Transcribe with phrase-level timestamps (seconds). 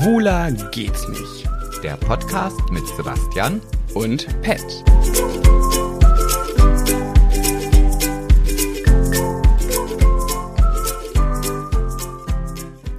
[0.00, 1.46] Schwuler geht's nicht.
[1.82, 3.60] Der Podcast mit Sebastian
[3.92, 4.64] Und Pet.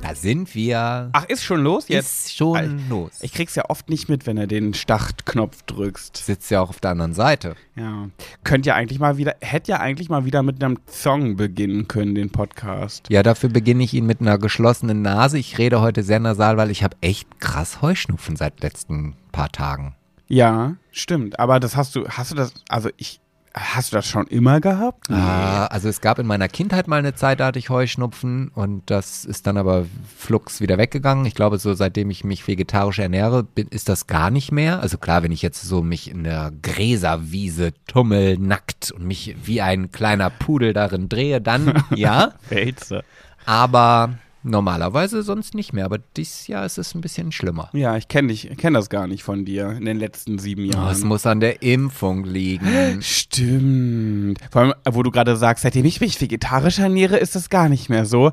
[0.04, 1.10] Da sind wir.
[1.14, 2.06] Ach, ist schon los jetzt?
[2.06, 3.12] Ist schon Al- los.
[3.22, 6.18] Ich krieg's ja oft nicht mit, wenn er den Startknopf drückst.
[6.18, 7.56] sitze ja auch auf der anderen Seite.
[7.76, 8.10] Ja.
[8.44, 12.16] Könnt ja eigentlich mal wieder, hätte ja eigentlich mal wieder mit einem Song beginnen können,
[12.16, 13.08] den Podcast.
[13.10, 15.38] Ja, dafür beginne ich ihn mit einer geschlossenen Nase.
[15.40, 19.96] Ich rede heute sehr nasal, weil ich habe echt krass Heuschnupfen seit letzten paar Tagen.
[20.28, 21.40] Ja, stimmt.
[21.40, 23.21] Aber das hast du, hast du das, also ich,
[23.54, 25.10] hast du das schon immer gehabt?
[25.10, 28.90] Ah, also es gab in meiner Kindheit mal eine Zeit, da hatte ich Heuschnupfen und
[28.90, 29.86] das ist dann aber
[30.18, 31.26] flugs wieder weggegangen.
[31.26, 34.80] Ich glaube, so seitdem ich mich vegetarisch ernähre, bin, ist das gar nicht mehr.
[34.80, 39.62] Also klar, wenn ich jetzt so mich in der Gräserwiese tummel, nackt und mich wie
[39.62, 42.34] ein kleiner Pudel darin drehe, dann ja.
[42.50, 43.04] Wälze.
[43.46, 44.12] Aber
[44.44, 45.86] normalerweise sonst nicht mehr.
[45.86, 47.70] Aber dieses Jahr ist es ein bisschen schlimmer.
[47.74, 50.74] Ja, ich kenne dich, kenn das gar nicht von dir in den letzten sieben Oh,
[50.74, 50.92] Jahren.
[50.92, 53.02] es muss an der Impfung liegen.
[53.02, 54.40] Stimmt.
[54.52, 57.90] Vor allem, wo du gerade sagst, seitdem ich mich vegetarisch ernähre, ist das gar nicht
[57.90, 58.32] mehr so.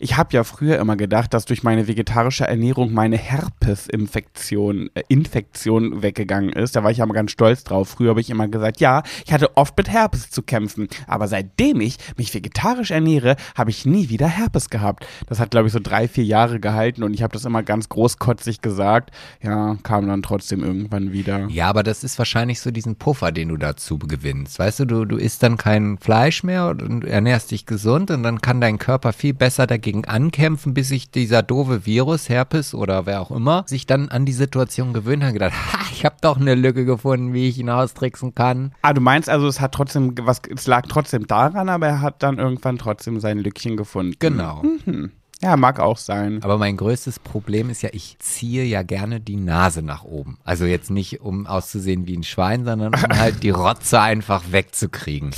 [0.00, 6.02] Ich habe ja früher immer gedacht, dass durch meine vegetarische Ernährung meine Herpesinfektion äh, Infektion
[6.02, 6.76] weggegangen ist.
[6.76, 7.88] Da war ich aber ganz stolz drauf.
[7.90, 10.88] Früher habe ich immer gesagt, ja, ich hatte oft mit Herpes zu kämpfen.
[11.06, 15.06] Aber seitdem ich mich vegetarisch ernähre, habe ich nie wieder Herpes gehabt.
[15.26, 17.88] Das hat, glaube ich, so drei, vier Jahre gehalten und ich habe das immer ganz
[17.88, 19.10] großkotzig gesagt.
[19.42, 21.46] Ja, kam dann trotzdem irgendwann wieder.
[21.48, 24.58] Ja, aber das ist wahrscheinlich so diesen Puffer, den du dazu gewinnst.
[24.58, 28.40] Weißt du, du, du isst dann kein Fleisch mehr und ernährst dich gesund und dann
[28.40, 33.20] kann dein Körper viel besser dagegen ankämpfen, bis sich dieser doofe Virus, Herpes oder wer
[33.20, 36.38] auch immer, sich dann an die Situation gewöhnt hat und gedacht, ha, ich habe doch
[36.40, 38.72] eine Lücke gefunden, wie ich ihn austricksen kann.
[38.82, 42.22] Ah, du meinst also, es hat trotzdem was, es lag trotzdem daran, aber er hat
[42.22, 44.14] dann irgendwann trotzdem sein Lückchen gefunden.
[44.18, 44.62] Genau.
[45.40, 46.42] Ja, mag auch sein.
[46.42, 50.38] Aber mein größtes Problem ist ja, ich ziehe ja gerne die Nase nach oben.
[50.42, 55.30] Also jetzt nicht, um auszusehen wie ein Schwein, sondern um halt die Rotze einfach wegzukriegen.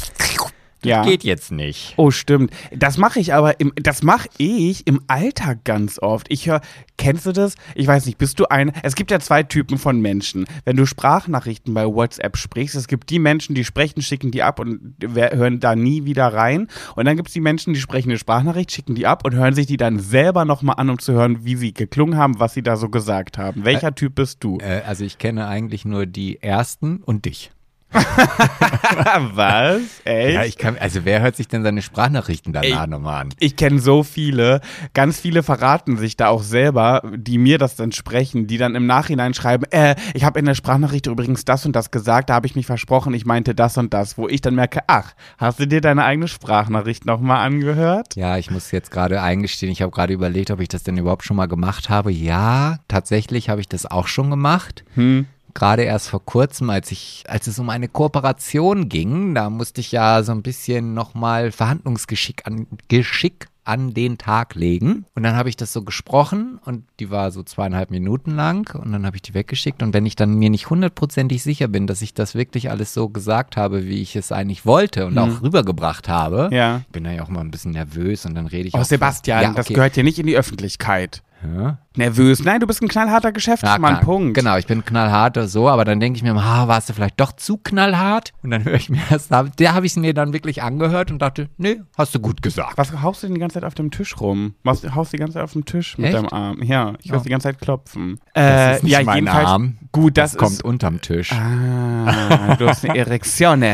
[0.82, 1.04] Das Ja.
[1.04, 1.94] geht jetzt nicht.
[1.96, 2.52] Oh, stimmt.
[2.74, 6.26] Das mache ich aber im, das mache ich im Alltag ganz oft.
[6.30, 6.60] Ich höre,
[6.96, 7.54] kennst du das?
[7.74, 10.46] Ich weiß nicht, bist du ein, es gibt ja zwei Typen von Menschen.
[10.64, 14.58] Wenn du Sprachnachrichten bei WhatsApp sprichst, es gibt die Menschen, die sprechen, schicken die ab
[14.58, 16.68] und hören da nie wieder rein.
[16.96, 19.54] Und dann gibt es die Menschen, die sprechen eine Sprachnachricht, schicken die ab und hören
[19.54, 22.62] sich die dann selber nochmal an, um zu hören, wie sie geklungen haben, was sie
[22.62, 23.64] da so gesagt haben.
[23.64, 24.58] Welcher Typ bist du?
[24.60, 27.50] Äh, also ich kenne eigentlich nur die ersten und dich.
[29.34, 29.80] was?
[30.04, 30.34] Echt?
[30.34, 33.28] Ja, ich kann, also wer hört sich denn seine Sprachnachrichten danach nochmal an?
[33.40, 34.60] Ich kenne so viele,
[34.94, 38.86] ganz viele verraten sich da auch selber, die mir das dann sprechen, die dann im
[38.86, 42.46] Nachhinein schreiben, äh, ich habe in der Sprachnachricht übrigens das und das gesagt, da habe
[42.46, 45.66] ich mich versprochen, ich meinte das und das, wo ich dann merke, ach, hast du
[45.66, 48.14] dir deine eigene Sprachnachricht nochmal angehört?
[48.14, 51.24] Ja, ich muss jetzt gerade eingestehen, ich habe gerade überlegt, ob ich das denn überhaupt
[51.24, 52.12] schon mal gemacht habe.
[52.12, 54.84] Ja, tatsächlich habe ich das auch schon gemacht.
[54.94, 55.26] Hm.
[55.54, 59.92] Gerade erst vor kurzem, als ich, als es um eine Kooperation ging, da musste ich
[59.92, 65.04] ja so ein bisschen nochmal Verhandlungsgeschick an, Geschick an den Tag legen.
[65.14, 68.90] Und dann habe ich das so gesprochen und die war so zweieinhalb Minuten lang und
[68.90, 69.82] dann habe ich die weggeschickt.
[69.82, 73.08] Und wenn ich dann mir nicht hundertprozentig sicher bin, dass ich das wirklich alles so
[73.10, 76.56] gesagt habe, wie ich es eigentlich wollte und auch rübergebracht habe, Mhm.
[76.56, 76.78] Ja.
[76.78, 78.84] ich bin da ja auch mal ein bisschen nervös und dann rede ich Oh, auch
[78.84, 79.74] Sebastian, ja, das okay.
[79.74, 81.22] gehört hier nicht in die Öffentlichkeit.
[81.42, 81.78] Ja.
[81.96, 82.44] Nervös.
[82.44, 84.00] Nein, du bist ein knallharter Ja, Geschäftsmann, klar.
[84.00, 84.34] Punkt.
[84.34, 87.18] Genau, ich bin knallhart oder so, aber dann denke ich mir, ah, warst du vielleicht
[87.20, 88.32] doch zu knallhart?
[88.42, 91.10] Und dann höre ich mir das, da da habe ich es mir dann wirklich angehört
[91.10, 92.76] und dachte, nee, hast du gut gesagt.
[92.76, 94.54] Was haust du denn die ganze Zeit auf dem Tisch rum?
[94.64, 96.16] Was haust du die ganze Zeit auf dem Tisch mit Echt?
[96.16, 96.62] deinem Arm?
[96.62, 97.22] Ja, ich höre Ja.
[97.24, 98.18] die ganze Zeit klopfen.
[98.34, 99.26] Das Äh, ist nicht ja, mein.
[99.28, 99.78] Arm.
[99.92, 100.64] Gut, das, kommt ist.
[100.64, 101.32] unterm Tisch.
[101.32, 103.64] Ah, du hast eine Erektion.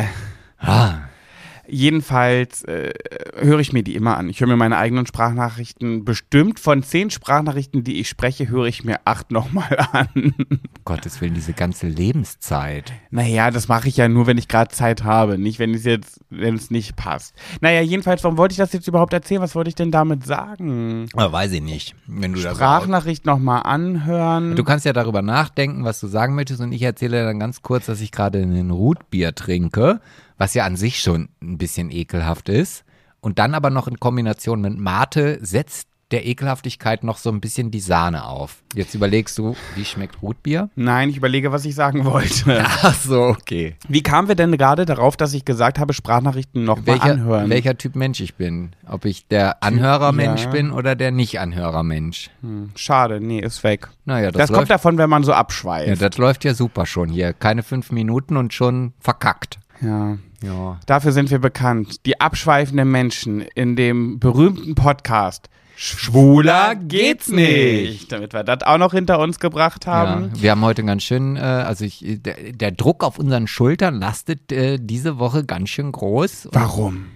[0.58, 0.94] Ah.
[1.68, 2.92] Jedenfalls äh,
[3.36, 4.28] höre ich mir die immer an.
[4.28, 8.84] Ich höre mir meine eigenen Sprachnachrichten bestimmt von zehn Sprachnachrichten, die ich spreche, höre ich
[8.84, 10.08] mir acht nochmal an.
[10.14, 12.92] Um Gottes Willen, diese ganze Lebenszeit.
[13.10, 16.20] naja, das mache ich ja nur, wenn ich gerade Zeit habe, nicht wenn es jetzt,
[16.30, 17.34] wenn es nicht passt.
[17.60, 19.40] Naja, jedenfalls, warum wollte ich das jetzt überhaupt erzählen?
[19.40, 21.08] Was wollte ich denn damit sagen?
[21.14, 21.94] Aber weiß ich nicht.
[22.06, 24.56] Wenn du Sprachnachricht nochmal anhören.
[24.56, 27.86] Du kannst ja darüber nachdenken, was du sagen möchtest und ich erzähle dann ganz kurz,
[27.86, 30.00] dass ich gerade ein Rotbier trinke,
[30.38, 32.84] was ja an sich schon ein bisschen ekelhaft ist.
[33.20, 37.70] Und dann aber noch in Kombination mit Mate setzt der Ekelhaftigkeit noch so ein bisschen
[37.70, 38.62] die Sahne auf.
[38.74, 40.70] Jetzt überlegst du, wie schmeckt Rotbier?
[40.76, 42.64] Nein, ich überlege, was ich sagen wollte.
[42.82, 43.74] Ach so, okay.
[43.88, 47.50] Wie kamen wir denn gerade darauf, dass ich gesagt habe, Sprachnachrichten nochmal Welcher, anhören?
[47.50, 48.70] welcher Typ Mensch ich bin?
[48.86, 50.50] Ob ich der Anhörermensch ja.
[50.50, 52.30] bin oder der Nicht-Anhörermensch?
[52.40, 53.88] Hm, Schade, nee, ist weg.
[54.04, 56.00] Naja, das, Das, kommt davon, wenn man so ja, abschweift.
[56.00, 57.32] das läuft ja super schon hier.
[57.32, 59.58] Keine fünf Minuten und schon verkackt.
[59.80, 60.18] Ja.
[60.42, 60.80] Ja.
[60.86, 62.06] Dafür sind wir bekannt.
[62.06, 65.48] Die abschweifenden Menschen in dem berühmten Podcast.
[65.76, 68.10] Schwuler geht's nicht.
[68.10, 70.30] Damit wir das auch noch hinter uns gebracht haben.
[70.36, 74.00] Ja, wir haben heute ganz schön, äh, also ich, der, der Druck auf unseren Schultern
[74.00, 76.48] lastet äh, diese Woche ganz schön groß.
[76.52, 77.06] Warum?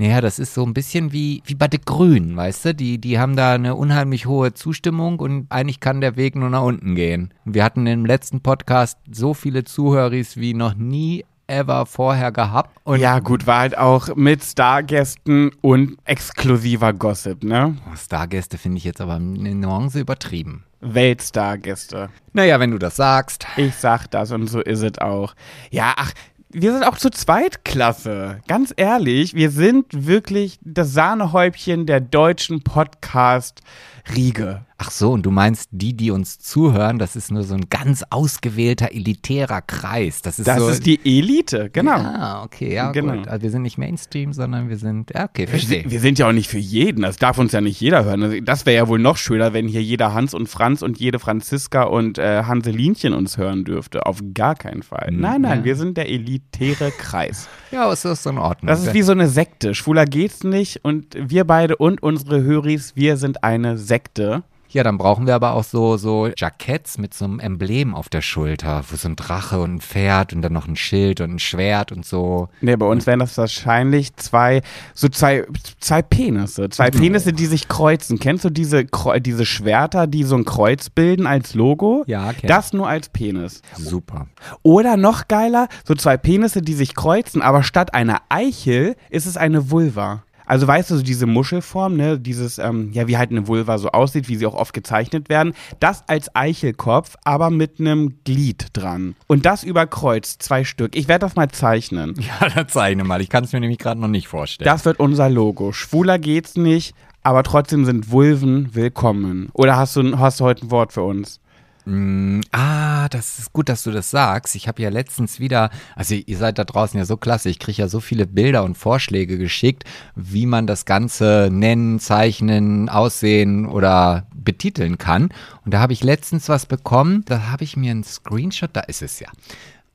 [0.00, 2.74] naja, das ist so ein bisschen wie, wie bei den Grünen, weißt du?
[2.74, 6.62] Die, die haben da eine unheimlich hohe Zustimmung und eigentlich kann der Weg nur nach
[6.62, 7.34] unten gehen.
[7.44, 12.78] Wir hatten im letzten Podcast so viele Zuhörer wie noch nie ever vorher gehabt.
[12.84, 17.76] Und ja, gut, war halt auch mit Stargästen und exklusiver Gossip, ne?
[17.96, 20.64] Stargäste finde ich jetzt aber eine Nuance übertrieben.
[20.80, 22.08] Weltstargäste.
[22.32, 23.46] Naja, wenn du das sagst.
[23.56, 25.34] Ich sag das und so ist es auch.
[25.70, 26.12] Ja, ach,
[26.52, 28.40] wir sind auch zu zweit klasse.
[28.48, 34.64] Ganz ehrlich, wir sind wirklich das Sahnehäubchen der deutschen Podcast-Riege.
[34.82, 38.02] Ach so, und du meinst, die, die uns zuhören, das ist nur so ein ganz
[38.08, 40.22] ausgewählter, elitärer Kreis.
[40.22, 40.70] Das ist Das so.
[40.70, 41.96] ist die Elite, genau.
[41.98, 43.16] Ah, okay, ja, Genau.
[43.18, 43.28] gut.
[43.28, 45.82] Also wir sind nicht Mainstream, sondern wir sind, ja, okay, Wir verstehe.
[45.82, 47.02] sind, wir sind ja auch nicht für jeden.
[47.02, 48.22] Das darf uns ja nicht jeder hören.
[48.22, 51.18] Also Das wäre ja wohl noch schöner, wenn hier jeder Hans und Franz und jede
[51.18, 54.06] Franziska und äh, Hanselinchen uns hören dürfte.
[54.06, 55.10] Auf gar keinen Fall.
[55.12, 55.64] Nein, nein, ja.
[55.66, 57.48] wir sind der elitäre Kreis.
[57.70, 58.66] Ja, es ist in Ordnung.
[58.66, 59.76] Das ist wie so eine Sekte.
[59.76, 60.84] Schwuler geht's nicht.
[60.84, 64.42] Und wir beide und unsere Höris, wir sind eine Sekte.
[64.72, 68.22] Ja, dann brauchen wir aber auch so, so Jacketts mit so einem Emblem auf der
[68.22, 71.38] Schulter, wo so ein Drache und ein Pferd und dann noch ein Schild und ein
[71.38, 72.48] Schwert und so.
[72.60, 74.62] Nee, bei uns wären das wahrscheinlich zwei,
[74.94, 75.44] so zwei,
[75.80, 76.68] zwei Penisse.
[76.68, 78.18] Zwei Penisse, die sich kreuzen.
[78.18, 78.86] Kennst du diese,
[79.20, 82.04] diese Schwerter, die so ein Kreuz bilden als Logo?
[82.06, 83.62] Ja, kenn Das nur als Penis.
[83.76, 84.26] Super.
[84.62, 89.36] Oder noch geiler, so zwei Penisse, die sich kreuzen, aber statt einer Eichel ist es
[89.36, 90.22] eine Vulva.
[90.50, 93.90] Also weißt du, so diese Muschelform, ne, dieses, ähm, ja, wie halt eine Vulva so
[93.90, 99.14] aussieht, wie sie auch oft gezeichnet werden, das als Eichelkopf, aber mit einem Glied dran.
[99.28, 100.96] Und das überkreuzt, zwei Stück.
[100.96, 102.16] Ich werde das mal zeichnen.
[102.40, 103.20] Ja, dann zeichne mal.
[103.20, 104.66] Ich kann es mir nämlich gerade noch nicht vorstellen.
[104.66, 105.72] Das wird unser Logo.
[105.72, 109.50] Schwuler geht's nicht, aber trotzdem sind Vulven willkommen.
[109.52, 111.38] Oder hast du, hast du heute ein Wort für uns?
[111.84, 114.54] Mm, ah, das ist gut, dass du das sagst.
[114.54, 117.82] Ich habe ja letztens wieder, also ihr seid da draußen ja so klasse, ich kriege
[117.82, 119.84] ja so viele Bilder und Vorschläge geschickt,
[120.14, 125.30] wie man das Ganze nennen, zeichnen, aussehen oder betiteln kann.
[125.64, 129.02] Und da habe ich letztens was bekommen, da habe ich mir einen Screenshot, da ist
[129.02, 129.28] es ja.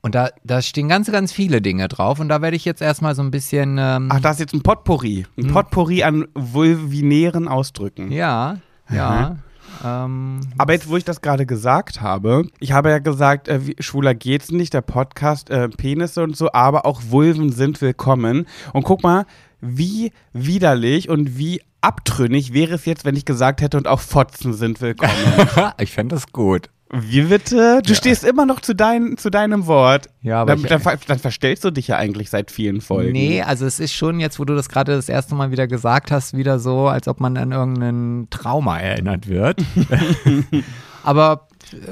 [0.02, 3.16] Und da, da stehen ganz, ganz viele Dinge drauf und da werde ich jetzt erstmal
[3.16, 5.26] so ein bisschen, ähm, Ach, da ist jetzt ein Potpourri.
[5.36, 8.12] Ein Potpourri an vulvinären Ausdrücken.
[8.12, 8.58] ja,
[8.88, 9.36] ja.
[9.84, 13.76] Ähm, Aber jetzt, wo ich das gerade gesagt habe, ich habe ja gesagt, äh, wie,
[13.80, 18.46] schwuler geht's nicht, der Podcast, äh, Penisse und so, aber auch Vulven sind willkommen.
[18.72, 19.26] Und guck mal,
[19.60, 24.54] wie widerlich und wie abtrünnig wäre es jetzt, wenn ich gesagt hätte, und auch Fotzen
[24.54, 25.12] sind willkommen.
[25.78, 26.70] ich fände das gut.
[26.92, 27.82] Wie bitte?
[27.84, 30.06] Du stehst immer noch zu, dein, zu deinem Wort.
[30.22, 33.12] Ja, aber dann, ich- dann, dann verstellst du dich ja eigentlich seit vielen Folgen.
[33.12, 36.10] Nee, also es ist schon jetzt, wo du das gerade das erste Mal wieder gesagt
[36.12, 39.60] hast, wieder so, als ob man an irgendein Trauma erinnert wird.
[41.02, 41.48] Aber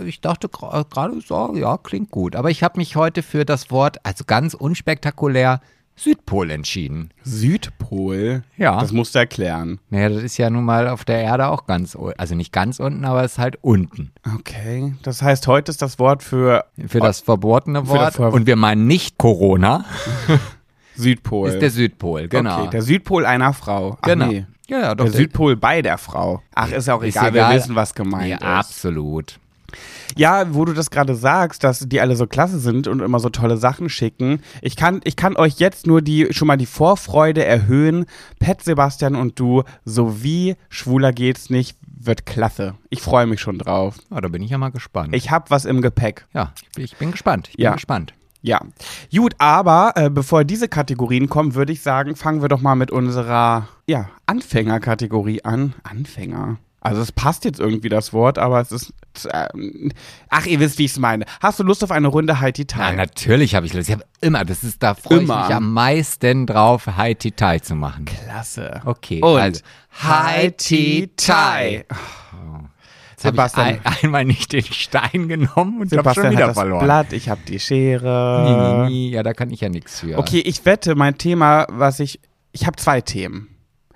[0.07, 2.37] ich dachte gerade so, ja, klingt gut.
[2.37, 5.61] Aber ich habe mich heute für das Wort, also ganz unspektakulär,
[5.97, 7.11] Südpol entschieden.
[7.23, 8.43] Südpol?
[8.57, 8.81] Ja.
[8.81, 9.79] Das musst du erklären.
[9.91, 13.05] Naja, das ist ja nun mal auf der Erde auch ganz, also nicht ganz unten,
[13.05, 14.11] aber es ist halt unten.
[14.39, 14.95] Okay.
[15.03, 18.01] Das heißt, heute ist das Wort für Für das verbotene Wort.
[18.09, 19.85] das Ver- Und wir meinen nicht Corona,
[20.97, 21.49] Südpol.
[21.51, 22.63] ist der Südpol, genau.
[22.63, 23.97] Okay, der Südpol einer Frau.
[24.01, 24.27] Ach, genau.
[24.27, 24.47] Nee.
[24.69, 25.05] Ja, ja, doch.
[25.05, 26.41] Der Südpol bei der Frau.
[26.55, 27.51] Ach, ist auch Ist egal, egal.
[27.51, 28.43] wir wissen, was gemeint ja, ist.
[28.45, 29.39] absolut.
[30.17, 33.29] Ja, wo du das gerade sagst, dass die alle so klasse sind und immer so
[33.29, 34.41] tolle Sachen schicken.
[34.63, 38.07] Ich kann, ich kann euch jetzt nur die, schon mal die Vorfreude erhöhen.
[38.39, 42.75] Pet, Sebastian und du, sowie Schwuler geht's nicht, wird klasse.
[42.91, 43.97] Ich freue mich schon drauf.
[44.11, 45.15] Ja, da bin ich ja mal gespannt.
[45.15, 46.27] Ich hab was im Gepäck.
[46.35, 47.49] ja, ich bin, ich bin gespannt.
[47.51, 47.73] Ich bin Ja.
[47.75, 48.15] gespannt.
[48.43, 48.61] Ja.
[49.11, 52.91] Gut, aber äh, bevor diese Kategorien kommen, würde ich sagen, fangen wir doch mal mit
[52.91, 55.73] unserer ja, Anfängerkategorie an.
[55.83, 56.59] Anfänger.
[56.85, 58.93] Also es passt jetzt irgendwie das Wort, aber es ist.
[59.33, 59.91] Ähm,
[60.29, 61.25] ach, ihr wisst, wie ich es meine.
[61.41, 62.93] Hast du Lust auf eine Runde Haiti Ja, Thai?
[62.97, 63.89] natürlich habe ich Lust.
[63.89, 67.75] Ich habe immer, das ist, da freue ich mich am meisten drauf, High Tea zu
[67.75, 68.05] machen.
[68.05, 68.83] Klasse.
[68.85, 69.61] Okay, Und also
[71.17, 71.87] Thai.
[73.17, 76.49] Jetzt habe ich Sebastian, ein, einmal nicht den Stein genommen und habe schon wieder hat
[76.51, 76.85] das verloren.
[76.85, 78.85] Blatt, ich habe die Schere.
[78.87, 79.11] nie, nie.
[79.13, 80.19] Ja, da kann ich ja nichts für.
[80.19, 82.21] Okay, ich wette, mein Thema, was ich.
[82.53, 83.54] Ich habe zwei Themen.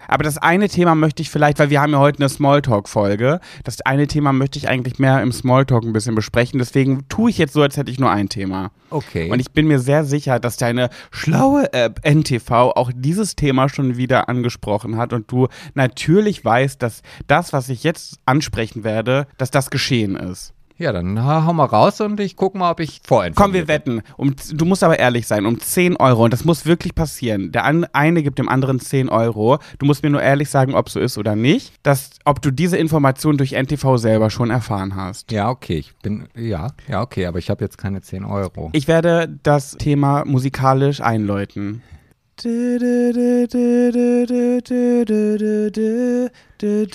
[0.08, 3.80] Aber das eine Thema möchte ich vielleicht, weil wir haben ja heute eine Smalltalk-Folge, das
[3.82, 6.58] eine Thema möchte ich eigentlich mehr im Smalltalk ein bisschen besprechen.
[6.58, 8.70] Deswegen tue ich jetzt so, als hätte ich nur ein Thema.
[8.90, 9.30] Okay.
[9.30, 13.96] Und ich bin mir sehr sicher, dass deine schlaue App NTV auch dieses Thema schon
[13.96, 19.50] wieder angesprochen hat und du natürlich weißt, dass das, was ich jetzt ansprechen werde, dass
[19.50, 20.54] das geschehen ist.
[20.78, 23.66] Ja, dann ha- hau mal raus und ich guck mal, ob ich vorinformiert Komm, wir
[23.66, 24.02] wetten.
[24.16, 27.50] Um, du musst aber ehrlich sein, um 10 Euro, und das muss wirklich passieren.
[27.50, 29.58] Der eine gibt dem anderen 10 Euro.
[29.80, 32.76] Du musst mir nur ehrlich sagen, ob so ist oder nicht, dass, ob du diese
[32.76, 35.32] Information durch NTV selber schon erfahren hast.
[35.32, 38.70] Ja, okay, ich bin, ja, ja, okay, aber ich habe jetzt keine 10 Euro.
[38.72, 41.82] Ich werde das Thema musikalisch einläuten.
[42.40, 42.46] Ich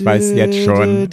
[0.05, 1.09] weiß jetzt schon.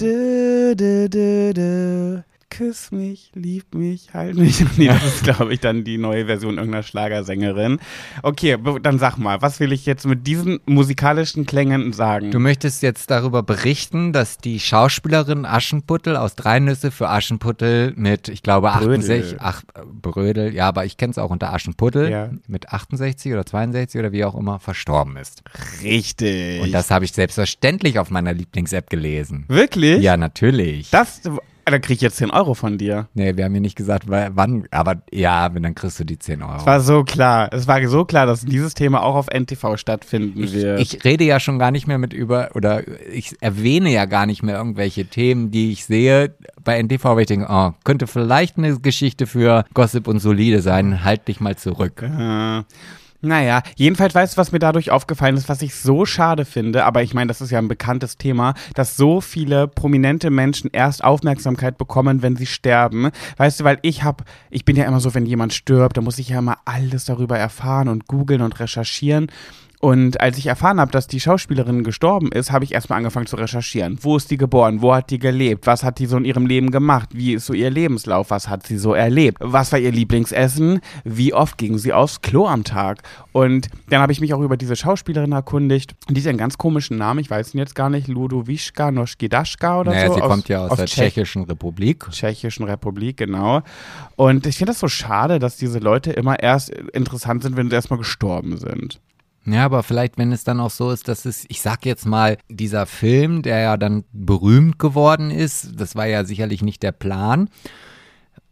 [2.51, 4.65] Küss mich, lieb mich, halt mich.
[4.77, 7.79] Nee, das ist, glaube ich, dann die neue Version irgendeiner Schlagersängerin.
[8.23, 12.31] Okay, dann sag mal, was will ich jetzt mit diesen musikalischen Klängen sagen?
[12.33, 18.29] Du möchtest jetzt darüber berichten, dass die Schauspielerin Aschenputtel aus Drei Nüsse für Aschenputtel mit,
[18.29, 18.99] ich glaube, Brödel.
[18.99, 19.63] 68, ach,
[20.03, 22.31] Brödel, ja, aber ich kenne es auch unter Aschenputtel, Ja.
[22.49, 25.43] mit 68 oder 62 oder wie auch immer verstorben ist.
[25.83, 26.63] Richtig.
[26.63, 29.45] Und das habe ich selbstverständlich auf meiner Lieblings-App gelesen.
[29.49, 30.03] Wirklich?
[30.03, 30.91] Ja, natürlich.
[30.91, 31.21] Das,
[31.71, 33.09] da krieg ich jetzt 10 Euro von dir.
[33.15, 36.57] nee, wir haben mir nicht gesagt, wann, aber ja, dann kriegst du die 10 Euro.
[36.57, 37.49] Es war so klar.
[37.53, 40.81] Es war so klar, dass dieses Thema auch auf NTV stattfinden wird.
[40.81, 44.43] Ich rede ja schon gar nicht mehr mit über, oder ich erwähne ja gar nicht
[44.43, 48.79] mehr irgendwelche Themen, die ich sehe bei NTV, weil ich denke, oh, könnte vielleicht eine
[48.79, 52.03] Geschichte für Gossip und Solide sein, halt dich mal zurück.
[52.03, 52.63] Äh,
[53.23, 57.03] naja, jedenfalls weißt du, was mir dadurch aufgefallen ist, was ich so schade finde, aber
[57.03, 61.77] ich meine, das ist ja ein bekanntes Thema, dass so viele prominente Menschen erst Aufmerksamkeit
[61.77, 63.11] bekommen, wenn sie sterben.
[63.37, 66.19] Weißt du, weil ich hab, ich bin ja immer so, wenn jemand stirbt, dann muss
[66.19, 69.31] ich ja immer alles darüber erfahren und googeln und recherchieren.
[69.83, 73.37] Und als ich erfahren habe, dass die Schauspielerin gestorben ist, habe ich erstmal angefangen zu
[73.37, 73.99] recherchieren.
[74.03, 74.83] Wo ist die geboren?
[74.83, 75.67] Wo hat die gelebt?
[75.67, 77.09] Was hat die so in ihrem Leben gemacht?
[77.15, 78.29] Wie ist so ihr Lebenslauf?
[78.29, 79.39] Was hat sie so erlebt?
[79.41, 80.81] Was war ihr Lieblingsessen?
[81.05, 83.03] Wie oft ging sie aufs Klo am Tag?
[83.33, 85.95] Und dann habe ich mich auch über diese Schauspielerin erkundigt.
[86.11, 89.93] Die hat einen ganz komischen Namen, ich weiß ihn jetzt gar nicht, Ludowischka Noschkidaschka oder
[89.93, 90.15] Naja, so.
[90.17, 92.07] sie kommt ja aus, der Tschech- Tschechischen Republik.
[92.11, 93.63] Tschechischen Republik, genau.
[94.17, 97.77] Und ich finde das so schade, dass diese Leute immer erst interessant sind, wenn sie
[97.77, 99.01] erstmal gestorben sind.
[99.47, 102.37] Ja, aber vielleicht, wenn es dann auch so ist, dass es, ich sag jetzt mal,
[102.49, 107.49] dieser Film, der ja dann berühmt geworden ist, das war ja sicherlich nicht der Plan.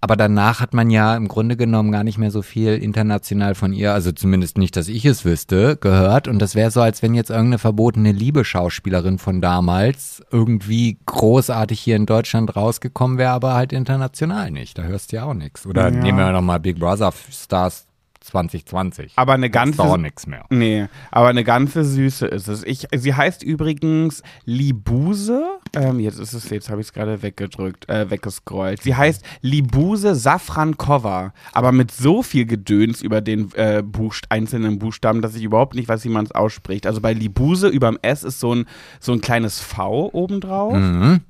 [0.00, 3.73] Aber danach hat man ja im Grunde genommen gar nicht mehr so viel international von
[3.73, 6.28] ihr, also zumindest nicht, dass ich es wüsste, gehört.
[6.28, 11.97] Und das wäre so, als wenn jetzt irgendeine verbotene Liebe-Schauspielerin von damals irgendwie großartig hier
[11.97, 14.78] in Deutschland rausgekommen wäre, aber halt international nicht.
[14.78, 15.66] Da hörst du ja auch nichts.
[15.66, 15.90] Oder Ja.
[15.90, 17.88] nehmen wir nochmal Big Brother Stars
[18.28, 19.12] 2020.
[19.16, 19.82] Aber eine ganze.
[19.82, 20.44] auch nichts mehr.
[20.50, 22.62] Nee, aber eine ganze Süße ist es.
[22.64, 25.42] Ich, sie heißt übrigens Libuse.
[25.75, 28.82] Ähm, jetzt ist es, jetzt habe ich es gerade weggedrückt, äh, weggescrollt.
[28.82, 35.23] Sie heißt Libuse Safrankova, aber mit so viel Gedöns über den äh, Buchst einzelnen Buchstaben,
[35.23, 36.87] dass ich überhaupt nicht weiß, wie man es ausspricht.
[36.87, 38.66] Also bei Libuse überm S ist so ein,
[39.00, 40.75] so ein kleines V obendrauf.
[40.75, 41.20] Mhm.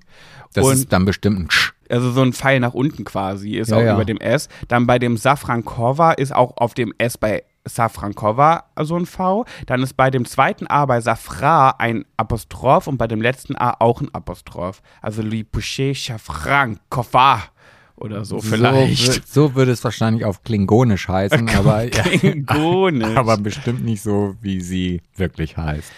[0.54, 1.72] Das Und- ist dann bestimmt ein Sch.
[1.90, 3.94] Also so ein Pfeil nach unten quasi ist Ja, auch ja.
[3.94, 4.48] über dem S.
[4.68, 9.44] Dann bei dem Safrankova ist auch auf dem S bei Safrankova so ein V.
[9.66, 13.76] Dann ist bei dem zweiten A bei Safra ein Apostroph und bei dem letzten A
[13.78, 14.82] auch ein Apostroph.
[15.02, 17.42] Also Lipouche Safrankova
[17.96, 19.26] oder so vielleicht.
[19.28, 23.08] So würde es wahrscheinlich auf Klingonisch heißen, aber, Klingonisch.
[23.16, 25.90] aber bestimmt nicht so, wie sie wirklich heißt.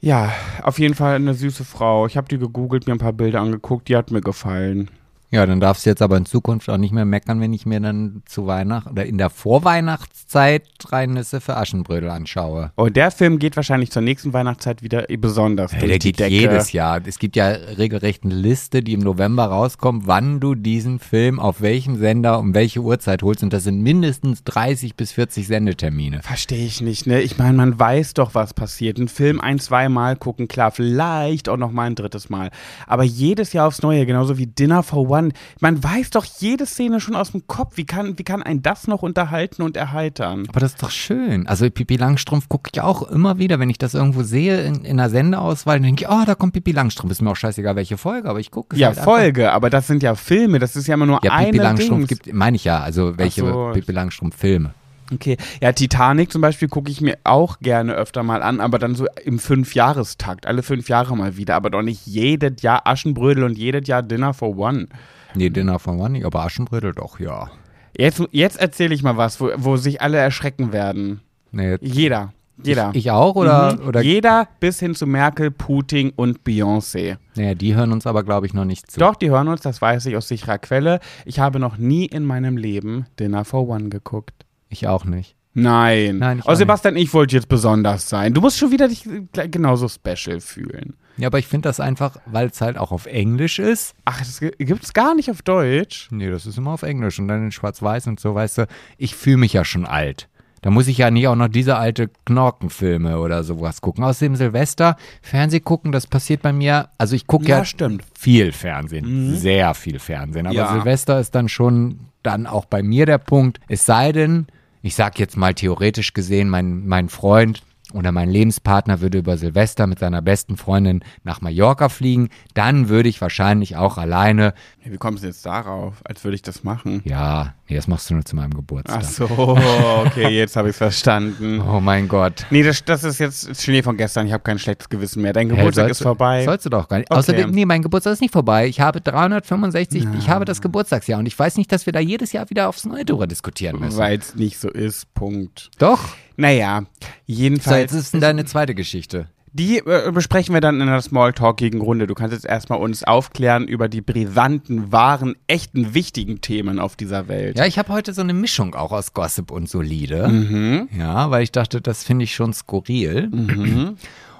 [0.00, 2.06] Ja, auf jeden Fall eine süße Frau.
[2.06, 4.90] Ich habe die gegoogelt, mir ein paar Bilder angeguckt, die hat mir gefallen.
[5.32, 7.80] Ja, dann darfst du jetzt aber in Zukunft auch nicht mehr meckern, wenn ich mir
[7.80, 12.70] dann zu Weihnachten oder in der Vorweihnachtszeit drei Nüsse für Aschenbrödel anschaue.
[12.76, 16.20] Und Oh, der Film geht wahrscheinlich zur nächsten Weihnachtszeit wieder besonders durch der die geht
[16.20, 16.34] Decke.
[16.34, 17.00] jedes Jahr.
[17.06, 21.60] Es gibt ja regelrecht eine Liste, die im November rauskommt, wann du diesen Film auf
[21.62, 23.42] welchem Sender um welche Uhrzeit holst.
[23.42, 26.22] Und das sind mindestens 30 bis 40 Sendetermine.
[26.22, 27.22] Verstehe ich nicht, ne?
[27.22, 28.98] Ich meine, man weiß doch, was passiert.
[28.98, 32.50] Einen Film ein, zwei Mal gucken, klar, vielleicht auch noch mal ein drittes Mal.
[32.86, 35.21] Aber jedes Jahr aufs Neue, genauso wie Dinner for One.
[35.60, 37.76] Man weiß doch jede Szene schon aus dem Kopf.
[37.76, 40.46] Wie kann, wie kann ein das noch unterhalten und erheitern?
[40.48, 41.46] Aber das ist doch schön.
[41.46, 44.98] Also Pipi Langstrumpf gucke ich auch immer wieder, wenn ich das irgendwo sehe in, in
[44.98, 47.12] einer Sendeauswahl, dann denke ich, oh, da kommt Pipi Langstrumpf.
[47.12, 49.12] Ist mir auch scheißegal, welche Folge, aber ich gucke es Ja, halt einfach.
[49.12, 52.08] Folge, aber das sind ja Filme, das ist ja immer nur Ja, eine Pipi Langstrumpf
[52.08, 52.22] Dings.
[52.22, 53.70] gibt, meine ich ja, also welche so.
[53.74, 54.74] Pipi Langstrumpf Filme.
[55.12, 58.94] Okay, ja, Titanic zum Beispiel gucke ich mir auch gerne öfter mal an, aber dann
[58.94, 63.56] so im Fünfjahrestakt, alle fünf Jahre mal wieder, aber doch nicht jedes Jahr Aschenbrödel und
[63.58, 64.88] jedes Jahr Dinner for One.
[65.34, 67.50] Nee, Dinner von One nicht, aber Aschenbrödel doch, ja.
[67.96, 71.20] Jetzt, jetzt erzähle ich mal was, wo, wo sich alle erschrecken werden.
[71.50, 72.32] Nee, Jeder.
[72.62, 72.90] Jeder.
[72.92, 73.88] Ich, ich auch oder, Mhm.
[73.88, 77.16] oder Jeder bis hin zu Merkel, Putin und Beyoncé.
[77.34, 79.00] naja, die hören uns aber, glaube ich, noch nicht zu.
[79.00, 81.00] Doch, die hören uns, das weiß ich aus sicherer Quelle.
[81.24, 84.44] Ich habe noch nie in meinem Leben Dinner for One geguckt.
[84.72, 85.36] Ich auch nicht.
[85.54, 86.16] Nein.
[86.16, 88.32] Nein, ich oh, Sebastian, ich wollte jetzt besonders sein.
[88.32, 89.06] Du musst schon wieder dich
[89.50, 90.94] genauso special fühlen.
[91.18, 93.94] Ja, aber ich finde das einfach, weil es halt auch auf Englisch ist.
[94.06, 96.08] Ach, das gibt es gar nicht auf Deutsch.
[96.10, 99.14] Nee, das ist immer auf Englisch und dann in Schwarz-Weiß und so, weißt du, ich
[99.14, 100.30] fühle mich ja schon alt.
[100.62, 104.04] Da muss ich ja nicht auch noch diese alte Knorkenfilme oder sowas gucken.
[104.04, 106.88] Außerdem Silvester, Fernseh gucken, das passiert bei mir.
[106.96, 108.04] Also ich gucke ja, Ja, stimmt.
[108.18, 110.46] viel Fernsehen, sehr viel Fernsehen.
[110.46, 110.72] Aber Ja.
[110.72, 113.58] Silvester ist dann schon dann auch bei mir der Punkt.
[113.68, 114.46] Es sei denn,
[114.82, 117.62] ich sag jetzt mal theoretisch gesehen, mein, mein Freund
[117.94, 123.08] oder mein Lebenspartner würde über Silvester mit seiner besten Freundin nach Mallorca fliegen, dann würde
[123.08, 125.94] ich wahrscheinlich auch alleine, Wie kommst du jetzt darauf?
[126.04, 127.02] Als würde ich das machen.
[127.04, 129.00] ja, nee, das machst du nur zu meinem Geburtstag.
[129.02, 129.26] Ach so,
[130.06, 131.60] okay, jetzt habe ich es verstanden.
[131.60, 132.46] Oh mein Gott.
[132.50, 134.26] Nee, das, das ist jetzt Schnee von gestern.
[134.26, 135.32] Ich habe kein schlechtes Gewissen mehr.
[135.32, 136.44] Dein Hey, Geburtstag sollst ist du- vorbei.
[136.44, 137.10] Sollst du doch gar nicht.
[137.10, 137.18] Okay.
[137.18, 138.66] Außerdem, nee, mein Geburtstag ist nicht vorbei.
[138.66, 142.32] Ich habe 365, ich habe das Geburtstagsjahr und ich weiß nicht, dass wir da jedes
[142.32, 143.98] Jahr wieder aufs Neue drüber diskutieren müssen.
[143.98, 145.12] Weil es nicht so ist.
[145.14, 145.70] Punkt.
[145.78, 146.00] Doch.
[146.36, 147.92] Naja, So, jedenfalls.
[147.92, 149.26] jetzt ist denn deine zweite Geschichte.
[149.54, 152.06] Die äh, besprechen wir dann in der Smalltalkigen Runde.
[152.06, 157.28] Du kannst jetzt erstmal uns aufklären über die brisanten, wahren, echten, wichtigen Themen auf dieser
[157.28, 157.58] Welt.
[157.58, 160.28] Ja, ich habe heute so eine Mischung auch aus Gossip und Solide.
[160.28, 160.88] Mhm.
[160.98, 163.30] Ja, weil ich dachte, das finde ich schon skurril.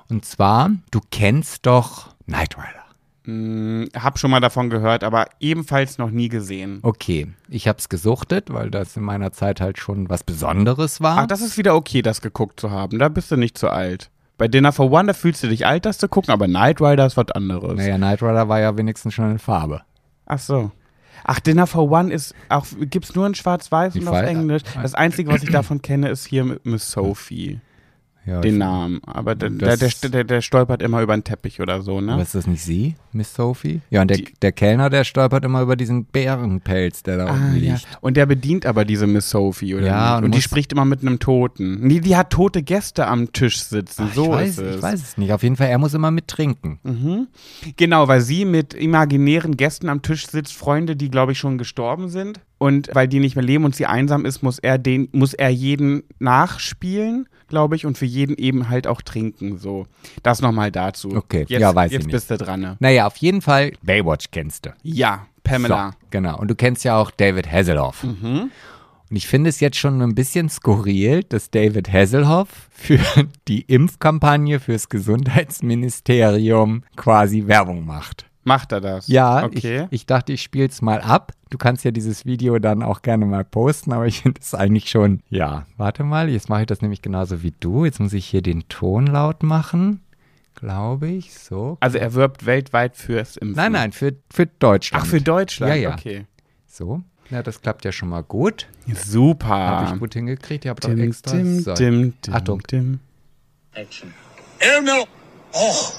[0.09, 2.82] Und zwar, du kennst doch Knight Rider.
[3.25, 6.81] Hm, hab schon mal davon gehört, aber ebenfalls noch nie gesehen.
[6.83, 11.19] Okay, ich habe es gesuchtet, weil das in meiner Zeit halt schon was Besonderes war.
[11.19, 12.99] Ach, das ist wieder okay, das geguckt zu haben.
[12.99, 14.11] Da bist du nicht zu alt.
[14.39, 17.07] Bei Dinner for One, da fühlst du dich alt, das zu gucken, aber Knight Rider
[17.07, 17.77] ist was anderes.
[17.77, 19.83] naja, Knight Rider war ja wenigstens schon in Farbe.
[20.27, 20.73] Ach so.
[21.25, 24.63] Ach, Dinner for One ist auch, gibt's nur in Schwarz-Weiß und auf Englisch.
[24.81, 27.61] Das Einzige, was ich davon kenne, ist hier mit Miss Sophie.
[28.25, 29.01] Ja, Den Namen.
[29.05, 32.13] Aber der, der, der, der, stolpert immer über den Teppich oder so, ne?
[32.13, 33.81] Aber ist das nicht sie, Miss Sophie?
[33.91, 37.33] Ja, und der, Die- der Kellner, der stolpert immer über diesen Bärenpelz, der da Ah,
[37.33, 37.73] unten ja.
[37.75, 37.87] liegt.
[38.01, 40.19] Und der bedient aber diese Miss Sophie, oder Ja, nicht?
[40.19, 41.81] und Und die spricht immer mit einem Toten.
[41.87, 44.07] Nee, die hat tote Gäste am Tisch sitzen.
[44.11, 44.77] Ach, so ich, weiß, ist es.
[44.77, 45.33] ich weiß es nicht.
[45.33, 46.79] Auf jeden Fall, er muss immer mittrinken.
[46.85, 47.27] Mhm.
[47.77, 52.09] Genau, weil sie mit imaginären Gästen am Tisch sitzt, Freunde, die, glaube ich, schon gestorben
[52.09, 52.39] sind.
[52.59, 55.49] Und weil die nicht mehr leben und sie einsam ist, muss er den, muss er
[55.49, 59.59] jeden nachspielen, glaube ich, und für jeden eben halt auch trinken.
[59.59, 59.87] So.
[60.23, 61.15] Das nochmal dazu.
[61.15, 62.15] Okay, jetzt, ja, weiß ich Jetzt nicht.
[62.15, 62.61] bist du dran.
[62.61, 62.77] Ne?
[62.81, 64.71] Naja, auf jeden Fall, Baywatch kennst du.
[64.83, 65.91] Ja, Pamela.
[65.91, 66.39] So, genau.
[66.39, 68.05] Und du kennst ja auch David Hasselhoff.
[68.05, 68.51] Mhm.
[69.11, 72.99] Und ich finde es jetzt schon ein bisschen skurril, dass David Hasselhoff für
[73.49, 78.25] die Impfkampagne fürs Gesundheitsministerium quasi Werbung macht.
[78.45, 79.07] Macht er das?
[79.07, 79.85] Ja, Okay.
[79.91, 81.33] ich, ich dachte, ich spiele es mal ab.
[81.51, 84.91] Du kannst ja dieses Video dann auch gerne mal posten, aber ich finde es eigentlich
[84.91, 87.85] schon, ja, warte mal, jetzt mache ich das nämlich genauso wie du.
[87.85, 90.01] Jetzt muss ich hier den Ton laut machen,
[90.57, 91.77] glaube ich, so.
[91.81, 93.57] also er wirbt weltweit fürs Impfen.
[93.57, 95.05] Nein, nein, für, für Deutschland.
[95.05, 95.75] Ach, für Deutschland?
[95.75, 95.93] Ja, ja.
[95.95, 96.27] Okay.
[96.67, 98.67] So, ja, das klappt ja schon mal gut.
[98.93, 99.49] Super.
[99.49, 100.65] Habe ich gut hingekriegt.
[100.65, 101.37] Ich habe doch Dim, extra.
[101.37, 101.75] dim, so.
[101.75, 102.61] dim, dim, Achtung.
[102.63, 102.99] dim.
[103.75, 103.87] Air
[105.55, 105.93] Oh,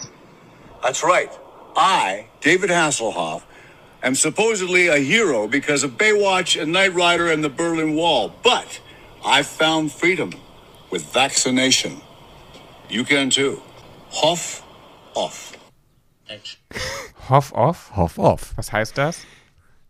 [0.81, 1.29] that's right.
[1.75, 3.41] I, David Hasselhoff,
[4.03, 8.33] am supposedly a hero because of Baywatch and Knight Rider and the Berlin Wall.
[8.43, 8.79] But
[9.25, 10.31] I've found freedom
[10.91, 12.01] with vaccination.
[12.89, 13.61] You can too.
[14.11, 14.61] Hoff
[15.15, 15.53] off.
[17.29, 17.91] Hoff off?
[17.95, 18.53] Hoff off.
[18.57, 19.19] Was heißt das?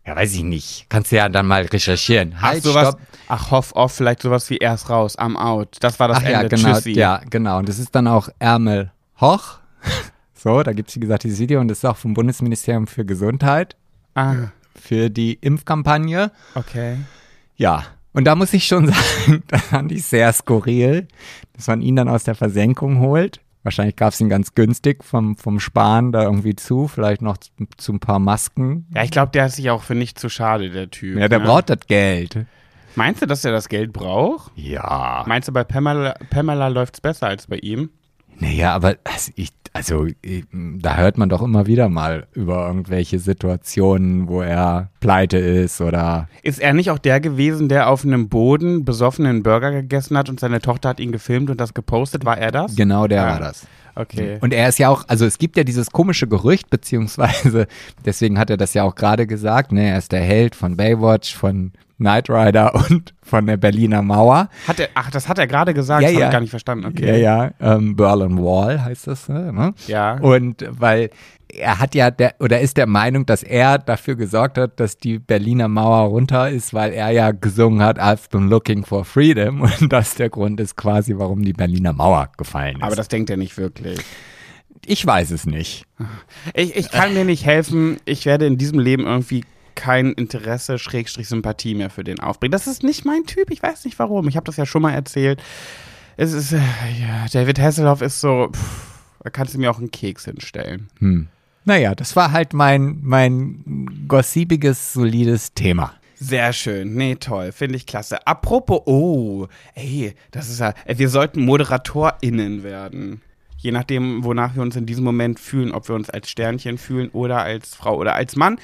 [0.06, 0.86] Ja, weiß ich nicht.
[0.90, 2.40] Kannst du ja dann mal recherchieren.
[2.40, 3.00] Halt, Ach, sowas, stopp.
[3.28, 5.78] ach, Hoff off, vielleicht sowas wie erst raus, am out.
[5.80, 6.32] Das war das Ach Ende.
[6.32, 6.74] ja, genau.
[6.74, 6.90] Tschüssi.
[6.92, 7.58] Ja, genau.
[7.58, 9.58] Und das ist dann auch Ärmel hoch.
[10.44, 13.06] So, da gibt es, wie gesagt, dieses Video und das ist auch vom Bundesministerium für
[13.06, 13.76] Gesundheit
[14.14, 16.32] Ah, für die Impfkampagne.
[16.54, 16.98] okay.
[17.56, 21.08] Ja, und da muss ich schon sagen, das fand ich sehr skurril,
[21.54, 23.40] dass man ihn dann aus der Versenkung holt.
[23.62, 27.50] Wahrscheinlich gab es ihn ganz günstig vom, vom Sparen da irgendwie zu, vielleicht noch zu,
[27.78, 28.86] zu ein paar Masken.
[28.94, 31.18] Ja, ich glaube, der ist sich auch für nicht zu schade, der Typ.
[31.18, 31.46] Ja, der ne?
[31.46, 32.44] braucht das Geld.
[32.96, 34.52] Meinst du, dass er das Geld braucht?
[34.56, 35.24] Ja.
[35.26, 37.88] Meinst du, bei Pamela, Pamela läuft es besser als bei ihm?
[38.38, 43.18] Naja, aber also, ich, also ich, da hört man doch immer wieder mal über irgendwelche
[43.18, 46.28] Situationen, wo er pleite ist oder.
[46.42, 50.40] Ist er nicht auch der gewesen, der auf einem Boden besoffenen Burger gegessen hat und
[50.40, 52.24] seine Tochter hat ihn gefilmt und das gepostet?
[52.24, 52.76] War er das?
[52.76, 53.30] Genau der Ah.
[53.32, 53.66] war das.
[53.96, 54.38] Okay.
[54.40, 57.68] Und er ist ja auch, also es gibt ja dieses komische Gerücht, beziehungsweise
[58.04, 61.36] deswegen hat er das ja auch gerade gesagt, ne, er ist der Held von Baywatch,
[61.36, 64.48] von Knight Rider und von der Berliner Mauer.
[64.66, 66.20] Hat er, ach, das hat er gerade gesagt, Ja, das ja.
[66.20, 66.86] habe ich gar nicht verstanden.
[66.86, 67.20] Okay.
[67.20, 69.74] Ja, ja, ähm, Berlin Wall heißt das, ne?
[69.86, 70.18] Ja.
[70.18, 71.10] Und weil
[71.48, 75.18] er hat ja der oder ist der Meinung, dass er dafür gesorgt hat, dass die
[75.20, 79.92] Berliner Mauer runter ist, weil er ja gesungen hat, I've been looking for freedom und
[79.92, 82.82] das der Grund ist quasi, warum die Berliner Mauer gefallen ist.
[82.82, 84.00] Aber das denkt er nicht wirklich.
[84.84, 85.84] ich weiß es nicht.
[86.54, 87.98] Ich, ich kann mir nicht helfen.
[88.04, 92.52] Ich werde in diesem Leben irgendwie kein Interesse, Schrägstrich Sympathie mehr für den aufbringen.
[92.52, 94.28] Das ist nicht mein Typ, ich weiß nicht warum.
[94.28, 95.42] Ich habe das ja schon mal erzählt.
[96.16, 96.58] Es ist, äh,
[97.00, 98.86] ja, David Hasselhoff ist so, pff,
[99.22, 100.88] da kannst du mir auch einen Keks hinstellen.
[100.98, 101.28] Hm.
[101.64, 105.94] Naja, das war halt mein, mein gossipiges, solides Thema.
[106.16, 106.94] Sehr schön.
[106.94, 107.52] Nee, toll.
[107.52, 108.26] Finde ich klasse.
[108.26, 113.22] Apropos, oh, ey, das ist ja, wir sollten ModeratorInnen werden.
[113.56, 117.08] Je nachdem, wonach wir uns in diesem Moment fühlen, ob wir uns als Sternchen fühlen
[117.10, 118.58] oder als Frau oder als Mann.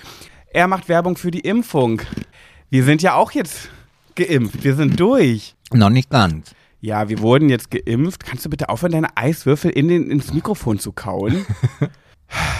[0.52, 2.02] Er macht Werbung für die Impfung.
[2.70, 3.68] Wir sind ja auch jetzt
[4.16, 4.64] geimpft.
[4.64, 5.54] Wir sind durch.
[5.72, 6.56] Noch nicht ganz.
[6.80, 8.24] Ja, wir wurden jetzt geimpft.
[8.24, 11.46] Kannst du bitte aufhören, deine Eiswürfel in den, ins Mikrofon zu kauen?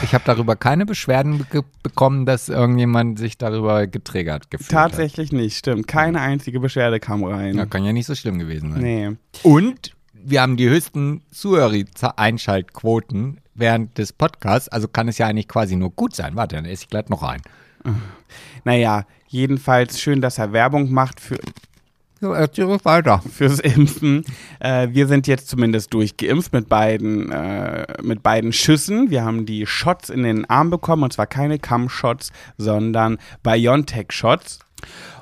[0.02, 5.56] Ich habe darüber keine Beschwerden be bekommen, dass irgendjemand sich darüber getriggert gefühlt Tatsächlich nicht,
[5.56, 5.86] stimmt.
[5.86, 7.50] Keine einzige Beschwerde kam rein.
[7.50, 7.56] hat.
[7.56, 8.82] Ja, kann ja nicht so schlimm gewesen sein.
[8.82, 9.12] Nee.
[9.44, 15.76] Und wir haben die höchsten Zuhörer-Einschaltquoten während des Podcasts, also kann es ja eigentlich quasi
[15.76, 16.34] nur gut sein.
[16.34, 17.40] Warte, dann esse ich gleich noch ein.
[18.64, 21.38] Naja, jedenfalls schön, dass er Werbung macht für,
[22.20, 23.22] So, erzähl ruhig weiter.
[23.32, 24.24] fürs Impfen.
[24.58, 29.08] Äh, wir sind jetzt zumindest durchgeimpft mit beiden, äh, mit beiden Schüssen.
[29.10, 34.58] Wir haben die Shots in den Arm bekommen und zwar keine Cam-Shots, sondern BioNTech-Shots.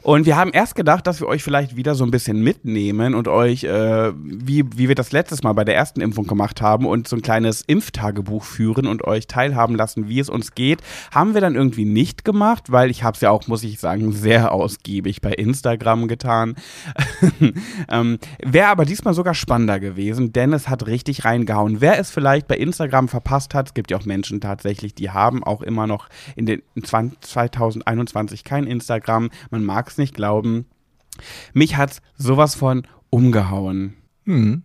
[0.08, 3.28] Und wir haben erst gedacht, dass wir euch vielleicht wieder so ein bisschen mitnehmen und
[3.28, 7.06] euch, äh, wie, wie wir das letztes Mal bei der ersten Impfung gemacht haben, und
[7.06, 10.80] so ein kleines Impftagebuch führen und euch teilhaben lassen, wie es uns geht.
[11.12, 14.12] Haben wir dann irgendwie nicht gemacht, weil ich habe es ja auch, muss ich sagen,
[14.12, 16.54] sehr ausgiebig bei Instagram getan.
[17.90, 21.82] ähm, Wäre aber diesmal sogar spannender gewesen, denn es hat richtig reingehauen.
[21.82, 25.44] Wer es vielleicht bei Instagram verpasst hat, es gibt ja auch Menschen tatsächlich, die haben
[25.44, 29.28] auch immer noch in den in 20, 2021 kein Instagram.
[29.50, 30.66] Man mag es nicht glauben.
[31.52, 33.96] Mich hat's sowas von umgehauen.
[34.24, 34.62] Hm.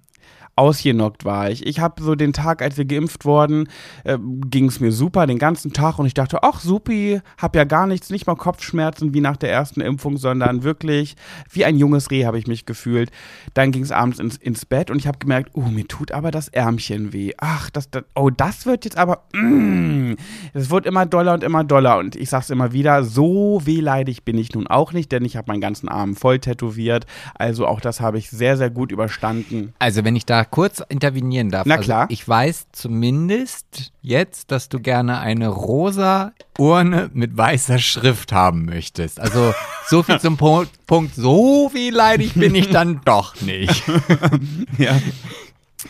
[0.56, 1.66] Ausgenockt war ich.
[1.66, 3.68] Ich habe so den Tag, als wir geimpft wurden,
[4.04, 7.64] äh, ging es mir super den ganzen Tag und ich dachte, ach supi, hab ja
[7.64, 11.16] gar nichts, nicht mal Kopfschmerzen wie nach der ersten Impfung, sondern wirklich
[11.52, 13.10] wie ein junges Reh habe ich mich gefühlt.
[13.56, 16.30] Dann ging es abends ins, ins Bett und ich habe gemerkt, oh, mir tut aber
[16.30, 17.32] das Ärmchen weh.
[17.38, 20.14] Ach, das, das oh, das wird jetzt aber, mm,
[20.54, 24.38] es wird immer doller und immer doller und ich sag's immer wieder, so wehleidig bin
[24.38, 27.08] ich nun auch nicht, denn ich habe meinen ganzen Arm voll tätowiert.
[27.34, 29.74] Also auch das habe ich sehr, sehr gut überstanden.
[29.80, 31.66] Also wenn ich da kurz intervenieren darf.
[31.66, 32.06] Na also klar.
[32.10, 39.20] Ich weiß zumindest jetzt, dass du gerne eine rosa Urne mit weißer Schrift haben möchtest.
[39.20, 39.54] Also
[39.88, 43.84] so viel zum Punkt, so wehleidig bin ich dann doch nicht.
[44.78, 45.00] Ja.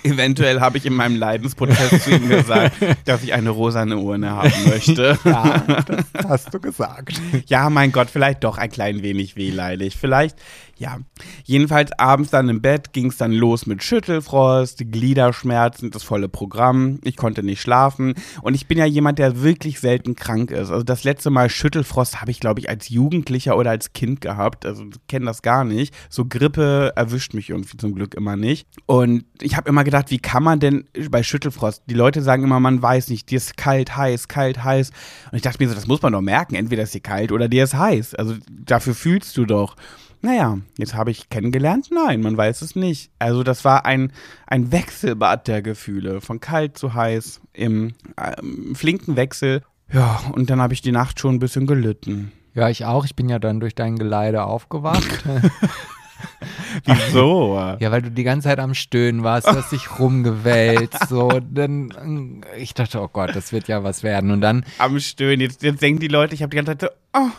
[0.04, 2.76] Eventuell habe ich in meinem Leidensprozess zu ihm gesagt,
[3.06, 5.18] dass ich eine rosane Urne haben möchte.
[5.24, 7.22] Ja, das hast du gesagt.
[7.48, 9.96] Ja, mein Gott, vielleicht doch ein klein wenig wehleidig.
[9.98, 10.38] Vielleicht,
[10.78, 10.98] ja.
[11.46, 17.00] Jedenfalls abends dann im Bett ging es dann los mit Schüttelfrost, Gliederschmerzen, das volle Programm.
[17.04, 18.16] Ich konnte nicht schlafen.
[18.42, 20.72] Und ich bin ja jemand, der wirklich selten krank ist.
[20.72, 24.66] Also das letzte Mal Schüttelfrost habe ich, glaube ich, als Jugendlicher oder als Kind gehabt.
[24.66, 25.94] Also kenne das gar nicht.
[26.10, 28.68] So Grippe erwischt mich irgendwie zum Glück immer nicht.
[28.86, 32.60] Und ich habe immer gedacht, wie kann man denn bei Schüttelfrost, die Leute sagen immer,
[32.60, 34.92] man weiß nicht, dir ist kalt, heiß, kalt, heiß.
[35.32, 36.56] Und ich dachte mir so, das muss man doch merken.
[36.56, 38.16] Entweder ist dir kalt oder dir ist heiß.
[38.16, 39.76] Also dafür fühlst du doch.
[40.22, 43.12] Naja, jetzt habe ich kennengelernt, nein, man weiß es nicht.
[43.20, 44.14] Also das war ein,
[44.48, 49.64] ein Wechselbad der Gefühle, von kalt zu heiß, im ähm, flinken Wechsel.
[49.92, 52.32] Ja, und dann habe ich die Nacht schon ein bisschen gelitten.
[52.54, 53.04] Ja, ich auch.
[53.04, 55.26] Ich bin ja dann durch dein Geleide aufgewacht.
[56.86, 57.76] Wieso?
[57.80, 62.44] Ja, weil du die ganze Zeit am Stöhnen warst, du hast dich rumgewälzt, so, dann,
[62.58, 64.32] ich dachte, oh Gott, das wird ja was werden.
[64.32, 65.42] Und dann, Am Stöhnen.
[65.42, 67.30] Jetzt, jetzt denken die Leute, ich habe die ganze Zeit so, oh,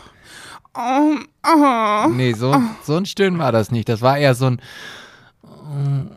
[0.75, 1.15] oh,
[1.47, 2.09] oh.
[2.09, 3.89] nee, so, so ein Stöhnen war das nicht.
[3.89, 4.61] Das war eher so ein,
[5.43, 6.11] mm,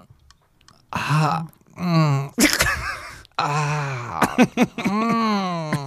[0.91, 1.45] ah,
[1.77, 2.31] mm,
[3.37, 4.37] ah,
[4.87, 5.78] mm.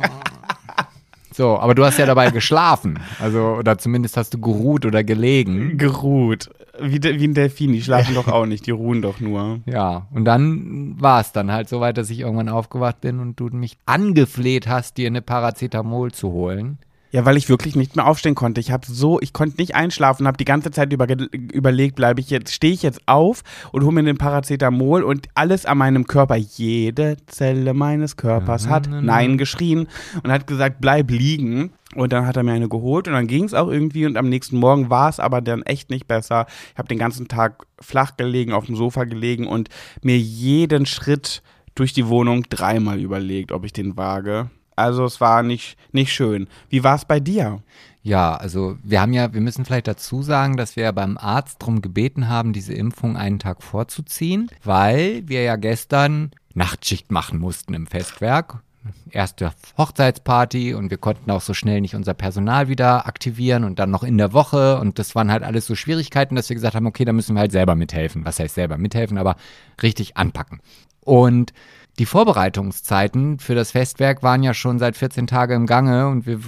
[1.33, 2.99] So, aber du hast ja dabei geschlafen.
[3.19, 5.77] Also, oder zumindest hast du geruht oder gelegen.
[5.77, 6.49] Geruht.
[6.79, 9.59] Wie, de, wie ein Delfin, die schlafen doch auch nicht, die ruhen doch nur.
[9.65, 13.39] Ja, und dann war es dann halt so weit, dass ich irgendwann aufgewacht bin und
[13.39, 16.79] du mich angefleht hast, dir eine Paracetamol zu holen.
[17.11, 18.61] Ja, weil ich wirklich nicht mehr aufstehen konnte.
[18.61, 22.29] Ich habe so, ich konnte nicht einschlafen, habe die ganze Zeit über, überlegt, bleibe ich
[22.29, 23.43] jetzt, stehe ich jetzt auf
[23.73, 28.89] und hole mir den Paracetamol und alles an meinem Körper, jede Zelle meines Körpers hat
[28.89, 29.87] Nein geschrien
[30.23, 31.73] und hat gesagt, bleib liegen.
[31.93, 34.29] Und dann hat er mir eine geholt und dann ging es auch irgendwie und am
[34.29, 36.45] nächsten Morgen war es aber dann echt nicht besser.
[36.71, 39.67] Ich habe den ganzen Tag flach gelegen, auf dem Sofa gelegen und
[40.01, 41.43] mir jeden Schritt
[41.75, 44.49] durch die Wohnung dreimal überlegt, ob ich den wage.
[44.75, 46.47] Also es war nicht, nicht schön.
[46.69, 47.61] Wie war es bei dir?
[48.03, 51.61] Ja, also wir haben ja, wir müssen vielleicht dazu sagen, dass wir ja beim Arzt
[51.61, 57.73] darum gebeten haben, diese Impfung einen Tag vorzuziehen, weil wir ja gestern Nachtschicht machen mussten
[57.73, 58.63] im Festwerk.
[59.11, 63.91] erste Hochzeitsparty und wir konnten auch so schnell nicht unser Personal wieder aktivieren und dann
[63.91, 66.87] noch in der Woche und das waren halt alles so Schwierigkeiten, dass wir gesagt haben,
[66.87, 68.25] okay, da müssen wir halt selber mithelfen.
[68.25, 69.35] Was heißt selber mithelfen, aber
[69.81, 70.61] richtig anpacken.
[71.03, 71.53] Und
[71.99, 76.39] die Vorbereitungszeiten für das Festwerk waren ja schon seit 14 Tagen im Gange und wir,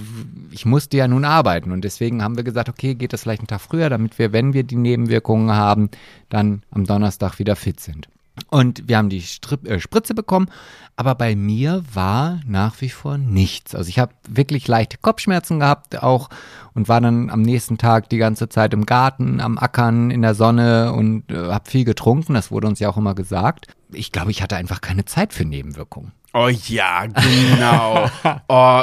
[0.50, 3.48] ich musste ja nun arbeiten und deswegen haben wir gesagt, okay, geht das vielleicht einen
[3.48, 5.90] Tag früher, damit wir, wenn wir die Nebenwirkungen haben,
[6.30, 8.08] dann am Donnerstag wieder fit sind.
[8.50, 10.48] Und wir haben die Strip, äh, Spritze bekommen,
[10.96, 13.74] aber bei mir war nach wie vor nichts.
[13.74, 16.30] Also ich habe wirklich leichte Kopfschmerzen gehabt auch
[16.74, 20.34] und war dann am nächsten Tag die ganze Zeit im Garten, am Ackern, in der
[20.34, 22.34] Sonne und äh, habe viel getrunken.
[22.34, 23.68] Das wurde uns ja auch immer gesagt.
[23.92, 26.12] Ich glaube, ich hatte einfach keine Zeit für Nebenwirkungen.
[26.32, 28.10] Oh ja, genau.
[28.48, 28.82] oh,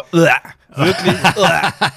[0.75, 1.15] wirklich,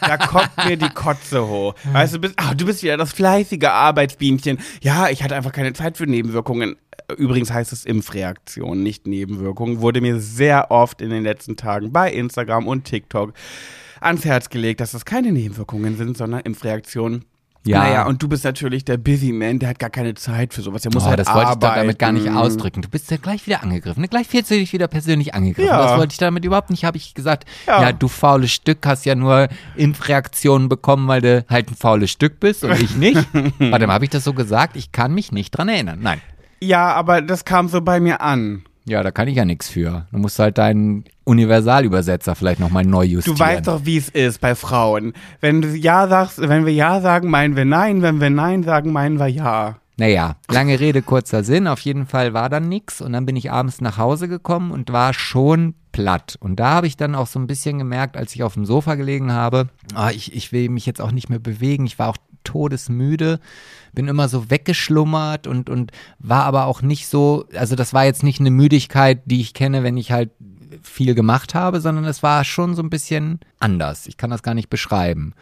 [0.00, 1.74] da kommt mir die Kotze hoch.
[1.92, 4.58] Weißt du, bist, ach, du bist wieder das fleißige Arbeitsbienchen.
[4.80, 6.74] Ja, ich hatte einfach keine Zeit für Nebenwirkungen.
[7.16, 9.80] Übrigens heißt es Impfreaktion, nicht Nebenwirkungen.
[9.80, 13.32] Wurde mir sehr oft in den letzten Tagen bei Instagram und TikTok
[14.00, 17.24] ans Herz gelegt, dass das keine Nebenwirkungen sind, sondern Impfreaktionen.
[17.66, 17.78] Ja.
[17.78, 20.82] Naja, und du bist natürlich der Busy Man, der hat gar keine Zeit für sowas.
[20.82, 22.36] Der muss Oh, halt das wollte ich doch damit gar nicht arbeiten.
[22.46, 22.82] ausdrücken.
[22.82, 24.04] Du bist ja gleich wieder angegriffen.
[24.10, 25.70] Gleich fühlst du dich wieder persönlich angegriffen.
[25.70, 25.82] Ja.
[25.82, 26.84] Das wollte ich damit überhaupt nicht.
[26.84, 27.80] Habe ich gesagt, Ja.
[27.80, 27.92] ja.
[27.92, 32.64] du faules Stück, hast ja nur Impfreaktionen bekommen, weil du halt ein faules Stück bist
[32.64, 33.16] und ich nicht.
[33.58, 34.76] Warte mal, habe ich das so gesagt?
[34.76, 36.00] Ich kann mich nicht dran erinnern.
[36.02, 36.20] Nein.
[36.64, 38.64] Ja, aber das kam so bei mir an.
[38.87, 40.07] Ja, da kann ich ja nichts für.
[40.12, 43.37] Du musst halt deinen Universalübersetzer vielleicht nochmal neu justieren.
[43.37, 45.14] Du weißt doch, wie es ist bei Frauen.
[45.40, 48.03] Wenn du Ja sagst, wenn wir Ja sagen, meinen wir Nein.
[48.03, 49.77] Wenn wir Nein sagen, meinen wir Ja.
[49.96, 51.68] Naja, lange Rede, kurzer Sinn.
[51.68, 53.00] Auf jeden Fall war dann nix.
[53.00, 56.37] Und dann bin ich abends nach Hause gekommen und war schon platt.
[56.40, 58.96] Und da habe ich dann auch so ein bisschen gemerkt, als ich auf dem Sofa
[58.96, 61.87] gelegen habe, ah, ich, ich will mich jetzt auch nicht mehr bewegen.
[61.87, 63.40] Ich war auch todesmüde,
[63.94, 68.22] bin immer so weggeschlummert und, und war aber auch nicht so, also das war jetzt
[68.22, 70.30] nicht eine Müdigkeit, die ich kenne, wenn ich halt
[70.83, 74.07] viel gemacht habe, sondern es war schon so ein bisschen anders.
[74.07, 75.35] Ich kann das gar nicht beschreiben.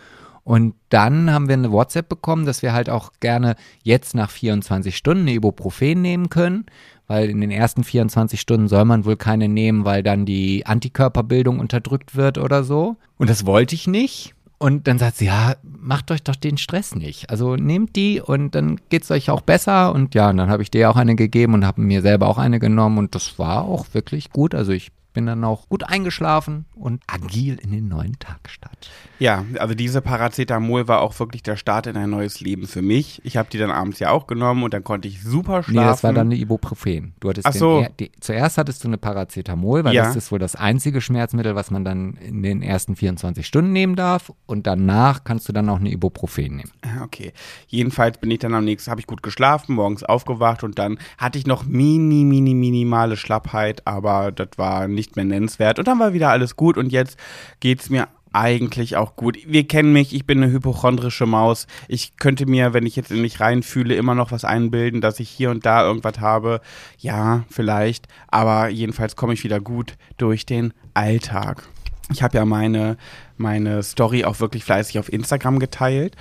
[0.44, 4.96] Und dann haben wir eine WhatsApp bekommen, dass wir halt auch gerne jetzt nach 24
[4.96, 6.66] Stunden eine Ibuprofen nehmen können,
[7.06, 11.60] weil in den ersten 24 Stunden soll man wohl keine nehmen, weil dann die Antikörperbildung
[11.60, 12.96] unterdrückt wird oder so.
[13.18, 14.34] Und das wollte ich nicht.
[14.62, 17.30] Und dann sagt sie, ja, macht euch doch den Stress nicht.
[17.30, 19.92] Also nehmt die und dann geht's euch auch besser.
[19.92, 22.38] Und ja, und dann habe ich dir auch eine gegeben und habe mir selber auch
[22.38, 24.54] eine genommen und das war auch wirklich gut.
[24.54, 28.88] Also ich bin dann auch gut eingeschlafen und agil in den neuen Tag gestartet.
[29.22, 33.20] Ja, also diese Paracetamol war auch wirklich der Start in ein neues Leben für mich.
[33.24, 35.74] Ich habe die dann abends ja auch genommen und dann konnte ich super schlafen.
[35.76, 37.14] Nee, das war dann eine Ibuprofen.
[37.20, 37.82] Du hattest Ach so.
[37.82, 40.06] den, die, zuerst hattest du eine Paracetamol, weil Ja.
[40.06, 43.94] das ist wohl das einzige Schmerzmittel, was man dann in den ersten 24 Stunden nehmen
[43.94, 44.32] darf.
[44.46, 46.72] Und danach kannst du dann auch eine Ibuprofen nehmen.
[46.82, 47.32] Ah, Okay.
[47.68, 51.38] Jedenfalls bin ich dann am nächsten, habe ich gut geschlafen, morgens aufgewacht und dann hatte
[51.38, 55.78] ich noch mini, mini, minimale Schlappheit, aber das war nicht mehr nennenswert.
[55.78, 57.16] Und dann war wieder alles gut und jetzt
[57.60, 59.38] geht's mir eigentlich auch gut.
[59.46, 61.66] Wir kennen mich, ich bin eine hypochondrische Maus.
[61.88, 65.28] Ich könnte mir, wenn ich jetzt in mich reinfühle, immer noch was einbilden, dass ich
[65.28, 66.60] hier und da irgendwas habe.
[66.98, 71.68] Ja, vielleicht, aber jedenfalls komme ich wieder gut durch den Alltag.
[72.10, 72.96] Ich habe ja meine,
[73.36, 76.16] meine Story auch wirklich fleißig auf Instagram geteilt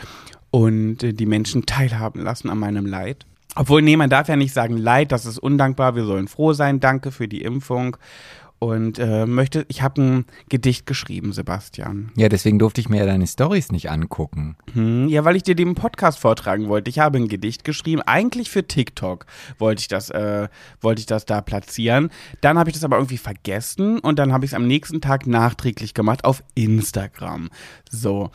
[0.51, 3.25] und äh, die Menschen teilhaben lassen an meinem Leid.
[3.55, 6.79] Obwohl, nee, man darf ja nicht sagen Leid, das ist undankbar, wir sollen froh sein,
[6.79, 7.97] danke für die Impfung.
[8.63, 12.11] Und äh, möchte, ich habe ein Gedicht geschrieben, Sebastian.
[12.15, 14.55] Ja, deswegen durfte ich mir ja deine Stories nicht angucken.
[14.73, 16.91] Hm, ja, weil ich dir den Podcast vortragen wollte.
[16.91, 19.25] Ich habe ein Gedicht geschrieben, eigentlich für TikTok
[19.57, 20.47] wollte ich das, äh,
[20.79, 22.11] wollte ich das da platzieren.
[22.41, 25.25] Dann habe ich das aber irgendwie vergessen und dann habe ich es am nächsten Tag
[25.25, 27.49] nachträglich gemacht auf Instagram.
[27.89, 28.29] So.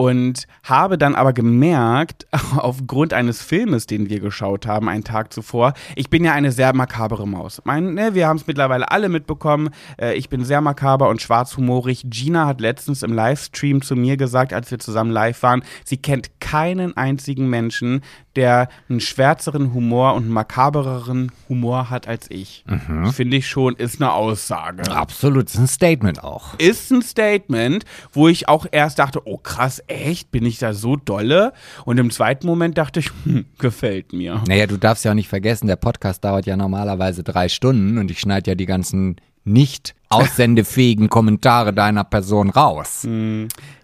[0.00, 5.74] Und habe dann aber gemerkt, aufgrund eines Filmes, den wir geschaut haben, einen Tag zuvor,
[5.94, 7.60] ich bin ja eine sehr makabere Maus.
[7.64, 9.68] Mein, ne, wir haben es mittlerweile alle mitbekommen.
[10.00, 12.04] Äh, ich bin sehr makaber und schwarzhumorig.
[12.08, 16.40] Gina hat letztens im Livestream zu mir gesagt, als wir zusammen live waren, sie kennt
[16.40, 18.00] keinen einzigen Menschen,
[18.36, 22.64] der einen schwärzeren Humor und einen makabereren Humor hat als ich.
[23.12, 26.54] Finde ich schon, ist eine Aussage Absolut, ist ein Statement auch.
[26.58, 30.96] ist ein Statement, wo ich auch erst dachte, oh krass, echt, bin ich da so
[30.96, 31.52] dolle?
[31.84, 34.42] Und im zweiten Moment dachte ich, hm, gefällt mir.
[34.46, 38.10] Naja, du darfst ja auch nicht vergessen, der Podcast dauert ja normalerweise drei Stunden und
[38.10, 43.06] ich schneide ja die ganzen nicht aussendefähigen Kommentare deiner Person raus.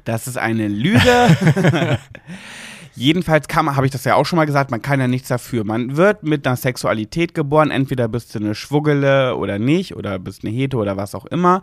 [0.04, 0.98] Das ist eine Lüge.
[2.96, 5.64] Jedenfalls kann habe ich das ja auch schon mal gesagt, man kann ja nichts dafür.
[5.64, 10.44] Man wird mit einer Sexualität geboren, entweder bist du eine Schwuggele oder nicht, oder bist
[10.44, 11.62] eine Hete oder was auch immer.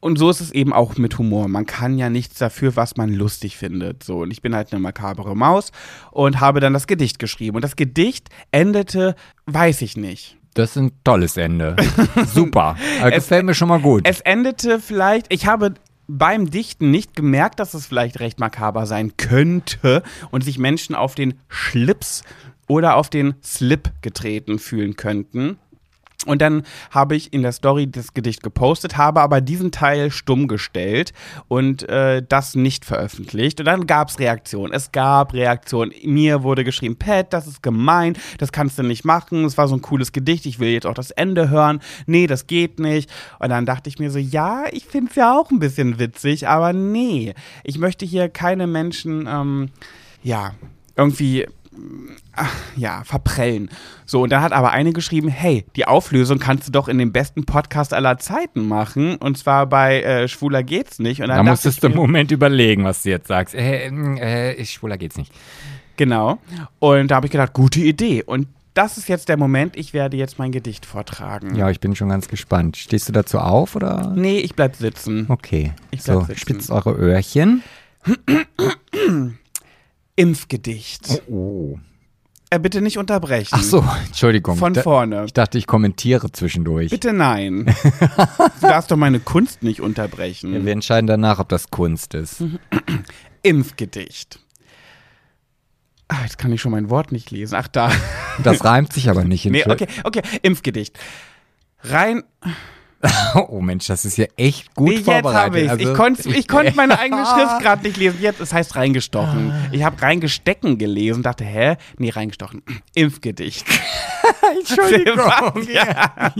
[0.00, 1.48] Und so ist es eben auch mit Humor.
[1.48, 4.02] Man kann ja nichts dafür, was man lustig findet.
[4.02, 5.70] So, und ich bin halt eine makabere Maus
[6.10, 7.56] und habe dann das Gedicht geschrieben.
[7.56, 9.14] Und das Gedicht endete,
[9.46, 10.38] weiß ich nicht.
[10.54, 11.76] Das ist ein tolles Ende.
[12.26, 12.76] Super.
[13.00, 14.02] Aber gefällt mir schon mal gut.
[14.04, 15.74] Es endete vielleicht, ich habe
[16.18, 21.14] beim Dichten nicht gemerkt, dass es vielleicht recht makaber sein könnte und sich Menschen auf
[21.14, 22.24] den Schlips
[22.66, 25.58] oder auf den Slip getreten fühlen könnten.
[26.26, 30.48] Und dann habe ich in der Story das Gedicht gepostet, habe aber diesen Teil stumm
[30.48, 31.14] gestellt
[31.48, 33.58] und äh, das nicht veröffentlicht.
[33.58, 34.74] Und dann gab es Reaktionen.
[34.74, 35.92] Es gab Reaktionen.
[36.04, 39.46] Mir wurde geschrieben, Pat, das ist gemein, das kannst du nicht machen.
[39.46, 41.80] Es war so ein cooles Gedicht, ich will jetzt auch das Ende hören.
[42.04, 43.10] Nee, das geht nicht.
[43.38, 46.46] Und dann dachte ich mir so, ja, ich finde es ja auch ein bisschen witzig,
[46.46, 47.32] aber nee,
[47.64, 49.70] ich möchte hier keine Menschen, ähm,
[50.22, 50.52] ja,
[50.96, 51.46] irgendwie
[52.76, 53.70] ja, verprellen.
[54.04, 57.12] So, und dann hat aber eine geschrieben, hey, die Auflösung kannst du doch in dem
[57.12, 59.16] besten Podcast aller Zeiten machen.
[59.16, 61.22] Und zwar bei äh, Schwuler geht's nicht.
[61.22, 63.54] Und dann da musstest du einen Moment überlegen, was du jetzt sagst.
[63.54, 65.32] Äh, äh, Schwuler geht's nicht.
[65.96, 66.38] Genau.
[66.78, 68.22] Und da habe ich gedacht, gute Idee.
[68.22, 71.54] Und das ist jetzt der Moment, ich werde jetzt mein Gedicht vortragen.
[71.56, 72.76] Ja, ich bin schon ganz gespannt.
[72.76, 74.12] Stehst du dazu auf oder?
[74.16, 75.26] Nee, ich bleib sitzen.
[75.28, 75.72] Okay.
[75.90, 76.38] Ich bleib so, sitzen.
[76.38, 77.62] spitzt eure Öhrchen.
[80.20, 81.22] Impfgedicht.
[81.28, 81.32] Oh.
[81.32, 81.78] oh.
[82.52, 83.50] Äh, bitte nicht unterbrechen.
[83.52, 84.56] Ach so, Entschuldigung.
[84.56, 85.24] Von Da- vorne.
[85.24, 86.90] Ich dachte, ich kommentiere zwischendurch.
[86.90, 87.64] Bitte nein.
[88.60, 90.64] du darfst doch meine Kunst nicht unterbrechen.
[90.64, 92.42] Wir entscheiden danach, ob das Kunst ist.
[93.42, 94.40] Impfgedicht.
[96.08, 97.54] Ah, jetzt kann ich schon mein Wort nicht lesen.
[97.54, 97.92] Ach, da.
[98.42, 99.44] Das reimt sich aber nicht.
[99.50, 100.22] Nee, okay, okay.
[100.42, 100.98] Impfgedicht.
[101.84, 102.24] Rein.
[103.48, 105.56] Oh Mensch, das ist ja echt gut jetzt vorbereitet.
[105.64, 108.18] ich Also- Ich konnte ich konnt meine eigene Schrift gerade nicht lesen.
[108.20, 109.52] Jetzt, es heißt reingestochen.
[109.72, 111.76] Ich habe reingestecken gelesen, dachte, hä?
[111.98, 112.62] Nee, reingestochen.
[112.94, 113.64] Impfgedicht.
[114.58, 115.66] Entschuldigung.
[115.72, 116.32] ja.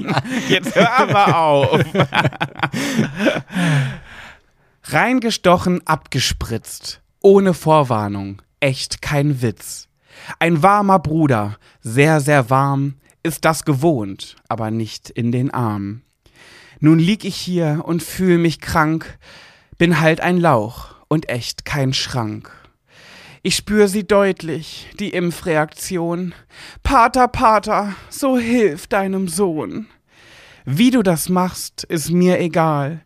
[0.49, 1.81] Jetzt hör aber auf.
[4.85, 7.01] Reingestochen, abgespritzt.
[7.23, 8.43] Ohne Vorwarnung.
[8.61, 9.89] Echt kein Witz.
[10.39, 16.03] Ein warmer Bruder, sehr, sehr warm, ist das gewohnt, aber nicht in den Arm.
[16.81, 19.19] Nun lieg ich hier und fühl mich krank,
[19.77, 22.51] bin halt ein Lauch und echt kein Schrank.
[23.43, 26.35] Ich spür sie deutlich, die Impfreaktion.
[26.83, 29.87] Pater, Pater, so hilf deinem Sohn.
[30.65, 33.03] Wie du das machst, ist mir egal,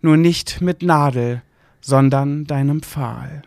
[0.00, 1.42] nur nicht mit Nadel,
[1.80, 3.42] sondern deinem Pfahl.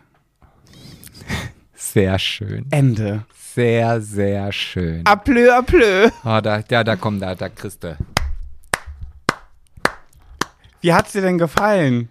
[1.74, 2.66] Sehr schön.
[2.70, 3.24] Ende.
[3.54, 5.06] Sehr, sehr schön.
[5.06, 6.10] Aplö, aplö.
[6.24, 7.96] Oh, da, ja, da kommt, da, da kriegst du.
[10.84, 12.10] Wie hat's dir denn gefallen?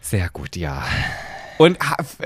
[0.00, 0.84] Sehr gut, ja.
[1.58, 1.76] Und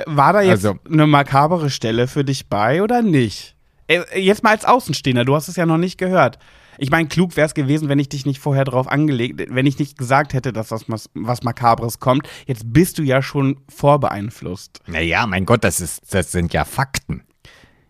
[0.05, 3.57] war da jetzt Also- eine makabere Stelle für dich bei oder nicht?
[3.87, 6.39] Äh, Jetzt mal als Außenstehender, du hast es ja noch nicht gehört.
[6.77, 9.79] Ich meine, klug wäre es gewesen, wenn ich dich nicht vorher drauf angelegt, wenn ich
[9.79, 12.29] nicht gesagt hätte, dass das was, was Makabres kommt.
[12.47, 14.81] Jetzt bist du ja schon vorbeeinflusst.
[14.87, 17.23] Naja, mein Gott, das, ist, das sind ja Fakten.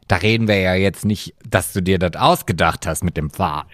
[0.06, 3.64] Da reden wir ja jetzt nicht, dass du dir das ausgedacht hast mit dem Pfahl.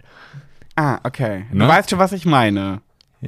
[0.75, 1.45] Ah, okay.
[1.53, 1.69] Du Ne?
[1.69, 2.81] weißt schon, was ich meine.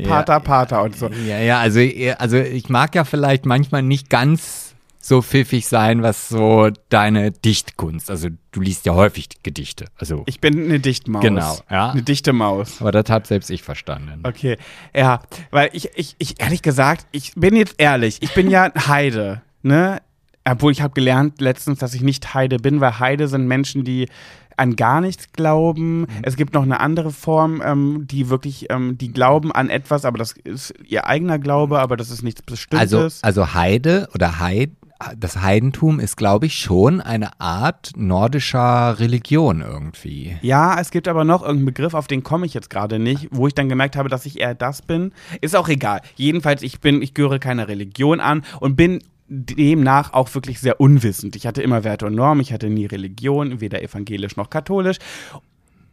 [0.02, 1.08] Pater, Pater und so.
[1.08, 1.80] Ja, ja, also,
[2.18, 8.10] also ich mag ja vielleicht manchmal nicht ganz so pfiffig sein, was so deine Dichtkunst,
[8.10, 11.22] also du liest ja häufig Gedichte, also, Ich bin eine Dichtmaus.
[11.22, 11.90] Genau, ja.
[11.90, 12.80] Eine dichte Maus.
[12.80, 14.20] aber das hab selbst ich verstanden.
[14.22, 14.56] Okay,
[14.94, 19.42] ja, weil ich, ich, ich ehrlich gesagt, ich bin jetzt ehrlich, ich bin ja Heide,
[19.62, 20.00] ne?
[20.46, 24.08] Obwohl ich habe gelernt letztens, dass ich nicht Heide bin, weil Heide sind Menschen, die
[24.56, 26.00] an gar nichts glauben.
[26.02, 26.06] Mhm.
[26.22, 30.18] Es gibt noch eine andere Form, ähm, die wirklich, ähm, die glauben an etwas, aber
[30.18, 32.52] das ist ihr eigener Glaube, aber das ist nichts Also,
[32.96, 33.22] Bestimmtes.
[33.22, 34.70] also Heide oder Heid,
[35.18, 40.36] das Heidentum ist, glaube ich, schon eine Art nordischer Religion irgendwie.
[40.40, 43.46] Ja, es gibt aber noch irgendeinen Begriff, auf den komme ich jetzt gerade nicht, wo
[43.46, 45.12] ich dann gemerkt habe, dass ich eher das bin.
[45.40, 46.00] Ist auch egal.
[46.14, 51.36] Jedenfalls, ich bin, ich gehöre keiner Religion an und bin demnach auch wirklich sehr unwissend.
[51.36, 54.98] Ich hatte immer Werte und Normen, ich hatte nie Religion, weder evangelisch noch katholisch.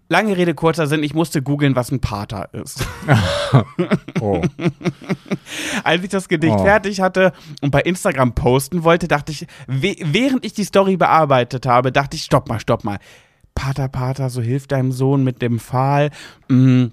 [0.10, 2.86] Lange Rede, kurzer Sinn, ich musste googeln, was ein Pater ist.
[4.22, 4.42] Oh.
[5.84, 6.64] Als ich das Gedicht Oh.
[6.64, 11.92] fertig hatte und bei Instagram posten wollte, dachte ich, während ich die Story bearbeitet habe,
[11.92, 13.00] dachte ich, stopp mal, stopp mal.
[13.56, 16.12] Pater, Pater, so hilf deinem Sohn mit dem Pfahl.
[16.48, 16.86] Mm,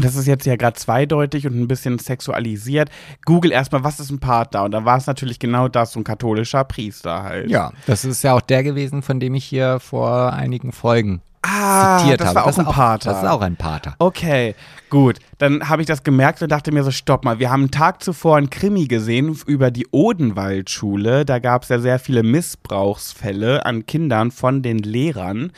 [0.00, 2.90] Das ist jetzt ja gerade zweideutig und ein bisschen sexualisiert.
[3.24, 4.64] Google erstmal, was ist ein Pater?
[4.64, 7.50] Und da war es natürlich genau das, so ein katholischer Priester halt.
[7.50, 11.98] Ja, das ist ja auch der gewesen, von dem ich hier vor einigen Folgen ah,
[11.98, 12.36] zitiert das habe.
[12.36, 13.10] war auch das ein ist Pater.
[13.10, 13.94] Das ist auch ein Pater.
[13.98, 14.54] Okay,
[14.88, 15.18] gut.
[15.38, 18.02] Dann habe ich das gemerkt und dachte mir so, stopp mal, wir haben einen Tag
[18.02, 21.24] zuvor einen Krimi gesehen über die Odenwaldschule.
[21.24, 25.52] Da gab es ja sehr viele Missbrauchsfälle an Kindern von den Lehrern.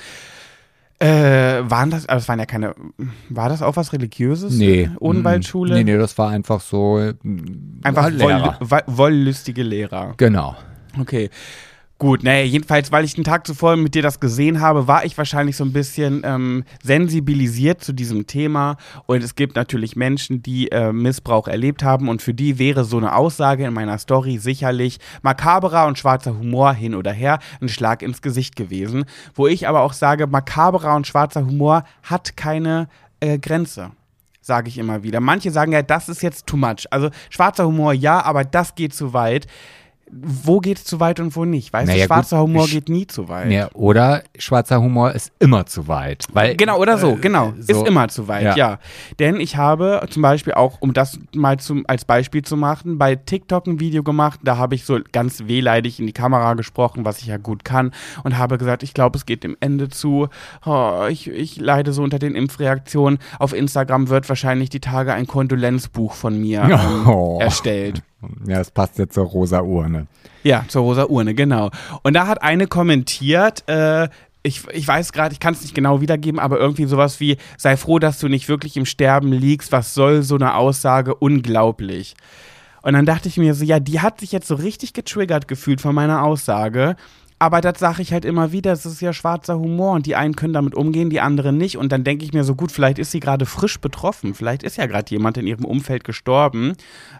[1.02, 2.74] Äh, waren das, aber es waren ja keine,
[3.28, 4.54] war das auch was Religiöses?
[4.54, 4.88] Nee.
[5.00, 5.74] Odenwaldschule?
[5.74, 7.12] Nee, nee, das war einfach so.
[7.82, 8.56] Einfach Lehrer.
[8.60, 10.14] woll, woll, wollüstige Lehrer.
[10.16, 10.54] Genau.
[11.00, 11.28] Okay.
[12.02, 15.16] Gut, naja, jedenfalls, weil ich den Tag zuvor mit dir das gesehen habe, war ich
[15.16, 18.76] wahrscheinlich so ein bisschen ähm, sensibilisiert zu diesem Thema.
[19.06, 22.96] Und es gibt natürlich Menschen, die äh, Missbrauch erlebt haben und für die wäre so
[22.96, 28.02] eine Aussage in meiner Story sicherlich makaberer und schwarzer Humor hin oder her ein Schlag
[28.02, 29.04] ins Gesicht gewesen.
[29.36, 32.88] Wo ich aber auch sage, makaberer und schwarzer Humor hat keine
[33.20, 33.92] äh, Grenze
[34.44, 35.20] sage ich immer wieder.
[35.20, 36.88] Manche sagen ja, das ist jetzt too much.
[36.90, 39.46] Also schwarzer Humor ja, aber das geht zu weit
[40.14, 41.72] wo geht es zu weit und wo nicht.
[41.72, 43.50] Weißt Naja, du, schwarzer gut, Humor geht nie zu weit.
[43.50, 46.26] Ja, oder schwarzer Humor ist immer zu weit.
[46.32, 47.54] Weil, Genau, oder so, äh, genau.
[47.58, 48.56] so- ist immer zu weit, ja.
[48.56, 48.78] Ja.
[49.18, 53.16] Denn ich habe zum Beispiel auch, um das mal zum, als Beispiel zu machen, bei
[53.16, 57.20] TikTok ein Video gemacht, da habe ich so ganz wehleidig in die Kamera gesprochen, was
[57.20, 57.92] ich ja gut kann,
[58.22, 60.28] und habe gesagt, ich glaube, es geht dem Ende zu.
[60.66, 63.18] Oh, ich, ich leide so unter den Impfreaktionen.
[63.38, 67.38] Auf Instagram wird wahrscheinlich die Tage ein Kondolenzbuch von mir ähm, Oh.
[67.40, 68.02] erstellt.
[68.46, 70.06] Ja, das passt jetzt zur rosa Urne.
[70.42, 71.70] Ja, zur rosa Urne, genau.
[72.02, 74.08] Und da hat eine kommentiert, äh,
[74.42, 77.76] ich, ich weiß gerade, ich kann es nicht genau wiedergeben, aber irgendwie sowas wie, sei
[77.76, 82.14] froh, dass du nicht wirklich im Sterben liegst, was soll so eine Aussage, unglaublich.
[82.82, 85.80] Und dann dachte ich mir so, ja, die hat sich jetzt so richtig getriggert gefühlt
[85.80, 86.96] von meiner Aussage.
[87.42, 90.36] Aber das sage ich halt immer wieder, es ist ja schwarzer Humor und die einen
[90.36, 91.76] können damit umgehen, die anderen nicht.
[91.76, 94.34] Und dann denke ich mir so, gut, vielleicht ist sie gerade frisch betroffen.
[94.34, 96.74] Vielleicht ist ja gerade jemand in ihrem Umfeld gestorben.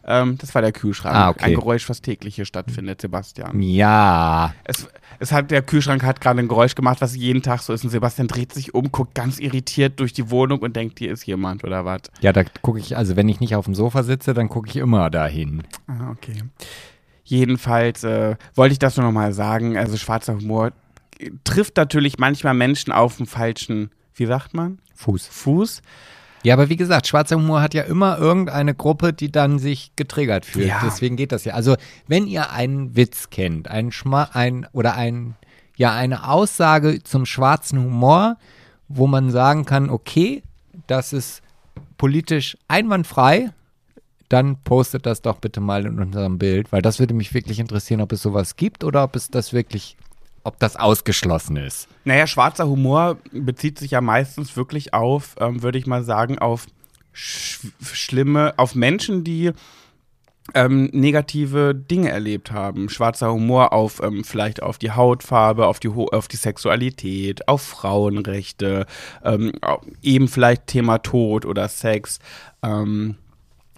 [0.06, 1.16] Ähm, das war der Kühlschrank.
[1.16, 1.46] Ah, okay.
[1.46, 3.60] Ein Geräusch, was täglich hier stattfindet, Sebastian.
[3.60, 4.54] Ja.
[4.62, 4.86] Es,
[5.18, 7.82] es hat, der Kühlschrank hat gerade ein Geräusch gemacht, was jeden Tag so ist.
[7.82, 11.26] Und Sebastian dreht sich um, guckt ganz irritiert durch die Wohnung und denkt, hier ist
[11.26, 12.02] jemand oder was.
[12.20, 14.76] Ja, da gucke ich, also wenn ich nicht auf dem Sofa sitze, dann gucke ich
[14.76, 15.64] immer dahin.
[15.88, 16.44] Ah, okay.
[17.32, 19.78] Jedenfalls äh, wollte ich das nur nochmal sagen.
[19.78, 20.72] Also schwarzer Humor
[21.44, 24.80] trifft natürlich manchmal Menschen auf dem falschen, wie sagt man?
[24.96, 25.28] Fuß.
[25.28, 25.80] Fuß.
[26.42, 30.44] Ja, aber wie gesagt, schwarzer Humor hat ja immer irgendeine Gruppe, die dann sich getriggert
[30.44, 30.66] fühlt.
[30.66, 30.82] Ja.
[30.84, 31.54] Deswegen geht das ja.
[31.54, 31.76] Also,
[32.06, 35.34] wenn ihr einen Witz kennt, einen Schma ein oder ein
[35.74, 38.36] ja eine Aussage zum schwarzen Humor,
[38.88, 40.42] wo man sagen kann, okay,
[40.86, 41.40] das ist
[41.96, 43.52] politisch einwandfrei,
[44.32, 48.00] dann postet das doch bitte mal in unserem Bild, weil das würde mich wirklich interessieren,
[48.00, 49.96] ob es sowas gibt oder ob es das wirklich,
[50.42, 51.88] ob das ausgeschlossen ist.
[52.04, 56.66] Naja, schwarzer Humor bezieht sich ja meistens wirklich auf, ähm, würde ich mal sagen, auf
[57.12, 59.52] sch schlimme, auf Menschen, die
[60.54, 62.88] ähm, negative Dinge erlebt haben.
[62.88, 67.62] Schwarzer Humor auf ähm, vielleicht auf die Hautfarbe, auf die, Ho auf die Sexualität, auf
[67.62, 68.86] Frauenrechte,
[69.24, 69.52] ähm,
[70.02, 72.18] eben vielleicht Thema Tod oder Sex.
[72.62, 73.16] Ähm,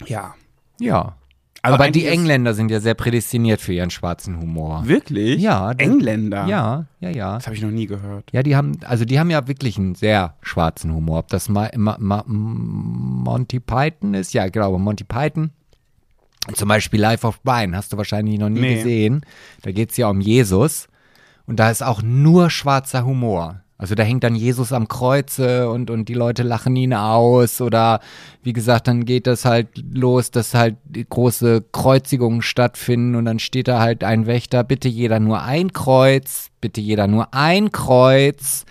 [0.05, 0.33] ja.
[0.79, 1.15] Ja.
[1.61, 4.83] Also Aber die Engländer sind ja sehr prädestiniert für ihren schwarzen Humor.
[4.85, 5.41] Wirklich?
[5.41, 6.45] Ja, Engländer?
[6.45, 7.35] Ja, ja, ja.
[7.35, 8.25] Das habe ich noch nie gehört.
[8.31, 11.19] Ja, die haben, also die haben ja wirklich einen sehr schwarzen Humor.
[11.19, 14.33] Ob das mal Ma, Ma, Monty Python ist?
[14.33, 15.49] Ja, ich glaube, Monty Python.
[16.53, 18.75] Zum Beispiel Life of Brian, hast du wahrscheinlich noch nie Nee.
[18.75, 19.21] gesehen.
[19.63, 20.87] Da geht es ja um Jesus.
[21.47, 23.61] Und da ist auch nur schwarzer Humor.
[23.77, 27.59] Also da hängt dann Jesus am Kreuze und, und die Leute lachen ihn aus.
[27.59, 27.99] Oder
[28.41, 30.77] wie gesagt, dann geht das halt los, dass halt
[31.09, 36.51] große Kreuzigungen stattfinden und dann steht da halt ein Wächter, bitte jeder nur ein Kreuz,
[36.61, 38.65] bitte jeder nur ein Kreuz.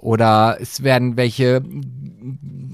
[0.00, 1.62] Oder es werden welche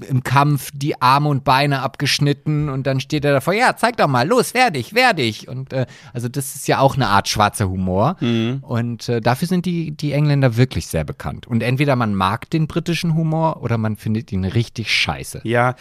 [0.09, 4.07] im Kampf die Arme und Beine abgeschnitten und dann steht er davor, ja, zeig doch
[4.07, 5.47] mal, los, fertig, fertig.
[5.47, 8.17] Und äh, also das ist ja auch eine Art schwarzer Humor.
[8.61, 11.47] Und äh, dafür sind die, die Engländer wirklich sehr bekannt.
[11.47, 15.41] Und entweder man mag den britischen Humor oder man findet ihn richtig scheiße.
[15.43, 15.75] Ja.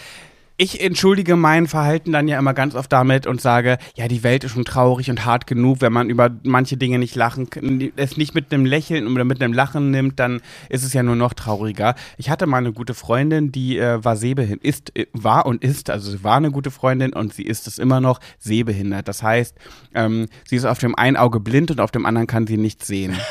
[0.57, 4.44] Ich entschuldige mein Verhalten dann ja immer ganz oft damit und sage, ja, die Welt
[4.44, 8.16] ist schon traurig und hart genug, wenn man über manche Dinge nicht lachen, kann- es
[8.16, 11.34] nicht mit einem Lächeln oder mit einem Lachen nimmt, dann ist es ja nur noch
[11.34, 11.96] trauriger.
[12.18, 15.90] Ich hatte mal eine gute Freundin, die äh, war sehbehindert, ist, äh, war und ist,
[15.90, 19.09] also sie war eine gute Freundin und sie ist es immer noch sehbehindert.
[19.09, 19.57] Das heißt,
[19.94, 22.86] ähm, sie ist auf dem einen Auge blind und auf dem anderen kann sie nichts
[22.86, 23.16] sehen.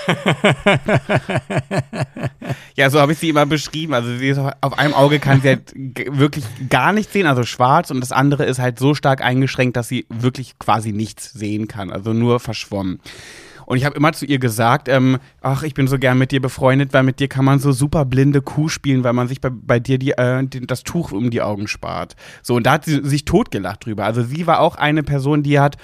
[2.76, 3.94] Ja, so habe ich sie immer beschrieben.
[3.94, 7.44] Also sie ist auf- auf einem Auge kann sie halt wirklich gar nichts sehen, also
[7.44, 11.68] schwarz, und das andere ist halt so stark eingeschränkt, dass sie wirklich quasi nichts sehen
[11.68, 13.00] kann, also nur verschwommen.
[13.66, 16.42] Und ich habe immer zu ihr gesagt, ähm, ach, ich bin so gern mit dir
[16.42, 19.50] befreundet, weil mit dir kann man so super blinde Kuh spielen, weil man sich bei,
[19.50, 22.16] bei dir die, äh, die, das Tuch um die Augen spart.
[22.42, 24.06] So, und da hat sie sich totgelacht drüber.
[24.06, 25.78] Also sie war auch eine Person, die hat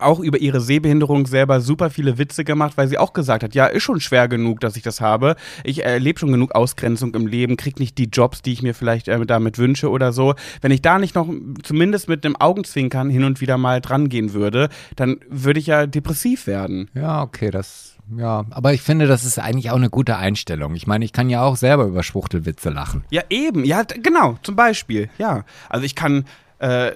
[0.00, 3.66] auch über ihre Sehbehinderung selber super viele Witze gemacht, weil sie auch gesagt hat, ja,
[3.66, 5.36] ist schon schwer genug, dass ich das habe.
[5.64, 9.08] Ich erlebe schon genug Ausgrenzung im Leben, krieg nicht die Jobs, die ich mir vielleicht
[9.08, 10.34] äh, damit wünsche oder so.
[10.60, 11.28] Wenn ich da nicht noch
[11.62, 15.86] zumindest mit einem Augenzwinkern hin und wieder mal dran gehen würde, dann würde ich ja
[15.86, 16.90] depressiv werden.
[16.94, 18.44] Ja, okay, das, ja.
[18.50, 20.74] Aber ich finde, das ist eigentlich auch eine gute Einstellung.
[20.74, 23.04] Ich meine, ich kann ja auch selber über Schwuchtelwitze lachen.
[23.10, 23.64] Ja, eben.
[23.64, 24.38] Ja, genau.
[24.42, 25.08] Zum Beispiel.
[25.18, 25.44] Ja.
[25.68, 26.24] Also ich kann
[26.58, 26.92] äh,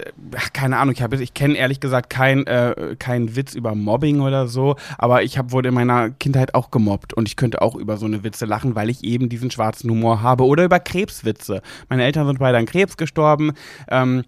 [0.53, 4.75] keine Ahnung, ich, ich kenne ehrlich gesagt keinen äh, keinen Witz über Mobbing oder so,
[4.97, 8.05] aber ich hab, wurde in meiner Kindheit auch gemobbt und ich könnte auch über so
[8.05, 10.45] eine Witze lachen, weil ich eben diesen schwarzen Humor habe.
[10.45, 11.61] Oder über Krebswitze.
[11.89, 13.53] Meine Eltern sind beide an Krebs gestorben.
[13.89, 14.23] Ähm,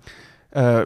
[0.51, 0.85] äh,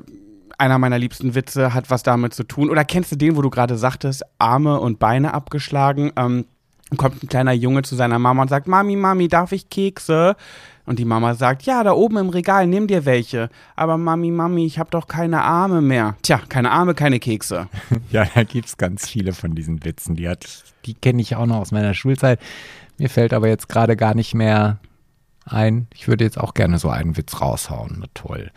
[0.57, 2.69] einer meiner liebsten Witze hat was damit zu tun.
[2.69, 6.11] Oder kennst du den, wo du gerade sagtest, Arme und Beine abgeschlagen?
[6.15, 6.45] Ähm,
[6.95, 10.35] kommt ein kleiner Junge zu seiner Mama und sagt, Mami, Mami, darf ich Kekse?
[10.87, 13.49] Und die Mama sagt, ja, da oben im Regal, nimm dir welche.
[13.75, 16.15] Aber Mami, Mami, ich habe doch keine Arme mehr.
[16.21, 17.67] Tja, keine Arme, keine Kekse.
[18.09, 20.15] Ja, da gibt es ganz viele von diesen Witzen.
[20.15, 22.39] Die, hat die kenne ich auch noch aus meiner Schulzeit.
[22.97, 24.79] Mir fällt aber jetzt gerade gar nicht mehr
[25.43, 25.87] ein.
[25.93, 27.97] Ich würde jetzt auch gerne so einen Witz raushauen.
[27.99, 28.49] Na toll.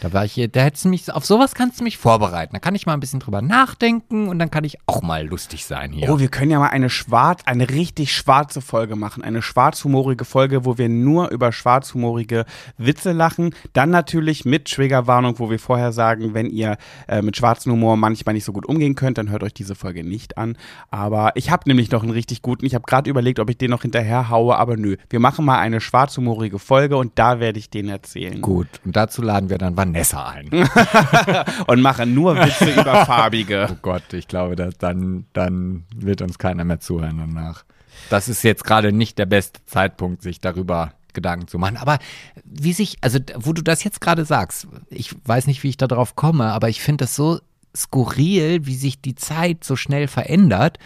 [0.00, 2.54] Da war ich hier, da hättest du mich, auf sowas kannst du mich vorbereiten.
[2.54, 5.66] Da kann ich mal ein bisschen drüber nachdenken und dann kann ich auch mal lustig
[5.66, 6.10] sein hier.
[6.10, 9.22] Oh, wir können ja mal eine schwarz, eine richtig schwarze Folge machen.
[9.22, 12.46] Eine schwarzhumorige Folge, wo wir nur über schwarzhumorige
[12.78, 13.54] Witze lachen.
[13.74, 18.34] Dann natürlich mit Triggerwarnung, wo wir vorher sagen, wenn ihr äh, mit schwarzem Humor manchmal
[18.34, 20.56] nicht so gut umgehen könnt, dann hört euch diese Folge nicht an.
[20.90, 22.64] Aber ich habe nämlich noch einen richtig guten.
[22.64, 24.96] Ich habe gerade überlegt, ob ich den noch hinterher haue, aber nö.
[25.10, 28.40] Wir machen mal eine schwarzhumorige Folge und da werde ich den erzählen.
[28.40, 30.48] Gut, und dazu laden wir dann Vanessa ein.
[31.66, 33.68] Und machen nur Witze über Farbige.
[33.70, 37.64] Oh Gott, ich glaube, dass dann, dann wird uns keiner mehr zuhören danach.
[38.08, 41.76] Das ist jetzt gerade nicht der beste Zeitpunkt, sich darüber Gedanken zu machen.
[41.76, 41.98] Aber
[42.44, 45.86] wie sich, also wo du das jetzt gerade sagst, ich weiß nicht, wie ich da
[45.86, 47.40] drauf komme, aber ich finde das so
[47.76, 50.78] skurril, wie sich die Zeit so schnell verändert.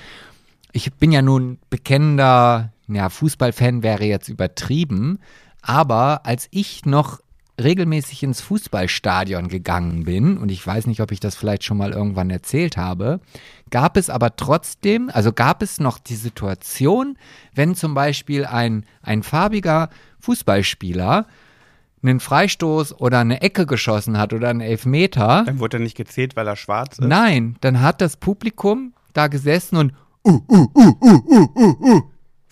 [0.73, 5.19] Ich bin ja nun bekennender, ja, Fußballfan wäre jetzt übertrieben,
[5.63, 7.21] aber als ich noch
[7.63, 11.93] regelmäßig ins Fußballstadion gegangen bin, und ich weiß nicht, ob ich das vielleicht schon mal
[11.93, 13.21] irgendwann erzählt habe,
[13.71, 17.17] gab es aber trotzdem, also gab es noch die Situation,
[17.55, 19.91] wenn zum Beispiel ein, ein farbiger
[20.21, 21.27] Fußballspieler
[22.03, 26.37] einen Freistoß oder eine Ecke geschossen hat oder einen Elfmeter, Dann wurde er nicht gezählt,
[26.37, 27.07] weil er schwarz ist.
[27.07, 29.93] nein, dann hat das Publikum da gesessen und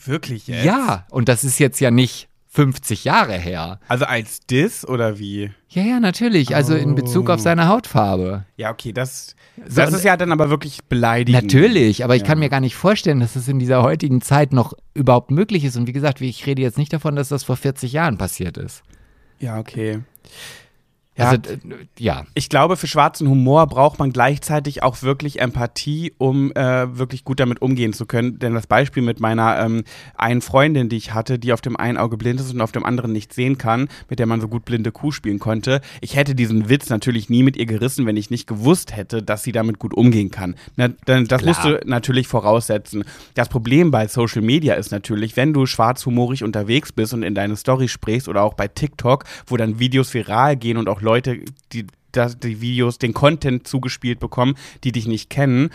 [0.05, 0.65] Wirklich jetzt?
[0.65, 3.81] ja, und das ist jetzt ja nicht 50 Jahre her.
[3.89, 5.51] Also als Diss oder wie?
[5.71, 6.55] Ja, ja, natürlich.
[6.55, 8.45] Also in Bezug auf seine Hautfarbe.
[8.59, 9.35] Ja, okay, das,
[9.67, 11.45] So, das ist ja dann aber wirklich beleidigend.
[11.45, 12.29] Natürlich, aber ich Ja.
[12.29, 15.77] kann mir gar nicht vorstellen, dass das in dieser heutigen Zeit noch überhaupt möglich ist.
[15.77, 18.83] Und wie gesagt, ich rede jetzt nicht davon, dass das vor 40 Jahren passiert ist.
[19.39, 20.01] Ja, okay.
[21.17, 21.43] Ja, Also,
[21.99, 22.25] ja.
[22.35, 27.39] ich glaube, für schwarzen Humor braucht man gleichzeitig auch wirklich Empathie, um äh, wirklich gut
[27.39, 28.39] damit umgehen zu können.
[28.39, 29.85] Denn das Beispiel mit meiner ähm,
[30.17, 32.85] einen Freundin, die ich hatte, die auf dem einen Auge blind ist und auf dem
[32.85, 35.83] anderen nicht sehen kann, mit der man so gut blinde Kuh spielen konnte.
[36.01, 39.43] Ich hätte diesen Witz natürlich nie mit ihr gerissen, wenn ich nicht gewusst hätte, dass
[39.43, 40.55] sie damit gut umgehen kann.
[40.77, 41.55] Na, dann, das Klar.
[41.55, 43.05] musst du natürlich voraussetzen.
[43.35, 47.57] Das Problem bei Social Media ist natürlich, wenn du schwarzhumorig unterwegs bist und in deine
[47.57, 51.41] Story sprichst oder auch bei TikTok, wo dann Videos viral gehen und auch Leute,
[51.73, 55.71] die das, die Videos, den Content zugespielt bekommen, die dich nicht kennen,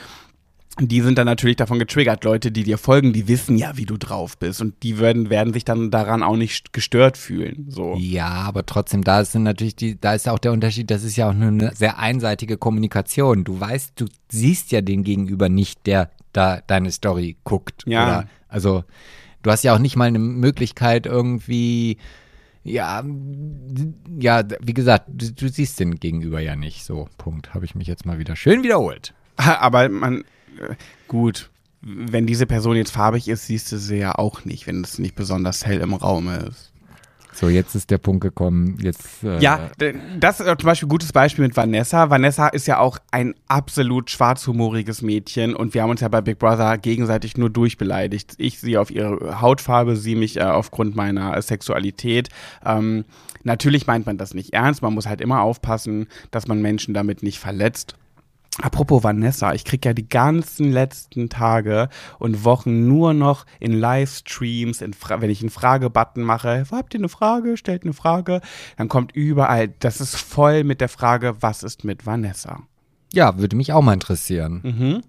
[0.80, 2.24] die sind dann natürlich davon getriggert.
[2.24, 5.54] Leute, die dir folgen, die wissen ja, wie du drauf bist und die werden, werden
[5.54, 7.66] sich dann daran auch nicht gestört fühlen.
[7.70, 7.96] So.
[7.98, 11.30] Ja, aber trotzdem, da sind natürlich die, da ist auch der Unterschied, das ist ja
[11.30, 13.44] auch nur eine sehr einseitige Kommunikation.
[13.44, 17.84] Du weißt, du siehst ja den Gegenüber nicht, der da deine Story guckt.
[17.88, 18.04] Ja.
[18.04, 18.84] Oder, also,
[19.42, 21.98] du hast ja auch nicht mal eine Möglichkeit irgendwie,
[22.68, 23.04] ja,
[24.20, 26.84] ja, wie gesagt, du, du siehst den Gegenüber ja nicht.
[26.84, 27.54] So, Punkt.
[27.54, 29.14] Habe ich mich jetzt mal wieder schön wiederholt.
[29.38, 30.22] Aber man,
[30.60, 30.76] äh,
[31.08, 31.50] gut,
[31.82, 35.16] wenn diese Person jetzt farbig ist, siehst du sie ja auch nicht, wenn es nicht
[35.16, 36.74] besonders hell im Raum ist.
[37.40, 38.80] So, jetzt ist der Punkt gekommen.
[38.82, 39.70] Jetzt, äh, Ja,
[40.20, 42.10] das ist zum Beispiel ein gutes Beispiel mit Vanessa.
[42.10, 46.40] Vanessa ist ja auch ein absolut schwarzhumoriges Mädchen und wir haben uns ja bei Big
[46.40, 48.34] Brother gegenseitig nur durchbeleidigt.
[48.40, 52.30] Ich sie auf ihre Hautfarbe, sie mich äh, aufgrund meiner äh, Sexualität.
[52.66, 53.06] Ähm,
[53.44, 54.82] natürlich meint man das nicht ernst.
[54.82, 57.96] Man muss halt immer aufpassen, dass man Menschen damit nicht verletzt.
[58.62, 64.82] Apropos Vanessa, ich krieg ja die ganzen letzten Tage und Wochen nur noch in Livestreams,
[64.82, 68.42] in Fra wenn ich einen Fragebutton mache, habt ihr eine Frage, stellt eine Frage,
[68.78, 72.64] dann kommt überall, das ist voll mit der Frage, was ist mit Vanessa?
[73.14, 74.62] ja, würde mich auch mal interessieren.
[74.64, 75.04] Mhm.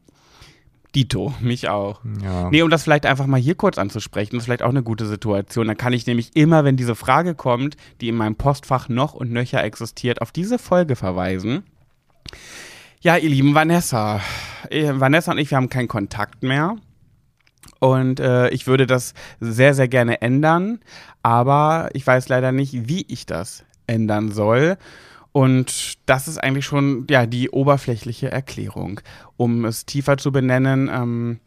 [0.94, 2.01] Dito, mich auch.
[2.22, 2.49] Ja.
[2.51, 5.07] Nee, um das vielleicht einfach mal hier kurz anzusprechen, das ist vielleicht auch eine gute
[5.07, 5.66] Situation.
[5.66, 9.30] Dann kann ich nämlich immer, wenn diese Frage kommt, die in meinem Postfach noch und
[9.30, 11.64] nöcher existiert, auf diese Folge verweisen.
[13.01, 14.20] Ja, ihr lieben Vanessa.
[14.70, 16.74] Äh, Vanessa und ich, wir haben keinen Kontakt mehr.
[17.78, 20.80] Und äh, ich würde das sehr, sehr gerne ändern.
[21.22, 24.76] Aber ich weiß leider nicht, wie ich das ändern soll.
[25.30, 29.01] Und das ist eigentlich schon ja die oberflächliche Erklärung.
[29.36, 31.38] Um es tiefer zu benennen, ähm,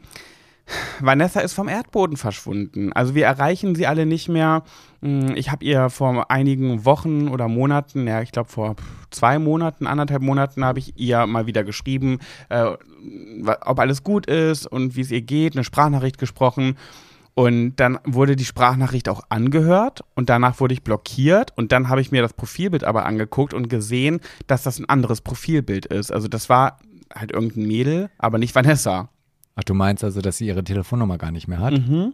[1.02, 2.94] Vanessa ist vom Erdboden verschwunden.
[2.94, 4.64] Also wir erreichen sie alle nicht mehr.
[5.02, 8.76] Hm, Ich habe ihr vor einigen Wochen oder Monaten, ja, ich glaube vor
[9.10, 12.72] zwei Monaten, anderthalb Monaten, habe ich ihr mal wieder geschrieben, äh,
[13.66, 16.78] ob alles gut ist und wie es ihr geht, eine Sprachnachricht gesprochen.
[17.34, 22.02] Und dann wurde die Sprachnachricht auch angehört und danach wurde ich blockiert und dann habe
[22.02, 26.12] ich mir das Profilbild aber angeguckt und gesehen, dass das ein anderes Profilbild ist.
[26.12, 26.78] Also das war
[27.16, 29.10] halt irgendein Mädel, aber nicht Vanessa.
[29.56, 31.74] Ach, du meinst also, dass sie ihre Telefonnummer gar nicht mehr hat?
[31.74, 32.14] Mhm.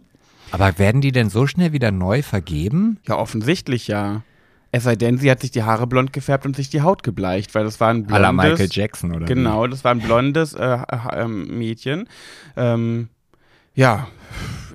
[0.50, 2.98] Aber werden die denn so schnell wieder neu vergeben?
[3.06, 4.22] Ja, offensichtlich ja.
[4.70, 7.54] Es sei denn, sie hat sich die Haare blond gefärbt und sich die Haut gebleicht,
[7.54, 8.58] weil das war ein À la blondes.
[8.58, 10.78] Michael Jackson oder Genau, das war ein blondes äh,
[11.12, 12.06] äh, Mädchen.
[12.56, 13.08] Ähm,
[13.78, 14.08] ja,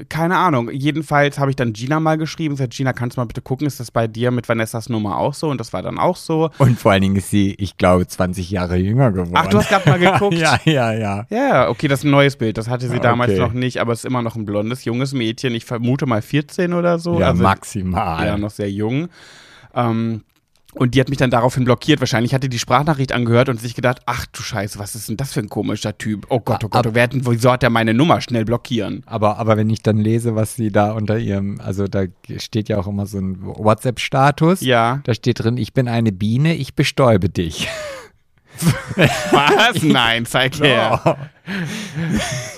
[0.10, 0.70] keine Ahnung.
[0.72, 2.56] Jedenfalls habe ich dann Gina mal geschrieben.
[2.56, 5.34] Gesagt, Gina, kannst du mal bitte gucken, ist das bei dir mit Vanessas Nummer auch
[5.34, 5.50] so?
[5.50, 6.50] Und das war dann auch so.
[6.58, 9.32] Und vor allen Dingen ist sie, ich glaube, 20 Jahre jünger geworden.
[9.36, 10.36] Ach, du hast gerade mal geguckt.
[10.38, 11.26] ja, ja, ja.
[11.30, 12.58] Ja, ja, okay, das ist ein neues Bild.
[12.58, 13.40] Das hatte sie Ah, damals okay.
[13.40, 15.54] noch nicht, aber es ist immer noch ein blondes, junges Mädchen.
[15.54, 17.20] Ich vermute mal 14 oder so.
[17.20, 18.26] Ja, also, maximal.
[18.26, 19.10] ja, noch sehr jung.
[19.76, 20.24] Ähm,
[20.76, 22.00] und die hat mich dann daraufhin blockiert.
[22.00, 25.34] Wahrscheinlich hatte die Sprachnachricht angehört und sich gedacht, ach du Scheiße, was ist denn das
[25.34, 26.26] für ein komischer Typ?
[26.30, 28.22] Oh Gott, oh Gott, Ab- wer hat wieso hat er meine Nummer?
[28.22, 29.04] Schnell blockieren.
[29.06, 32.04] Aber, aber wenn ich dann lese, was sie da unter ihrem, also da
[32.38, 34.62] steht ja auch immer so ein WhatsApp-Status.
[34.62, 35.02] Ja.
[35.04, 37.68] Da steht drin, ich bin eine Biene, ich bestäube dich.
[39.32, 39.82] Was?
[39.82, 41.18] Nein, zeig her.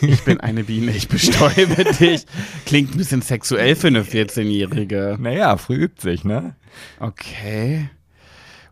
[0.01, 2.25] Ich bin eine Biene, ich bestäube dich.
[2.65, 5.15] Klingt ein bisschen sexuell für eine 14-Jährige.
[5.19, 6.55] Naja, früh übt sich, ne?
[6.99, 7.89] Okay.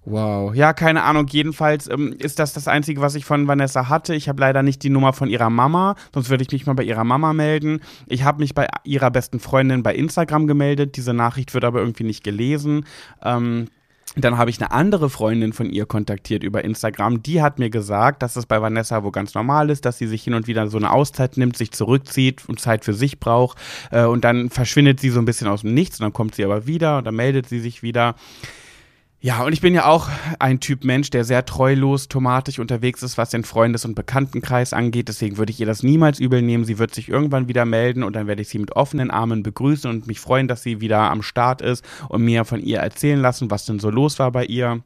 [0.06, 0.54] Wow.
[0.54, 1.28] Ja, keine Ahnung.
[1.28, 4.14] Jedenfalls ähm, ist das das Einzige, was ich von Vanessa hatte.
[4.16, 6.84] Ich habe leider nicht die Nummer von ihrer Mama, sonst würde ich mich mal bei
[6.84, 7.80] ihrer Mama melden.
[8.08, 10.98] Ich habe mich bei ihrer besten Freundin bei Instagram gemeldet.
[10.98, 12.86] Diese Nachricht wird aber irgendwie nicht gelesen.
[13.24, 13.68] Ähm,
[14.16, 17.24] dann habe ich eine andere Freundin von ihr kontaktiert über Instagram.
[17.24, 20.24] Die hat mir gesagt, dass es bei Vanessa wohl ganz normal ist, dass sie sich
[20.24, 23.58] hin und wieder so eine Auszeit nimmt, sich zurückzieht und Zeit für sich braucht.
[23.90, 26.44] Äh, und dann verschwindet sie so ein bisschen aus dem Nichts und dann kommt sie
[26.44, 28.16] aber wieder und dann meldet sie sich wieder.
[29.26, 30.10] Ja, und ich bin ja auch
[30.40, 35.08] ein Typ Mensch, der sehr treulos, tomatisch unterwegs ist, was den Freundes- und Bekanntenkreis angeht.
[35.08, 36.66] Deswegen würde ich ihr das niemals übel nehmen.
[36.66, 39.90] Sie wird sich irgendwann wieder melden und dann werde ich sie mit offenen Armen begrüßen
[39.90, 43.50] und mich freuen, dass sie wieder am Start ist und mir von ihr erzählen lassen,
[43.50, 44.82] was denn so los war bei ihr.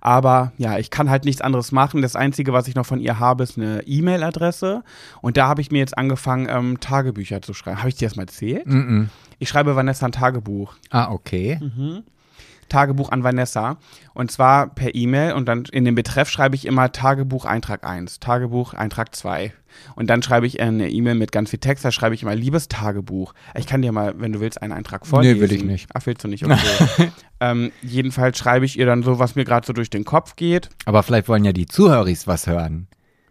[0.00, 2.00] Aber ja, ich kann halt nichts anderes machen.
[2.00, 4.82] Das Einzige, was ich noch von ihr habe, ist eine E-Mail-Adresse.
[5.20, 7.76] Und da habe ich mir jetzt angefangen, ähm, Tagebücher zu schreiben.
[7.76, 8.66] Habe ich dir das mal erzählt?
[8.66, 9.10] Mhm.
[9.38, 10.76] Ich schreibe Vanessa ein Tagebuch.
[10.88, 11.60] Ah, okay.
[12.68, 13.78] Tagebuch an Vanessa.
[14.14, 18.20] Und zwar per E-Mail und dann in dem Betreff schreibe ich immer Tagebuch Eintrag 1,
[18.20, 19.52] Tagebuch Eintrag 2.
[19.96, 22.68] Und dann schreibe ich eine E-Mail mit ganz viel Text, da schreibe ich immer liebes
[22.68, 23.34] Tagebuch.
[23.56, 25.40] Ich kann dir mal, wenn du willst, einen Eintrag vorlesen.
[25.40, 25.88] will ich nicht.
[25.94, 26.44] Ach, willst du nicht?
[26.44, 27.10] Okay.
[27.40, 30.68] ähm, jedenfalls schreibe ich ihr dann so, was mir gerade so durch den Kopf geht.
[30.84, 32.86] Aber vielleicht wollen ja die Zuhöris was hören.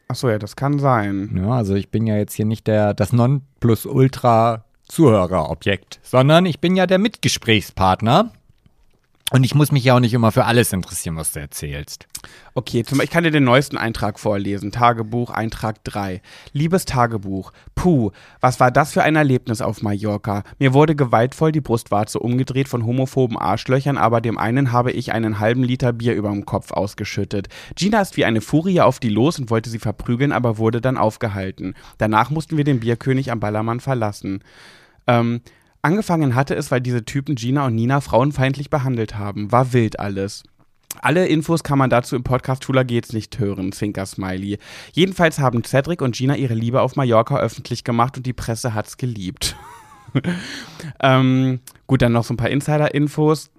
[0.07, 1.31] Achso, ja, das kann sein.
[1.35, 6.75] Ja, also ich bin ja jetzt hier nicht der, das Nonplusultra Zuhörerobjekt, sondern ich bin
[6.75, 8.31] ja der Mitgesprächspartner.
[9.31, 12.07] Und ich muss mich ja auch nicht immer für alles interessieren, was du erzählst.
[12.53, 14.71] Okay, zum, ich kann dir den neuesten Eintrag vorlesen.
[14.71, 16.21] Tagebuch, Eintrag 3.
[16.51, 17.51] Liebes Tagebuch.
[17.73, 18.11] Puh,
[18.41, 20.43] was war das für ein Erlebnis auf Mallorca?
[20.59, 25.39] Mir wurde gewaltvoll die Brustwarze umgedreht von homophoben Arschlöchern, aber dem einen habe ich einen
[25.39, 27.47] halben Liter Bier über dem Kopf ausgeschüttet.
[27.75, 30.97] Gina ist wie eine Furie auf die los und wollte sie verprügeln, aber wurde dann
[30.97, 31.73] aufgehalten.
[31.97, 34.43] Danach mussten wir den Bierkönig am Ballermann verlassen.
[35.07, 35.41] Ähm,
[35.83, 39.51] angefangen hatte es, weil diese Typen Gina und Nina frauenfeindlich behandelt haben.
[39.51, 40.43] War wild alles.
[41.01, 44.59] Alle Infos kann man dazu im Podcast Tula geht's nicht hören, Zwinker Smiley.
[44.93, 48.97] Jedenfalls haben Cedric und Gina ihre Liebe auf Mallorca öffentlich gemacht und die Presse hat's
[48.97, 49.55] geliebt.
[50.99, 53.49] ähm, gut, dann noch so ein paar Insider-Infos.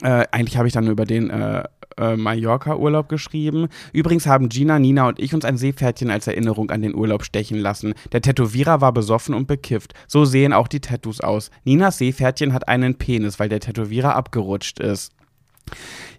[0.00, 1.64] Äh, eigentlich habe ich dann über den äh,
[1.98, 3.68] äh, Mallorca-Urlaub geschrieben.
[3.92, 7.58] Übrigens haben Gina, Nina und ich uns ein Seepferdchen als Erinnerung an den Urlaub stechen
[7.58, 7.94] lassen.
[8.12, 9.92] Der Tätowierer war besoffen und bekifft.
[10.06, 11.50] So sehen auch die Tattoos aus.
[11.64, 15.12] Ninas Seepferdchen hat einen Penis, weil der Tätowierer abgerutscht ist.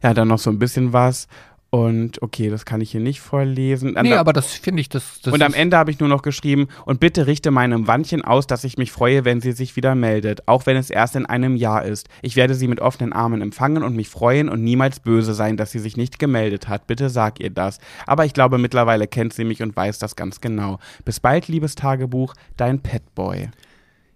[0.02, 1.28] Ja, dann noch so ein bisschen was.
[1.74, 3.98] Und okay, das kann ich hier nicht vorlesen.
[4.00, 6.68] Nee, aber das finde ich, das, das und am Ende habe ich nur noch geschrieben,
[6.86, 10.48] und bitte richte meinem Wandchen aus, dass ich mich freue, wenn sie sich wieder meldet,
[10.48, 12.10] auch wenn es erst in einem Jahr ist.
[12.22, 15.72] Ich werde sie mit offenen Armen empfangen und mich freuen und niemals böse sein, dass
[15.72, 16.86] sie sich nicht gemeldet hat.
[16.86, 17.80] Bitte sag ihr das.
[18.06, 20.78] Aber ich glaube, mittlerweile kennt sie mich und weiß das ganz genau.
[21.06, 23.50] Bis bald, liebes Tagebuch, dein Petboy.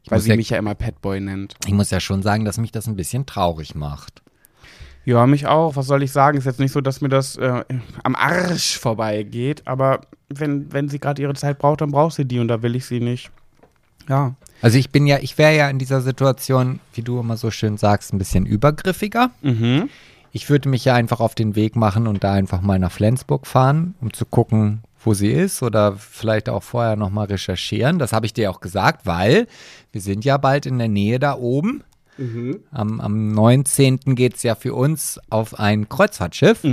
[0.10, 1.56] Weil sie ja- mich ja immer Petboy nennt.
[1.66, 4.22] Ich muss ja schon sagen, dass mich das ein bisschen traurig macht.
[5.08, 5.78] Ja, mich auch.
[5.78, 6.38] Was soll ich sagen?
[6.38, 7.64] Ist jetzt nicht so, dass mir das äh,
[8.04, 12.40] am Arsch vorbeigeht, aber wenn, wenn sie gerade ihre Zeit braucht, dann braucht sie die
[12.40, 13.32] und da will ich sie nicht.
[14.10, 14.36] Ja.
[14.62, 17.78] Also ich bin ja, ich wäre ja in dieser Situation, wie du immer so schön
[17.78, 19.32] sagst, ein bisschen übergriffiger.
[19.44, 19.90] Mhm.
[20.34, 23.48] Ich würde mich ja einfach auf den Weg machen und da einfach mal nach Flensburg
[23.48, 27.98] fahren, um zu gucken, wo sie ist oder vielleicht auch vorher nochmal recherchieren.
[27.98, 29.48] Das habe ich dir auch gesagt, weil
[29.94, 31.86] wir sind ja bald in der Nähe da oben.
[32.72, 34.00] Am, am 19.
[34.16, 36.64] geht es ja für uns auf ein Kreuzfahrtschiff.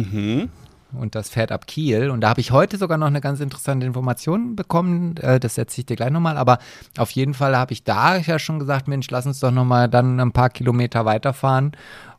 [0.99, 2.11] Und das fährt ab Kiel.
[2.11, 5.17] Und da habe ich heute sogar noch eine ganz interessante Information bekommen.
[5.19, 6.37] Äh, das erzähle ich dir gleich nochmal.
[6.37, 6.59] Aber
[6.99, 10.21] auf jeden Fall habe ich da ja schon gesagt, Mensch, lass uns doch nochmal dann
[10.21, 11.73] ein paar Kilometer weiterfahren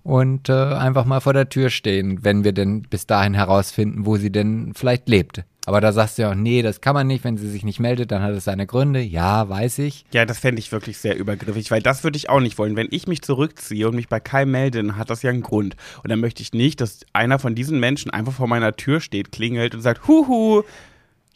[0.03, 4.17] und äh, einfach mal vor der Tür stehen, wenn wir denn bis dahin herausfinden, wo
[4.17, 5.43] sie denn vielleicht lebt.
[5.65, 7.23] Aber da sagst du ja auch, nee, das kann man nicht.
[7.23, 9.01] Wenn sie sich nicht meldet, dann hat es seine Gründe.
[9.01, 10.05] Ja, weiß ich.
[10.11, 12.75] Ja, das fände ich wirklich sehr übergriffig, weil das würde ich auch nicht wollen.
[12.75, 15.75] Wenn ich mich zurückziehe und mich bei Kai melde, dann hat das ja einen Grund.
[16.03, 19.31] Und dann möchte ich nicht, dass einer von diesen Menschen einfach vor meiner Tür steht,
[19.31, 20.63] klingelt und sagt, huhu,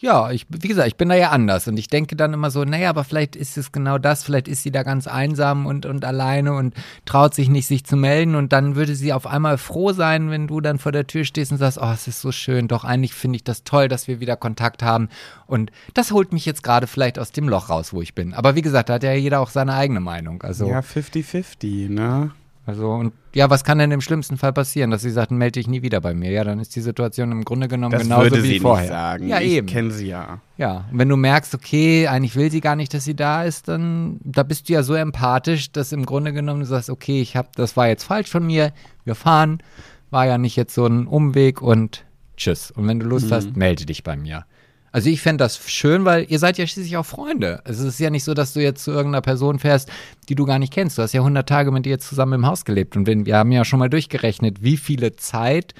[0.02, 2.64] Ja, ich, wie gesagt, ich bin da ja anders und ich denke dann immer so,
[2.64, 6.06] naja, aber vielleicht ist es genau das, vielleicht ist sie da ganz einsam und, und
[6.06, 6.74] alleine und
[7.04, 10.48] traut sich nicht, sich zu melden und dann würde sie auf einmal froh sein, wenn
[10.48, 13.14] du dann vor der Tür stehst und sagst, oh, es ist so schön, doch eigentlich
[13.14, 15.10] finde ich das toll, dass wir wieder Kontakt haben
[15.48, 18.34] und das holt mich jetzt gerade vielleicht aus dem Loch raus, wo ich bin.
[18.34, 20.42] Aber wie gesagt, da hat ja jeder auch seine eigene Meinung.
[20.44, 22.32] Also, ja, 50-50, ne?
[22.70, 25.68] Also und ja, was kann denn im schlimmsten Fall passieren, dass sie sagt, melde dich
[25.68, 26.30] nie wieder bei mir?
[26.30, 28.84] Ja, dann ist die Situation im Grunde genommen Das genauso würde wie sie vorher.
[28.84, 29.28] nicht sagen.
[29.28, 29.66] Ja, ich eben.
[29.66, 30.40] kenne sie ja.
[30.58, 33.68] Ja, und wenn du merkst, okay, eigentlich will sie gar nicht, dass sie da ist,
[33.68, 37.36] dann da bist du ja so empathisch, dass im Grunde genommen du sagst, okay, ich
[37.36, 38.72] habe, das war jetzt falsch von mir,
[39.04, 39.64] wir fahren,
[40.12, 42.06] war ja nicht jetzt so ein Umweg und
[42.38, 42.70] tschüss.
[42.70, 44.46] Und wenn du Lust hast, melde dich bei mir.
[44.92, 47.62] Also ich fände das schön, weil ihr seid ja schließlich auch Freunde.
[47.66, 49.90] Es ist ja nicht so, dass du jetzt zu irgendeiner Person fährst,
[50.30, 50.98] die du gar nicht kennst.
[50.98, 52.98] Du hast ja 100 Tage mit ihr zusammen im Haus gelebt.
[52.98, 55.74] Und wir haben ja schon mal durchgerechnet, wie viele Zeit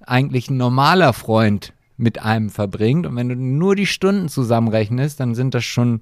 [0.00, 3.06] eigentlich ein normaler Freund mit einem verbringt.
[3.06, 6.00] Und wenn du nur die Stunden zusammenrechnest, dann sind das schon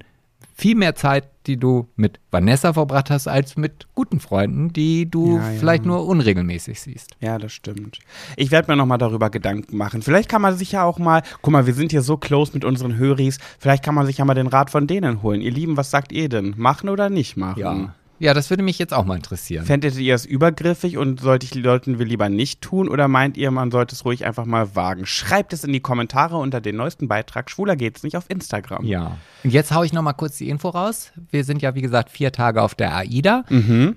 [0.61, 5.37] viel mehr Zeit, die du mit Vanessa verbracht hast, als mit guten Freunden, die du
[5.37, 5.59] Ja, ja.
[5.59, 7.15] vielleicht nur unregelmäßig siehst.
[7.19, 7.97] Ja, das stimmt.
[8.37, 10.03] Ich werde mir nochmal darüber Gedanken machen.
[10.03, 12.63] Vielleicht kann man sich ja auch mal, guck mal, wir sind hier so close mit
[12.63, 15.41] unseren Höris, vielleicht kann man sich ja mal den Rat von denen holen.
[15.41, 16.53] Ihr Lieben, was sagt ihr denn?
[16.57, 17.59] Machen oder nicht machen?
[17.59, 17.95] Ja,
[18.35, 19.65] das würde mich jetzt auch mal interessieren.
[19.65, 23.49] Fändet ihr es übergriffig und sollte ich, sollten wir lieber nicht tun oder meint ihr,
[23.49, 25.07] man sollte es ruhig einfach mal wagen?
[25.07, 27.49] Schreibt es in die Kommentare unter den neuesten Beitrag.
[27.49, 28.85] Schwuler geht's nicht auf Instagram.
[28.85, 29.17] Ja.
[29.43, 31.11] Und jetzt haue ich noch mal kurz die Info raus.
[31.31, 33.43] Wir sind ja, wie gesagt, vier Tage auf der AIDA.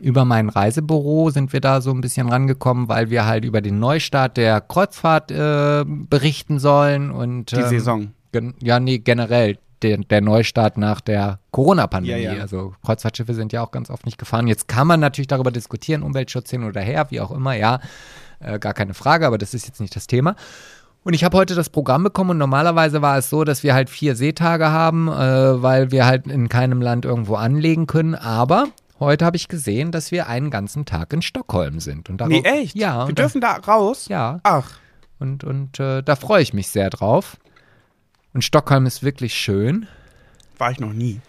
[0.01, 3.79] Über mein Reisebüro sind wir da so ein bisschen rangekommen, weil wir halt über den
[3.79, 7.11] Neustart der Kreuzfahrt äh, berichten sollen.
[7.11, 8.13] Und, Die ähm, Saison.
[8.61, 9.59] Ja, nee, generell.
[9.85, 12.23] Der, der Neustart nach der Corona-Pandemie.
[12.23, 12.41] Ja, ja.
[12.41, 14.49] Also Kreuzfahrtschiffe sind ja auch ganz oft nicht gefahren.
[14.49, 17.81] Jetzt kann man natürlich darüber diskutieren, Umweltschutz hin oder her, wie auch immer, ja,
[18.41, 20.37] äh, gar keine Frage, aber das ist jetzt nicht das Thema.
[21.03, 23.91] Und ich habe heute das Programm bekommen und normalerweise war es so, dass wir halt
[23.91, 28.15] vier Seetage haben, äh, weil wir halt in keinem Land irgendwo anlegen können.
[28.15, 28.69] Aber
[29.01, 32.09] heute habe ich gesehen, dass wir einen ganzen Tag in Stockholm sind.
[32.09, 32.75] Und darauf, Nee, echt?
[32.75, 33.07] Ja.
[33.07, 34.07] Wir dürfen da raus?
[34.09, 34.41] Da, ja.
[34.45, 34.71] Ach.
[35.19, 37.37] Und, und äh, da freue ich mich sehr drauf.
[38.35, 39.87] Und Stockholm ist wirklich schön.
[40.59, 41.21] War ich noch nie.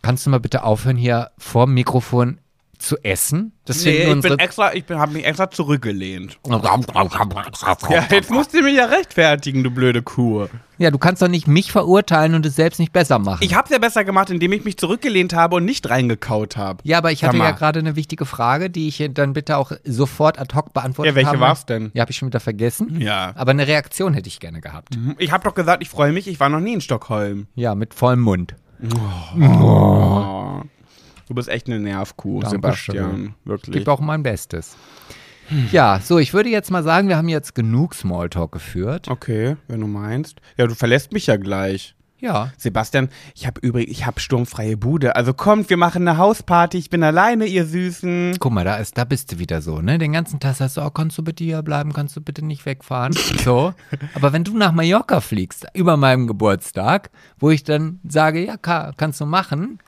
[0.00, 2.38] Kannst du mal bitte aufhören, hier vor dem Mikrofon
[2.86, 3.52] zu essen?
[3.64, 6.38] Das Nee, ich bin extra, ich habe mich extra zurückgelehnt.
[6.48, 10.46] Ja, jetzt musst du mich ja rechtfertigen, du blöde Kuh.
[10.78, 13.42] Ja, du kannst doch nicht mich verurteilen und es selbst nicht besser machen.
[13.42, 16.80] Ich hab's ja besser gemacht, indem ich mich zurückgelehnt habe und nicht reingekaut habe.
[16.84, 20.38] ja, aber ich hatte ja gerade eine wichtige Frage, die ich dann bitte auch sofort
[20.38, 21.40] ad hoc beantwortet Ja, welche habe.
[21.40, 21.90] war's denn?
[21.94, 23.00] Ja, habe ich schon wieder vergessen.
[23.00, 23.32] Ja.
[23.36, 24.96] Aber eine Reaktion hätte ich gerne gehabt.
[25.18, 27.46] Ich habe doch gesagt, ich freue mich, ich war noch nie in Stockholm.
[27.54, 28.54] Ja, mit vollem Mund.
[29.40, 30.60] Oh.
[31.28, 32.60] Du bist echt eine Nervkuh, Dankeschön.
[32.94, 33.34] Sebastian.
[33.40, 33.76] Ich Wirklich.
[33.76, 34.76] gebe auch mein Bestes.
[35.72, 39.08] Ja, so, ich würde jetzt mal sagen, wir haben jetzt genug Smalltalk geführt.
[39.08, 40.40] Okay, wenn du meinst.
[40.56, 41.94] Ja, du verlässt mich ja gleich.
[42.24, 42.52] Ja.
[42.56, 45.14] Sebastian, ich habe übrigens, ich habe sturmfreie Bude.
[45.14, 46.78] Also kommt, wir machen eine Hausparty.
[46.78, 48.36] Ich bin alleine, ihr Süßen.
[48.40, 49.98] Guck mal, da, ist, da bist du wieder so, ne?
[49.98, 52.64] Den ganzen Tag sagst du, oh, kannst du bitte hier bleiben, kannst du bitte nicht
[52.64, 53.12] wegfahren?
[53.12, 53.74] So.
[54.14, 58.92] Aber wenn du nach Mallorca fliegst, über meinem Geburtstag, wo ich dann sage, ja, ka
[58.96, 59.78] kannst du machen,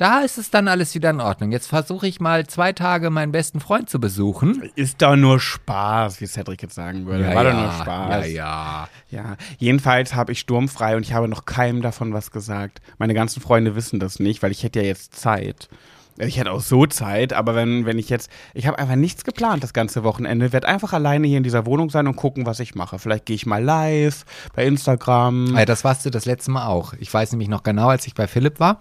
[0.00, 1.52] da ist es dann alles wieder in Ordnung.
[1.52, 4.70] Jetzt versuche ich mal zwei Tage meinen besten Freund zu besuchen.
[4.74, 7.26] Ist doch nur Spaß, wie Cedric jetzt sagen würde.
[7.26, 8.26] War ja, doch nur Spaß.
[8.28, 8.88] Ja, ja.
[9.10, 12.80] Ja, jedenfalls habe ich sturmfrei und ich habe noch keinem davon was gesagt.
[12.96, 15.68] Meine ganzen Freunde wissen das nicht, weil ich hätte ja jetzt Zeit.
[16.16, 19.62] Ich hätte auch so Zeit, aber wenn, wenn ich jetzt, ich habe einfach nichts geplant
[19.62, 22.74] das ganze Wochenende, werde einfach alleine hier in dieser Wohnung sein und gucken, was ich
[22.74, 22.98] mache.
[22.98, 24.24] Vielleicht gehe ich mal live
[24.54, 25.56] bei Instagram.
[25.56, 26.94] Ja, das warst du das letzte Mal auch.
[26.98, 28.80] Ich weiß nämlich noch genau, als ich bei Philipp war,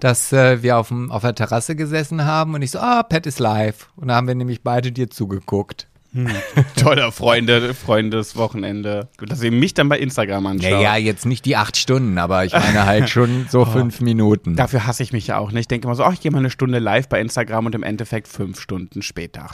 [0.00, 3.26] dass äh, wir auf, dem, auf der Terrasse gesessen haben und ich so, ah, Pat
[3.26, 3.88] ist live.
[3.96, 5.88] Und da haben wir nämlich beide dir zugeguckt.
[6.76, 9.08] Toller Freunde, Freundeswochenende.
[9.18, 10.70] Dass ihr mich dann bei Instagram anschaut.
[10.70, 14.56] Naja, jetzt nicht die acht Stunden, aber ich meine halt schon so fünf Minuten.
[14.56, 15.62] Dafür hasse ich mich ja auch nicht.
[15.62, 17.82] Ich denke immer so, ach, ich gehe mal eine Stunde live bei Instagram und im
[17.82, 19.48] Endeffekt fünf Stunden später.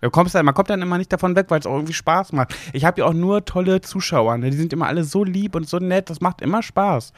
[0.00, 2.32] Du kommst dann, man kommt dann immer nicht davon weg, weil es auch irgendwie Spaß
[2.32, 2.54] macht.
[2.72, 4.50] Ich habe ja auch nur tolle Zuschauer, ne?
[4.50, 7.12] die sind immer alle so lieb und so nett, das macht immer Spaß.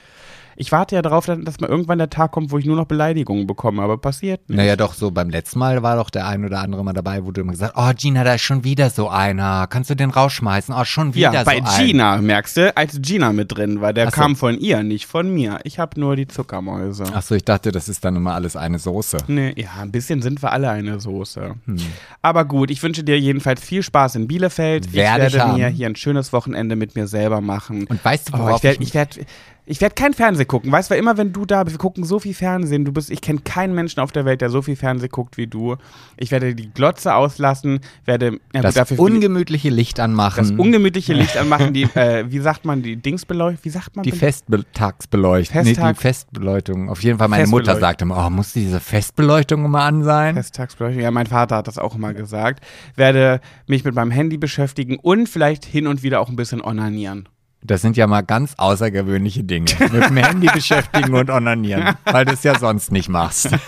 [0.57, 3.47] Ich warte ja darauf, dass mal irgendwann der Tag kommt, wo ich nur noch Beleidigungen
[3.47, 4.57] bekomme, aber passiert nicht.
[4.57, 7.31] Naja, doch, so beim letzten Mal war doch der ein oder andere mal dabei, wo
[7.31, 9.67] du immer gesagt oh Gina, da ist schon wieder so einer.
[9.69, 10.75] Kannst du den rausschmeißen?
[10.75, 11.87] Oh, schon wieder ja, bei so ein.
[11.87, 14.13] Gina, merkst du, als Gina mit drin war, der so.
[14.13, 15.61] kam von ihr, nicht von mir.
[15.65, 17.05] Ich habe nur die Zuckermäuse.
[17.15, 19.19] Achso, ich dachte, das ist dann immer alles eine Soße.
[19.29, 21.55] Nee, ja, ein bisschen sind wir alle eine Soße.
[21.65, 21.77] Hm.
[22.21, 24.93] Aber gut, ich wünsche dir jedenfalls viel Spaß in Bielefeld.
[24.93, 25.59] Werde ich ich werde haben.
[25.59, 27.87] mir hier ein schönes Wochenende mit mir selber machen.
[27.89, 29.19] Und weißt du, Oh, worauf ich werde ich ich werd,
[29.65, 30.73] ich werd kein Fernsehen gucken.
[30.73, 32.85] Weißt du, immer wenn du da bist, wir gucken so viel Fernsehen.
[32.85, 35.47] Du bist, ich kenne keinen Menschen auf der Welt, der so viel Fernsehen guckt wie
[35.47, 35.77] du.
[36.17, 40.39] Ich werde die Glotze auslassen, werde ja, gut, das dafür ungemütliche Licht anmachen.
[40.39, 44.03] das ungemütliche Licht anmachen, die, äh, wie sagt man, die Dingsbeleuchtung, wie sagt man?
[44.03, 45.63] die Festtagsbeleuchtung.
[45.63, 46.91] Nee, Festtag- die Festbeleuchtung.
[46.91, 50.35] Auf jeden Fall, meine Mutter sagte immer, oh, muss diese Festbeleuchtung immer an sein?
[50.35, 51.03] Festtagsbeleuchtung.
[51.03, 52.65] Ja, mein Vater hat das auch immer gesagt.
[52.97, 57.29] Werde mich mit meinem Handy beschäftigen und vielleicht hin und wieder auch ein bisschen onanieren.
[57.65, 59.67] Das sind ja mal ganz außergewöhnliche Dinge.
[59.79, 63.51] Mit dem Handy beschäftigen und onanieren, weil du es ja sonst nicht machst.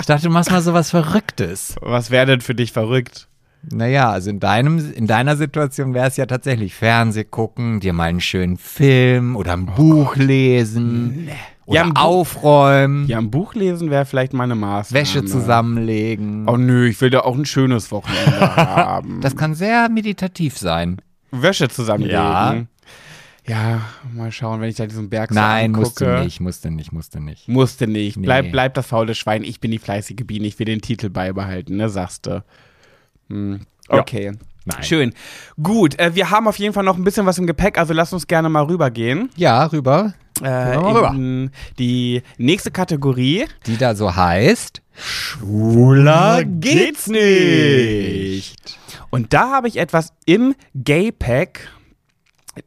[0.00, 1.76] Ich dachte, du machst mal sowas Verrücktes.
[1.80, 3.28] Was wäre denn für dich verrückt?
[3.70, 8.04] Naja, also in, deinem, in deiner Situation wäre es ja tatsächlich Fernseh gucken, dir mal
[8.10, 11.30] einen schönen Film oder ein Buch lesen
[11.64, 15.00] oder Ja, aufräumen, Ja, ein Buch lesen wäre vielleicht meine Maßnahme.
[15.00, 16.46] Wäsche zusammenlegen.
[16.48, 19.20] Oh nö, ich will da auch ein schönes Wochenende haben.
[19.22, 21.00] Das kann sehr meditativ sein.
[21.30, 22.14] Wäsche zusammenlegen.
[22.16, 22.62] Ja.
[23.46, 23.82] Ja,
[24.12, 25.80] mal schauen, wenn ich da diesen Berg so Nein, angucke.
[25.84, 27.46] musst du nicht, musst du nicht, musst du nicht.
[27.48, 28.20] Musste nicht.
[28.20, 28.50] Bleib, Nee.
[28.52, 29.42] bleib das faule Schwein.
[29.44, 30.46] Ich bin die fleißige Biene.
[30.46, 32.42] Ich will den Titel beibehalten, ne, sagst du.
[33.28, 33.60] Hm.
[33.90, 33.98] Ja.
[34.00, 34.32] Okay.
[34.66, 34.82] Nein.
[34.82, 35.12] Schön.
[35.62, 38.14] Gut, äh, wir haben auf jeden Fall noch ein bisschen was im Gepäck, also lass
[38.14, 39.28] uns gerne mal rübergehen.
[39.36, 40.14] Ja, rüber.
[40.42, 40.74] Äh,
[41.14, 43.44] in die nächste Kategorie.
[43.66, 44.80] Die da so heißt.
[44.94, 48.56] Schwuler geht's nicht.
[49.10, 51.68] Und da habe ich etwas im Gay-Pack,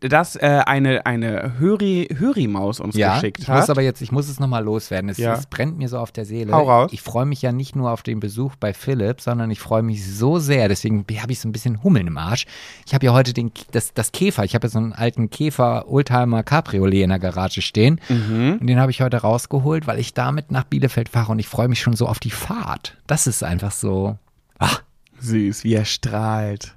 [0.01, 3.57] das äh, eine, eine Höri, Höri-Maus uns Ja, geschickt ich hat.
[3.57, 5.09] muss aber jetzt, ich muss es nochmal loswerden.
[5.09, 5.33] Es, Ja.
[5.33, 6.51] es brennt mir so auf der Seele.
[6.51, 6.91] Hau raus.
[6.93, 10.05] Ich freue mich ja nicht nur auf den Besuch bei Philipp, sondern ich freue mich
[10.05, 10.67] so sehr.
[10.67, 12.45] Deswegen habe ich so ein bisschen Hummeln im Arsch.
[12.85, 14.43] Ich habe ja heute den, das, das Käfer.
[14.43, 17.99] Ich habe ja so einen alten Käfer Oldtimer Cabriolet in der Garage stehen.
[18.09, 18.57] Mhm.
[18.61, 21.67] Und den habe ich heute rausgeholt, weil ich damit nach Bielefeld fahre und ich freue
[21.67, 22.97] mich schon so auf die Fahrt.
[23.07, 24.17] Das ist einfach so.
[24.59, 24.81] Ach,
[25.19, 26.75] Süß, wie er strahlt.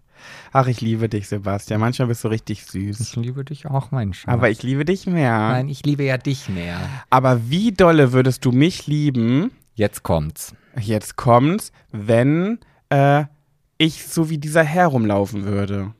[0.52, 1.80] Ach, ich liebe dich, Sebastian.
[1.80, 2.98] Manchmal bist du richtig süß.
[3.00, 4.32] ich liebe dich auch, mein Schatz.
[4.32, 5.38] Aber ich liebe dich mehr.
[5.38, 6.78] Nein, ich liebe ja dich mehr.
[7.08, 10.54] Aber wie dolle würdest du mich lieben, Jetzt kommt's.
[10.80, 12.58] jetzt kommt's, wenn
[12.90, 13.24] äh,
[13.78, 15.94] ich so wie dieser Herr rumlaufen würde?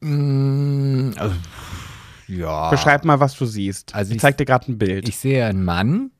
[0.00, 1.30] Mm, äh,
[2.28, 2.70] ja.
[2.70, 3.94] Beschreib mal, was du siehst.
[3.94, 5.08] Also ich ich- zeig dir gerade ein Bild.
[5.08, 6.10] Ich sehe einen Mann,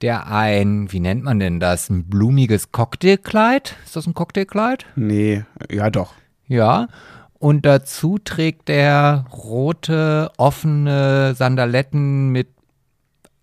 [0.00, 3.76] der ein, wie nennt man denn das, ein blumiges Cocktailkleid?
[3.84, 4.86] Ist das ein Cocktailkleid?
[4.96, 6.14] nee, ja doch.
[6.48, 6.88] Ja.
[7.38, 12.48] Und dazu trägt er rote, offene Sandaletten mit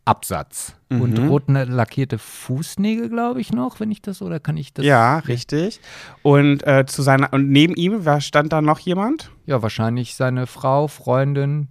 [0.05, 0.75] Absatz.
[0.89, 1.27] Und Mhm.
[1.29, 4.83] roten lackierte Fußnägel, glaube ich, noch, wenn ich das, oder kann ich das?
[4.83, 5.79] Ja, richtig.
[6.21, 9.31] Und äh, zu seiner und neben ihm, stand da noch jemand?
[9.45, 11.69] Ja, wahrscheinlich seine Frau, Freundin,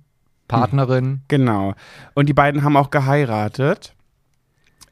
[0.49, 1.21] Partnerin.
[1.29, 1.75] Genau.
[2.15, 3.95] Und die beiden haben auch geheiratet.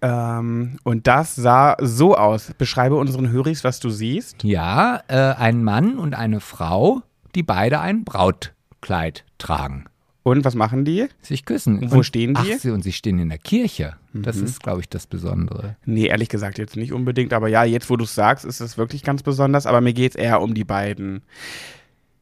[0.01, 2.53] Ähm, und das sah so aus.
[2.57, 4.45] Beschreibe unseren Höris, was du siehst.
[4.45, 7.03] Ja, äh, ein Mann und eine Frau,
[7.35, 9.87] die beide ein Brautkleid tragen.
[10.23, 11.07] Und was machen die?
[11.23, 11.91] sich küssen.
[11.91, 12.49] Wo stehen die?
[12.49, 12.53] Mhm.
[12.55, 13.97] Ach, sie, und sie stehen in der Kirche.
[14.13, 15.77] Das ist, glaube ich, das Besondere.
[15.87, 17.33] Nee, ehrlich gesagt jetzt nicht unbedingt.
[17.33, 19.67] Aber ja, jetzt wo du es sagst, ist es wirklich ganz besonders.
[19.67, 21.23] Aber mir geht es eher um die beiden.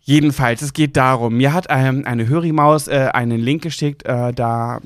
[0.02, 4.80] Jedenfalls, es geht darum, mir hat ähm, eine Hörimaus äh, einen Link geschickt, äh, da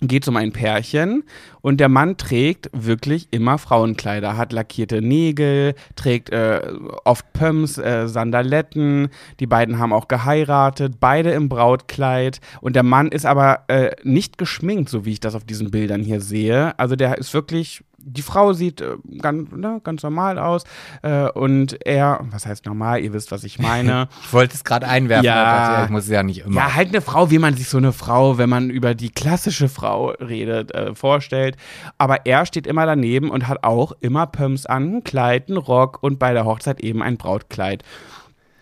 [0.00, 1.24] geht es um ein Pärchen
[1.60, 6.60] und der Mann trägt wirklich immer Frauenkleider, hat lackierte Nägel, trägt äh,
[7.04, 9.08] oft Pumps, äh, Sandaletten,
[9.40, 14.38] die beiden haben auch geheiratet, beide im Brautkleid und der Mann ist aber äh, nicht
[14.38, 16.78] geschminkt, so wie ich das auf diesen Bildern hier sehe.
[16.78, 20.64] Also der ist wirklich, die Frau sieht äh, ganz, ne, ganz normal aus
[21.02, 24.08] äh, und er, was heißt normal, ihr wisst, was ich meine.
[24.24, 25.42] Ich wollte es gerade einwerfen, Ja.
[25.44, 26.60] aber dachte, ich muss es ja nicht immer.
[26.60, 29.68] Ja, halt eine Frau, wie man sich so eine Frau, wenn man über die klassische
[29.68, 31.56] Frau redet, äh, vorstellt.
[31.98, 36.02] Aber er steht immer daneben und hat auch immer Pumps an, ein Kleid, ein Rock
[36.02, 37.82] und bei der Hochzeit eben ein Brautkleid.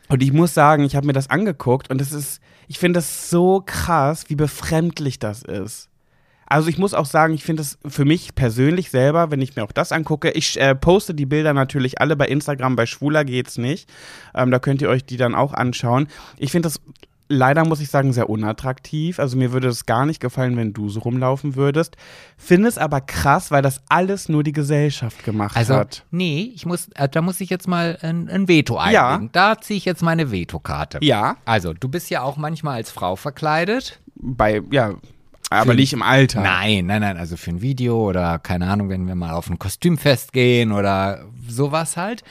[0.09, 3.31] Und ich muss sagen, ich habe mir das angeguckt und es ist, ich finde das
[3.31, 5.89] so krass, wie befremdlich das ist.
[6.53, 9.65] Also ich muss auch sagen, ich finde es für mich persönlich selber, wenn ich mir
[9.65, 13.57] auch das angucke, ich äh, poste die Bilder natürlich alle bei Instagram, bei Schwuler geht's
[13.59, 13.89] nicht.
[14.35, 16.09] Ähm, da könnt ihr euch die dann auch anschauen.
[16.37, 16.81] Ich finde das
[17.29, 19.19] leider muss ich sagen, sehr unattraktiv.
[19.19, 21.97] Also mir würde es gar nicht gefallen, wenn du so rumlaufen würdest.
[22.37, 26.05] Finde es aber krass, weil das alles nur die Gesellschaft gemacht Also, hat.
[26.11, 29.09] nee, ich muss, äh, da muss ich jetzt mal ein, ein Veto Ja.
[29.15, 29.31] einlegen.
[29.33, 30.99] Da ziehe ich jetzt meine Vetokarte.
[31.01, 34.01] Ja, Also, du bist ja auch manchmal als Frau verkleidet.
[34.15, 34.95] bei, ja,
[35.53, 36.41] aber nicht im Alter.
[36.41, 39.59] Nein, nein, nein, also für ein Video oder keine Ahnung, wenn wir mal auf ein
[39.59, 42.23] Kostümfest gehen oder sowas halt.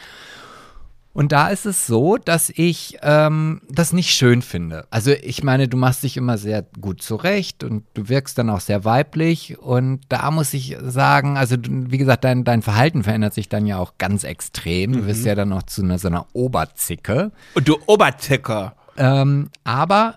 [1.14, 4.88] Und da ist es so, dass ich ähm, das nicht schön finde.
[4.92, 8.62] Also ich meine, du machst dich immer sehr gut zurecht und du wirkst dann auch
[8.62, 9.60] sehr weiblich.
[9.60, 13.78] Und da muss ich sagen, also wie gesagt, dein, dein Verhalten verändert sich dann ja
[13.78, 14.94] auch ganz extrem.
[14.94, 17.32] Du wirst ja dann noch zu einer, so einer Oberzicke.
[17.56, 18.76] Und du Oberticker.
[18.96, 20.16] Ähm, aber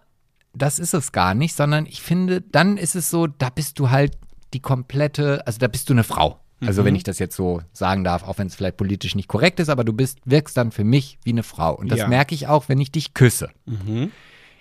[0.54, 3.90] das ist es gar nicht, sondern ich finde, dann ist es so, da bist du
[3.90, 4.16] halt
[4.52, 6.40] die komplette, also da bist du eine Frau.
[6.60, 6.86] Also Mhm.
[6.86, 9.68] wenn ich das jetzt so sagen darf, auch wenn es vielleicht politisch nicht korrekt ist,
[9.68, 11.74] aber du bist, wirkst dann für mich wie eine Frau.
[11.74, 12.08] Und das Ja.
[12.08, 13.50] merke ich auch, wenn ich dich küsse.
[13.66, 14.10] Mhm.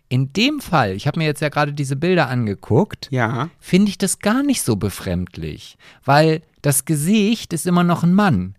[0.10, 3.50] In dem Fall, ich habe mir jetzt ja gerade diese Bilder angeguckt, Ja.
[3.60, 8.56] finde ich das gar nicht so befremdlich, weil das Gesicht ist immer noch ein Mann.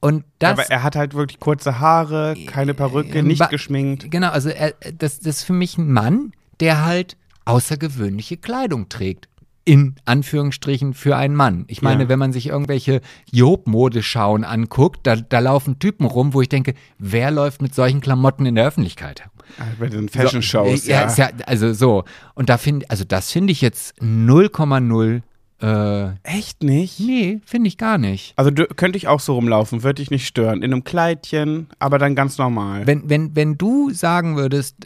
[0.00, 4.10] Und das aber er hat halt wirklich kurze Haare, keine Perücke, nicht Ba- geschminkt.
[4.10, 9.28] Genau, also er, das, das ist für mich ein Mann, der halt außergewöhnliche Kleidung trägt.
[9.64, 11.64] In Anführungsstrichen für einen Mann.
[11.68, 12.08] Ich meine, Ja.
[12.08, 17.30] wenn man sich irgendwelche Job-Modeschauen anguckt, da, da laufen Typen rum, wo ich denke, wer
[17.30, 19.32] läuft mit solchen Klamotten in der Öffentlichkeit herum?
[19.78, 21.02] Bei den Fashion-Shows, ja.
[21.02, 21.06] ja.
[21.06, 21.28] Ist ja.
[21.46, 22.04] Also so.
[22.34, 25.22] Und da finde, also das finde ich jetzt 0,0,
[25.60, 27.00] äh, Echt nicht?
[27.00, 28.32] nee, finde ich gar nicht.
[28.36, 30.62] Also du, könnte ich auch so rumlaufen, würde ich nicht stören.
[30.62, 32.86] In einem Kleidchen, aber dann ganz normal.
[32.86, 34.76] Wenn, wenn, wenn du sagen würdest,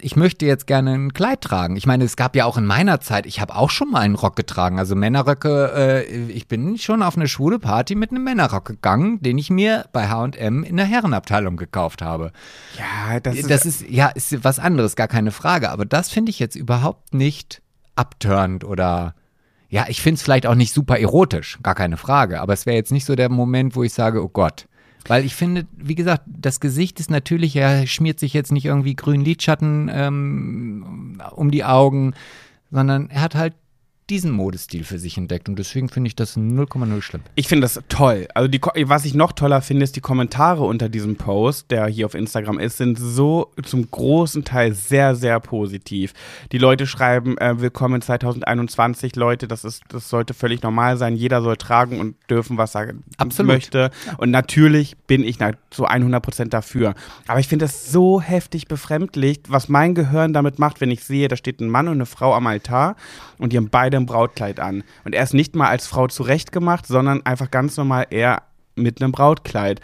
[0.00, 1.76] ich möchte jetzt gerne ein Kleid tragen.
[1.76, 4.14] Ich meine, es gab ja auch in meiner Zeit, ich habe auch schon mal einen
[4.14, 4.78] Rock getragen.
[4.78, 9.38] Also Männerröcke, äh, ich bin schon auf eine schwule Party mit einem Männerrock gegangen, den
[9.38, 12.32] ich mir bei H&M in der Herrenabteilung gekauft habe.
[12.78, 15.70] ja, das ist, Das ist, ja, ist was anderes, gar keine Frage.
[15.70, 17.62] Aber das finde ich jetzt überhaupt nicht
[17.96, 19.14] abturnt oder
[19.68, 22.42] ja, ich finde es vielleicht auch nicht super erotisch, gar keine Frage.
[22.42, 24.66] Aber es wäre jetzt nicht so der Moment, wo ich sage, oh Gott.
[25.08, 28.94] Weil ich finde, wie gesagt, das Gesicht ist natürlich, er schmiert sich jetzt nicht irgendwie
[28.94, 32.14] grünen Lidschatten ähm, um die Augen,
[32.70, 33.54] sondern er hat halt
[34.12, 35.48] diesen Modestil für sich entdeckt.
[35.48, 37.22] Und deswegen finde ich das 0,0 schlimm.
[37.34, 38.28] Ich finde das toll.
[38.34, 42.04] Also die, was ich noch toller finde, ist die Kommentare unter diesem Post, der hier
[42.04, 46.12] auf Instagram ist, sind so zum großen Teil sehr, sehr positiv.
[46.52, 51.16] Die Leute schreiben, äh, willkommen 2021, Leute, das ist, das sollte völlig normal sein.
[51.16, 53.50] Jeder soll tragen und dürfen, was er Absolut.
[53.50, 53.90] möchte.
[54.18, 55.38] Und natürlich bin ich
[55.70, 56.92] zu 100 Prozent dafür.
[57.26, 61.28] Aber ich finde es so heftig befremdlich, was mein Gehirn damit macht, wenn ich sehe,
[61.28, 62.94] da steht ein Mann und eine Frau am Altar
[63.38, 64.84] und die haben beide ein Brautkleid an.
[65.04, 68.42] Und er ist nicht mal als Frau zurechtgemacht, sondern einfach ganz normal er
[68.74, 69.80] mit einem Brautkleid.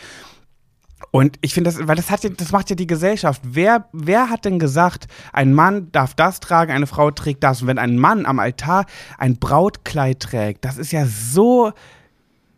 [1.10, 3.40] Und ich finde das, weil das hat ja, das macht ja die Gesellschaft.
[3.44, 7.62] Wer, wer hat denn gesagt, ein Mann darf das tragen, eine Frau trägt das?
[7.62, 8.84] Und wenn ein Mann am Altar
[9.16, 11.72] ein Brautkleid trägt, das ist ja so,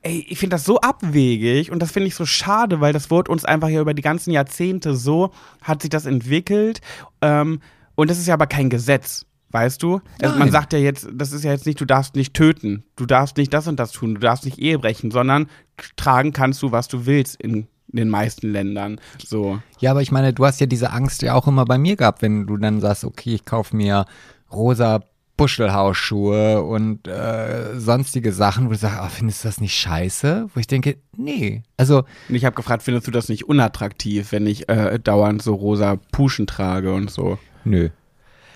[0.02, 3.30] ey, ich finde das so abwegig und das finde ich so schade, weil das wurde
[3.30, 5.30] uns einfach ja über die ganzen Jahrzehnte so,
[5.62, 6.80] hat sich das entwickelt.
[7.20, 7.60] Ähm,
[7.94, 9.26] und das ist ja aber kein Gesetz.
[9.52, 10.00] Weißt du?
[10.22, 13.04] Also man sagt ja jetzt, das ist ja jetzt nicht, du darfst nicht töten, du
[13.04, 15.48] darfst nicht das und das tun, du darfst nicht Ehe brechen, sondern
[15.96, 19.00] tragen kannst du, was du willst in den meisten Ländern.
[19.24, 19.58] So.
[19.80, 22.22] Ja, aber ich meine, du hast ja diese Angst ja auch immer bei mir gehabt,
[22.22, 24.04] wenn du dann sagst, okay, ich kaufe mir
[24.52, 25.00] rosa
[25.36, 30.48] Buschelhausschuhe und äh, sonstige Sachen, wo du sagst, ah, findest du das nicht scheiße?
[30.52, 31.62] Wo ich denke, nee.
[31.78, 35.54] Also, Und ich habe gefragt, findest du das nicht unattraktiv, wenn ich äh, dauernd so
[35.54, 37.38] rosa Puschen trage und so?
[37.64, 37.88] nö.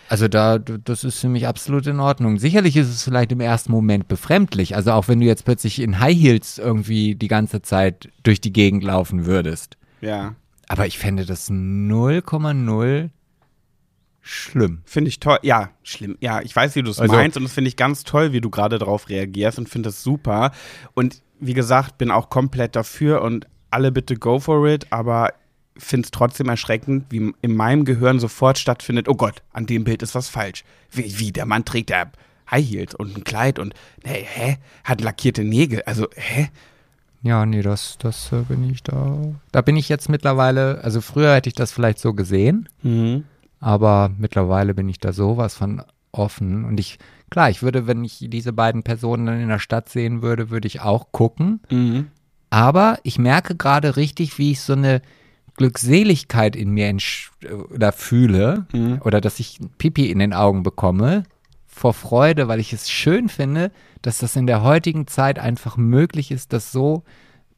[0.09, 2.39] Also da, das ist für mich absolut in Ordnung.
[2.39, 4.77] Sicherlich ist es vielleicht im ersten Moment befremdlich.
[4.77, 8.53] Also auch wenn du jetzt plötzlich in High Heels irgendwie die ganze Zeit durch die
[8.53, 9.77] Gegend laufen würdest.
[10.01, 10.35] Ja.
[10.69, 13.11] Aber ich fände das 0,0
[14.21, 14.81] schlimm.
[14.85, 15.39] Finde ich toll.
[15.43, 16.17] Ja, schlimm.
[16.21, 18.41] Ja, ich weiß, wie du es Also- meinst und das finde ich ganz toll, wie
[18.41, 20.53] du gerade darauf reagierst und finde es super.
[20.95, 25.33] Und wie gesagt, bin auch komplett dafür und alle bitte go for it, aber
[25.77, 30.03] finde es trotzdem erschreckend, wie in meinem Gehirn sofort stattfindet, oh Gott, an dem Bild
[30.03, 30.65] ist was falsch.
[30.91, 32.05] Wie, wie der Mann trägt ja
[32.51, 36.49] High Heels und ein Kleid und, nee, hä, hat lackierte Nägel, also, hä?
[37.23, 39.19] Ja, nee, das, das äh, bin ich da.
[39.51, 43.25] Da bin ich jetzt mittlerweile, also früher hätte ich das vielleicht so gesehen, Mhm.
[43.61, 46.65] aber mittlerweile bin ich da sowas von offen.
[46.67, 46.99] Und ich,
[47.31, 50.69] klar, ich würde, wenn ich diese beiden Personen dann in der Stadt sehen würde, würde
[50.69, 51.61] ich auch gucken.
[51.71, 52.09] Mhm.
[52.51, 55.01] Aber ich merke gerade richtig, wie ich so eine
[55.57, 57.31] Glückseligkeit in mir entsch-
[57.73, 59.01] oder fühle Mhm.
[59.05, 61.25] oder dass ich Pipi in den Augen bekomme
[61.67, 63.71] vor Freude, weil ich es schön finde,
[64.03, 67.03] dass das in der heutigen Zeit einfach möglich ist, dass so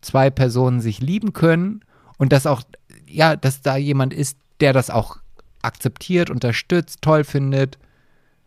[0.01, 1.81] zwei Personen sich lieben können
[2.19, 2.63] und dass auch,
[3.07, 5.19] ja, dass da jemand ist, der das auch
[5.63, 7.79] akzeptiert, unterstützt, toll findet.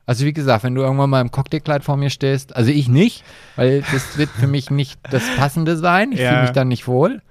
[0.06, 3.24] Also wie gesagt, wenn du irgendwann mal im Cocktailkleid vor mir stehst, also ich nicht,
[3.56, 6.12] weil das wird für mich nicht das Passende sein.
[6.14, 6.30] Ich Ja.
[6.30, 7.22] fühle mich dann nicht wohl.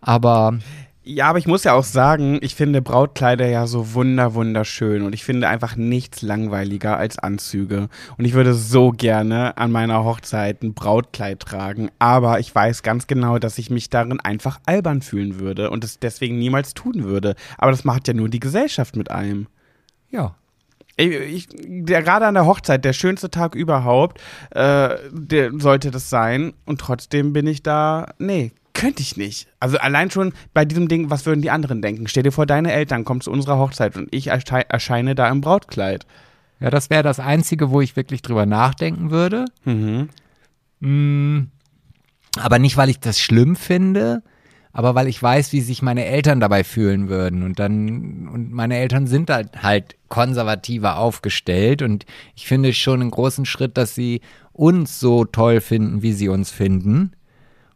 [0.00, 0.58] Aber
[1.10, 5.14] Ja, aber ich muss ja auch sagen, ich finde Brautkleider ja so wunder, wunderschön und
[5.14, 7.88] ich finde einfach nichts langweiliger als Anzüge.
[8.18, 13.06] Und ich würde so gerne an meiner Hochzeit ein Brautkleid tragen, aber ich weiß ganz
[13.06, 17.36] genau, dass ich mich darin einfach albern fühlen würde und es deswegen niemals tun würde.
[17.56, 19.46] Aber das macht ja nur die Gesellschaft mit einem.
[20.10, 20.34] ja,
[20.98, 26.10] Ich, ich, der, gerade an der Hochzeit, der schönste Tag überhaupt, äh, der sollte das
[26.10, 26.52] sein.
[26.66, 29.48] Und trotzdem bin ich da, nee, könnte ich nicht.
[29.58, 32.06] Also allein schon bei diesem Ding, was würden die anderen denken?
[32.06, 35.40] Stell dir vor, deine Eltern kommen zu unserer Hochzeit und ich ersche erscheine da im
[35.40, 36.06] Brautkleid.
[36.60, 39.46] ja, das wäre das Einzige, wo ich wirklich drüber nachdenken würde.
[39.64, 40.08] Mhm.
[40.78, 41.48] Mm,
[42.38, 44.22] aber nicht, weil ich das schlimm finde,
[44.72, 47.42] aber weil ich weiß, wie sich meine Eltern dabei fühlen würden.
[47.42, 51.82] Und dann, und meine Eltern sind halt, halt konservativer aufgestellt.
[51.82, 52.06] Und
[52.36, 54.20] ich finde schon einen großen Schritt, dass sie
[54.52, 57.10] uns so toll finden, wie sie uns finden.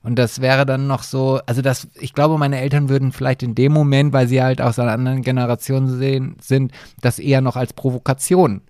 [0.02, 3.54] Und das wäre dann noch so, also das, ich glaube, meine Eltern würden vielleicht in
[3.54, 7.72] dem Moment, weil sie halt aus einer anderen Generation sehen, sind, das eher noch als
[7.72, 8.62] Provokation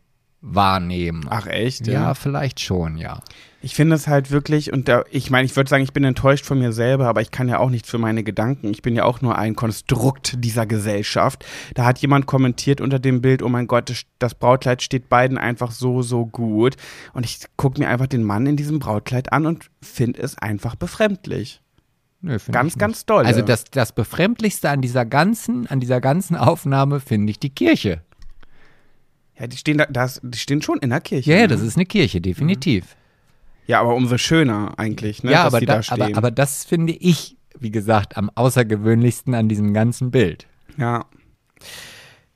[0.42, 1.26] wahrnehmen.
[1.30, 1.86] Ach echt?
[1.86, 3.20] ja, vielleicht schon, ja.
[3.64, 6.44] Ich finde es halt wirklich, und da, ich meine, ich würde sagen, ich bin enttäuscht
[6.44, 8.68] von mir selber, aber ich kann ja auch nichts für meine Gedanken.
[8.72, 11.44] Ich bin ja auch nur ein Konstrukt dieser Gesellschaft.
[11.74, 15.70] Da hat jemand kommentiert unter dem Bild, oh mein Gott, das, Brautkleid steht beiden einfach
[15.70, 16.76] so, so gut.
[17.12, 20.74] Und ich gucke mir einfach den Mann in diesem Brautkleid an und finde es einfach
[20.74, 21.62] befremdlich.
[22.20, 23.24] Nö, Ganz, ganz doll.
[23.26, 28.02] Also das, das Befremdlichste an dieser ganzen, an dieser ganzen Aufnahme finde ich die Kirche.
[29.42, 31.32] Ja, die stehen da, das, die stehen schon in der Kirche.
[31.32, 31.48] Ja, ja, ne?
[31.48, 32.94] das ist eine Kirche, definitiv.
[33.66, 36.00] Ja, aber umso schöner eigentlich, ne, ja, dass aber, die da, da stehen.
[36.00, 40.46] aber, aber das finde ich, wie gesagt, am außergewöhnlichsten an diesem ganzen Bild.
[40.76, 41.06] Ja.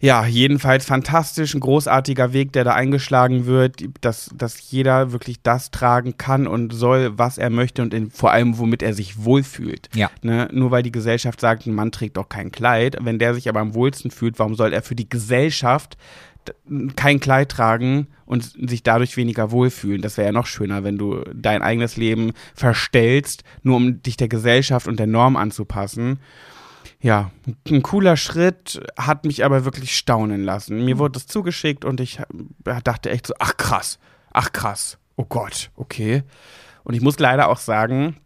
[0.00, 5.70] Ja, jedenfalls fantastisch, ein großartiger Weg, der da eingeschlagen wird, dass, dass jeder wirklich das
[5.70, 9.88] tragen kann und soll, was er möchte und in, vor allem, womit er sich wohlfühlt.
[9.94, 10.10] Ja.
[10.22, 10.48] Ne?
[10.52, 13.60] Nur weil die Gesellschaft sagt, ein Mann trägt doch kein Kleid, wenn der sich aber
[13.60, 15.96] am wohlsten fühlt, warum soll er für die Gesellschaft
[16.96, 20.02] kein Kleid tragen und sich dadurch weniger wohlfühlen?
[20.02, 24.28] Das wäre ja noch schöner, wenn du dein eigenes Leben verstellst, nur um dich der
[24.28, 26.20] Gesellschaft und der Norm anzupassen.
[27.00, 27.30] Ja,
[27.68, 30.84] ein cooler Schritt, hat mich aber wirklich staunen lassen.
[30.84, 32.20] Mir wurde das zugeschickt und ich
[32.64, 33.98] dachte echt so, ach krass,
[34.32, 36.22] ach krass, oh Gott, okay.
[36.84, 38.16] Und ich muss leider auch sagen,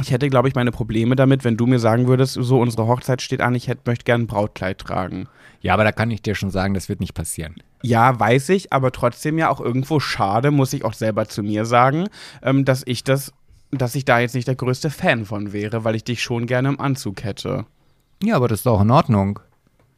[0.00, 3.22] ich hätte, glaube ich, meine Probleme damit, wenn du mir sagen würdest, so unsere Hochzeit
[3.22, 5.28] steht an, ich hätte, möchte gerne ein Brautkleid tragen.
[5.60, 7.54] Ja, aber da kann ich dir schon sagen, das wird nicht passieren.
[7.82, 11.64] Ja, weiß ich, aber trotzdem ja auch irgendwo schade, muss ich auch selber zu mir
[11.64, 12.08] sagen,
[12.42, 13.32] ähm, dass ich das,
[13.70, 16.68] dass ich da jetzt nicht der größte Fan von wäre, weil ich dich schon gerne
[16.68, 17.66] im Anzug hätte.
[18.22, 19.40] Ja, aber das ist auch in Ordnung.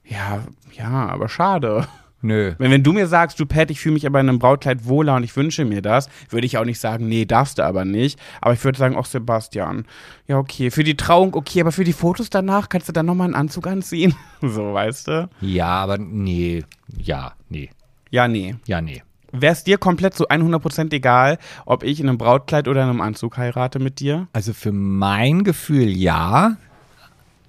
[0.04, 0.44] Ja,
[0.76, 1.86] ja, aber schade.
[2.20, 2.54] Nö.
[2.58, 5.14] Wenn, wenn du mir sagst, du Pat, ich fühle mich aber in einem Brautkleid wohler
[5.14, 8.18] und ich wünsche mir das, würde ich auch nicht sagen, nee, darfst du aber nicht.
[8.40, 9.84] Aber ich würde sagen, auch Sebastian.
[10.26, 10.70] Ja, okay.
[10.70, 13.66] Für die Trauung, okay, aber für die Fotos danach kannst du dann nochmal einen Anzug
[13.68, 14.14] anziehen.
[14.40, 15.30] so, weißt du?
[15.40, 16.64] Ja, aber nee.
[16.96, 17.70] Ja, nee.
[18.10, 18.56] Ja, nee.
[18.66, 19.02] Ja, nee.
[19.30, 23.00] Wäre es dir komplett so 100% egal, ob ich in einem Brautkleid oder in einem
[23.02, 24.26] Anzug heirate mit dir?
[24.32, 26.56] Also für mein Gefühl ja,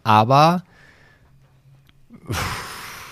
[0.04, 0.64] aber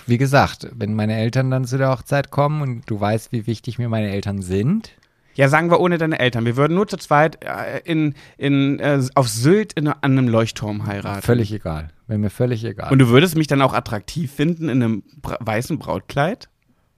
[0.08, 3.78] wie gesagt, wenn meine Eltern dann zu der Hochzeit kommen und du weißt, wie wichtig
[3.78, 4.90] mir meine Eltern sind,
[5.34, 6.44] Ja, sagen wir ohne deine Eltern.
[6.44, 10.86] Wir würden nur zu zweit äh, in, in, äh, auf Sylt in, an einem Leuchtturm
[10.86, 11.22] heiraten.
[11.22, 11.90] völlig egal.
[12.08, 12.90] Wäre mir völlig egal.
[12.90, 16.48] Und du würdest mich dann auch attraktiv finden in einem weißen Brautkleid?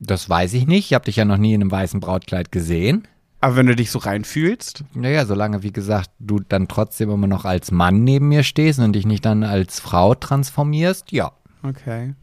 [0.00, 0.86] das weiß ich nicht.
[0.86, 3.06] Ich habe dich ja noch nie in einem weißen Brautkleid gesehen.
[3.42, 4.84] Aber wenn du dich so reinfühlst?
[4.94, 8.94] Naja, solange, wie gesagt, du dann trotzdem immer noch als Mann neben mir stehst und
[8.94, 11.32] dich nicht dann als Frau transformierst, ja.
[11.62, 12.14] Okay.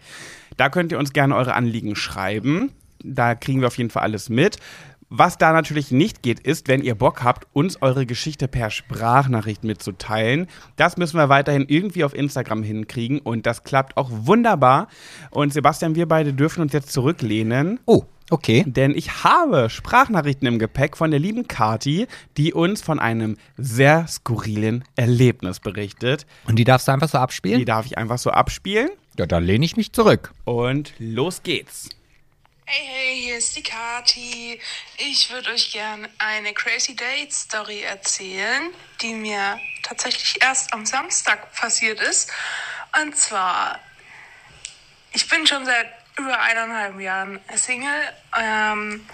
[0.57, 2.73] Da könnt ihr uns gerne eure Anliegen schreiben.
[3.03, 4.57] Da kriegen wir auf jeden Fall alles mit.
[5.15, 9.63] Was da natürlich nicht geht, ist, wenn ihr Bock habt, uns eure Geschichte per Sprachnachricht
[9.63, 10.47] mitzuteilen.
[10.75, 14.87] Das müssen wir weiterhin irgendwie auf Instagram hinkriegen und das klappt auch wunderbar.
[15.29, 17.79] Und Sebastian, wir beide dürfen uns jetzt zurücklehnen.
[17.85, 18.63] Oh, okay.
[18.65, 22.07] Denn ich habe Sprachnachrichten im Gepäck von der lieben Kati,
[22.37, 26.25] die uns von einem sehr skurrilen Erlebnis berichtet.
[26.47, 27.65] Und die darfst du einfach so Die abspielen?
[27.65, 28.89] darf ich einfach so abspielen.
[29.19, 30.33] Ja, dann lehne ich mich zurück.
[30.43, 31.89] Und los geht's.
[32.65, 34.57] Hey, hey, hier ist die Kati.
[34.97, 38.69] Ich würde euch gern eine Crazy Date Story erzählen,
[39.01, 42.31] die mir tatsächlich erst am Samstag passiert ist.
[43.01, 43.79] Und zwar,
[45.11, 45.87] ich bin schon seit
[46.17, 48.13] über eineinhalb Jahren Single.
[48.39, 49.05] Ähm,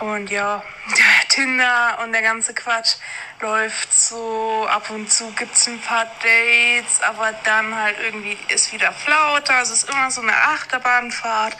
[0.00, 0.62] und ja,
[0.96, 2.96] der Tinder und der ganze Quatsch
[3.40, 4.66] läuft so.
[4.68, 9.62] Ab und zu gibt's ein paar Dates, aber dann halt irgendwie ist wieder Flauter.
[9.62, 11.56] Es ist immer so eine Achterbahnfahrt.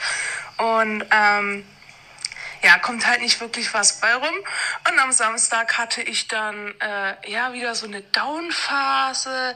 [0.59, 1.65] Und ähm,
[2.61, 4.35] ja, kommt halt nicht wirklich was bei rum.
[4.89, 9.55] Und am Samstag hatte ich dann äh, ja wieder so eine Down-Phase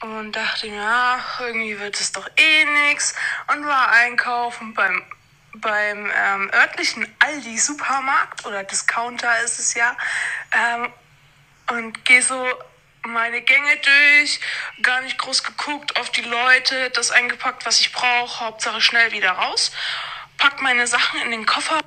[0.00, 3.14] und dachte mir, ach, irgendwie wird es doch eh nix.
[3.52, 5.02] Und war einkaufen beim
[5.60, 9.96] beim ähm, örtlichen Aldi Supermarkt oder Discounter ist es ja
[10.52, 10.92] ähm,
[11.70, 12.46] und gehe so
[13.02, 14.40] meine Gänge durch,
[14.82, 19.30] gar nicht groß geguckt auf die Leute, das eingepackt, was ich brauche, Hauptsache schnell wieder
[19.30, 19.72] raus,
[20.38, 21.80] pack meine Sachen in den Koffer.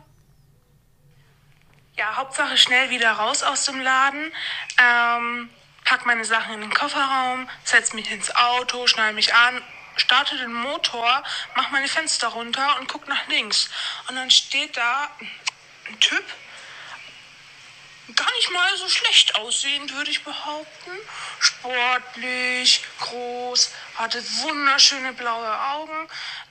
[1.96, 4.32] Ja, Hauptsache schnell wieder raus aus dem Laden.
[4.78, 5.50] Ähm,
[5.84, 9.62] pack meine Sachen in den Kofferraum, setz mich ins Auto, schnall mich an,
[9.96, 11.24] starte den Motor,
[11.56, 13.70] mach meine Fenster runter und guck nach links.
[14.08, 15.10] Und dann steht da
[15.88, 16.24] ein Typ,
[18.16, 20.92] gar nicht mal so schlecht aussehend, würde ich behaupten.
[21.40, 26.08] Sportlich, groß, hatte wunderschöne blaue Augen.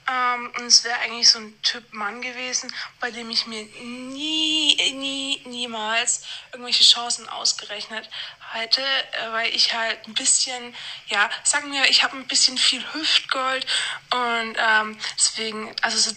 [0.09, 4.75] Ähm, und es wäre eigentlich so ein Typ Mann gewesen, bei dem ich mir nie,
[4.93, 8.09] nie, niemals irgendwelche Chancen ausgerechnet
[8.51, 10.75] hätte, äh, weil ich halt ein bisschen,
[11.07, 13.65] ja, sagen wir, ich habe ein bisschen viel Hüftgold
[14.11, 16.15] und ähm, deswegen, also so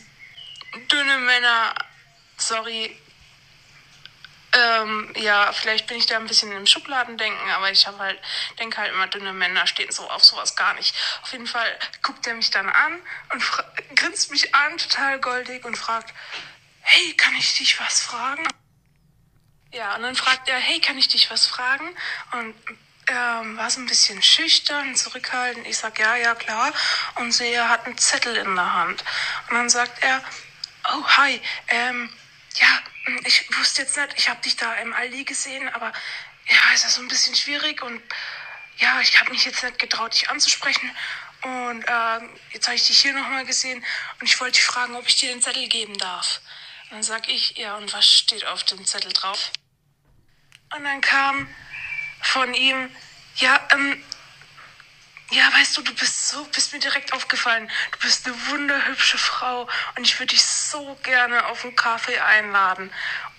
[0.90, 1.74] dünne Männer,
[2.36, 2.97] sorry,
[4.55, 8.20] ähm, ja, vielleicht bin ich da ein bisschen im Schubladendenken, aber ich habe halt,
[8.59, 10.94] denke halt immer, dünne Männer stehen so auf sowas gar nicht.
[11.22, 13.01] Auf jeden Fall guckt er mich dann an
[13.32, 13.43] und
[13.97, 16.14] grinst mich an, total goldig und fragt,
[16.81, 18.47] hey, kann ich dich was fragen?
[19.72, 21.89] Ja, und dann fragt er, hey, kann ich dich was fragen?
[22.32, 22.55] Und
[23.09, 25.66] ähm, war so ein bisschen schüchtern, zurückhaltend.
[25.66, 26.72] Ich sag, ja, ja, klar.
[27.16, 29.05] Und sehe, er hat einen Zettel in der Hand.
[29.48, 30.22] Und dann sagt er,
[30.93, 32.10] oh, hi, ähm,
[32.56, 32.68] ja,
[33.24, 35.93] ich wusste jetzt nicht, ich habe dich da im Aldi gesehen, aber
[36.47, 38.02] ja, ist das so ein bisschen schwierig und
[38.78, 40.90] ja, ich habe mich jetzt nicht getraut, dich anzusprechen.
[41.43, 43.85] Und ähm, jetzt habe ich dich hier nochmal gesehen
[44.20, 46.40] und ich wollte dich fragen, ob ich dir den Zettel geben darf.
[46.85, 49.52] Und dann sag ich, ja, und was steht auf dem Zettel drauf?
[50.74, 51.48] Und dann kam
[52.22, 52.90] von ihm,
[53.36, 54.02] ja, ähm,
[55.35, 57.69] ja, weißt du, du bist so, bist mir direkt aufgefallen.
[57.93, 62.93] Du bist eine wunderhübsche Frau und ich würde dich so gerne auf einen Kaffee einladen.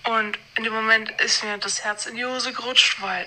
[0.04, 3.26] Und in dem Moment ist mir das Herz in die Hose gerutscht, weil,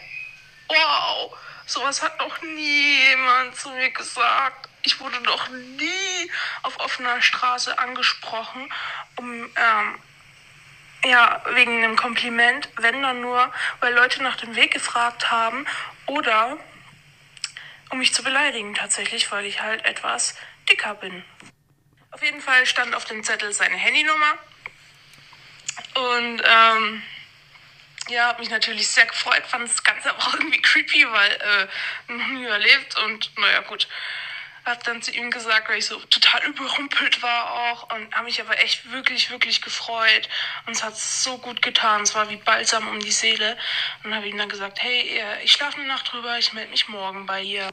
[0.68, 1.36] wow,
[1.66, 4.70] sowas hat noch nie jemand zu mir gesagt.
[4.84, 6.32] Ich wurde noch nie
[6.62, 8.72] auf offener Straße angesprochen,
[9.16, 10.00] um, ähm,
[11.06, 15.66] ja, wegen einem Kompliment, wenn dann nur, weil Leute nach dem Weg gefragt haben
[16.06, 16.58] oder
[17.90, 20.36] um mich zu beleidigen tatsächlich, weil ich halt etwas
[20.70, 21.24] dicker bin.
[22.12, 24.38] Auf jeden Fall stand auf dem Zettel seine Handynummer
[25.94, 27.04] und ähm,
[28.10, 32.14] ja, habe mich natürlich sehr gefreut, fand das Ganze aber auch irgendwie creepy, weil äh,
[32.14, 33.88] noch nie erlebt und naja gut.
[34.66, 38.42] Hab dann zu ihm gesagt, weil ich so total überrumpelt war auch und habe mich
[38.42, 40.30] aber echt wirklich, wirklich gefreut
[40.66, 43.58] und es hat so gut getan, es war wie Balsam um die Seele
[44.04, 47.26] und habe ihm dann gesagt, hey, ich schlafe eine Nacht drüber, ich melde mich morgen
[47.26, 47.70] bei ihr.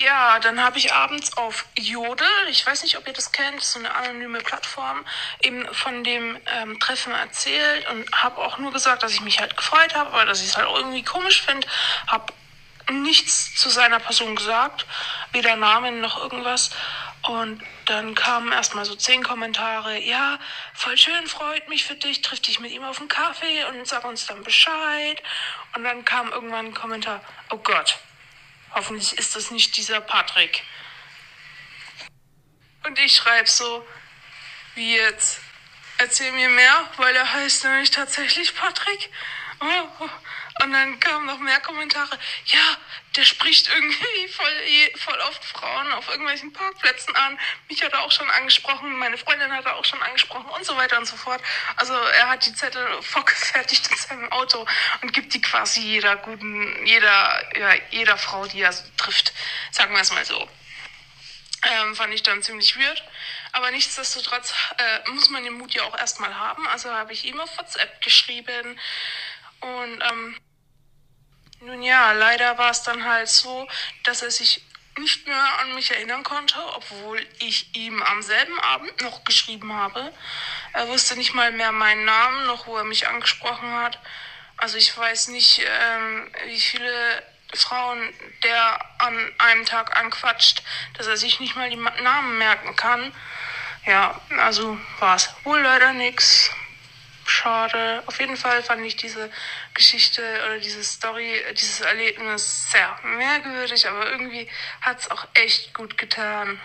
[0.00, 3.78] Ja, dann habe ich abends auf Jodel, ich weiß nicht, ob ihr das kennt, so
[3.78, 5.04] eine anonyme Plattform,
[5.42, 9.58] eben von dem ähm, Treffen erzählt und habe auch nur gesagt, dass ich mich halt
[9.58, 11.66] gefreut habe, aber dass ich es halt irgendwie komisch finde.
[12.06, 12.32] Habe
[12.88, 14.86] nichts zu seiner Person gesagt,
[15.32, 16.70] weder Namen noch irgendwas.
[17.22, 20.38] Und dann kamen erstmal so zehn Kommentare, ja,
[20.72, 24.04] voll schön, freut mich für dich, triff dich mit ihm auf einen Kaffee und sag
[24.04, 25.22] uns dann Bescheid.
[25.74, 27.98] Und dann kam irgendwann ein Kommentar, oh Gott,
[28.74, 30.62] hoffentlich ist das nicht dieser Patrick.
[32.86, 33.86] Und ich schreibe so,
[34.74, 35.40] wie jetzt?
[35.98, 39.10] Erzähl mir mehr, weil er heißt nämlich tatsächlich Patrick.
[39.60, 40.08] Oh,
[40.62, 42.18] Und dann kamen noch mehr Kommentare.
[42.46, 42.76] Ja,
[43.16, 44.52] der spricht irgendwie voll,
[44.96, 47.38] voll oft Frauen auf irgendwelchen Parkplätzen an.
[47.68, 50.76] Mich hat er auch schon angesprochen, meine Freundin hat er auch schon angesprochen und so
[50.76, 51.40] weiter und so fort.
[51.76, 54.66] Also er hat die Zettel vorgefertigt in seinem Auto
[55.02, 59.32] und gibt die quasi jeder guten, jeder, ja, jeder Frau, die er trifft.
[59.70, 60.48] Sagen wir es mal so.
[61.62, 63.02] Ähm, fand ich dann ziemlich weird.
[63.52, 66.66] Aber nichtsdestotrotz äh, muss man den Mut ja auch erstmal haben.
[66.68, 68.78] Also habe ich ihm auf WhatsApp geschrieben.
[69.60, 70.40] Und ähm,
[71.60, 73.66] nun ja, leider war es dann halt so,
[74.04, 74.62] dass er sich
[74.98, 80.12] nicht mehr an mich erinnern konnte, obwohl ich ihm am selben Abend noch geschrieben habe.
[80.72, 83.98] Er wusste nicht mal mehr meinen Namen, noch wo er mich angesprochen hat.
[84.56, 87.22] Also ich weiß nicht, ähm, wie viele
[87.54, 88.12] Frauen
[88.44, 90.62] der an einem Tag anquatscht,
[90.94, 93.12] dass er sich nicht mal die Namen merken kann.
[93.86, 96.50] Ja, also war es wohl leider nix.
[97.30, 98.02] Schade.
[98.06, 99.30] Auf jeden Fall fand ich diese
[99.72, 104.48] Geschichte oder diese Story, dieses Erlebnis sehr merkwürdig, aber irgendwie
[104.80, 106.58] hat es auch echt gut getan.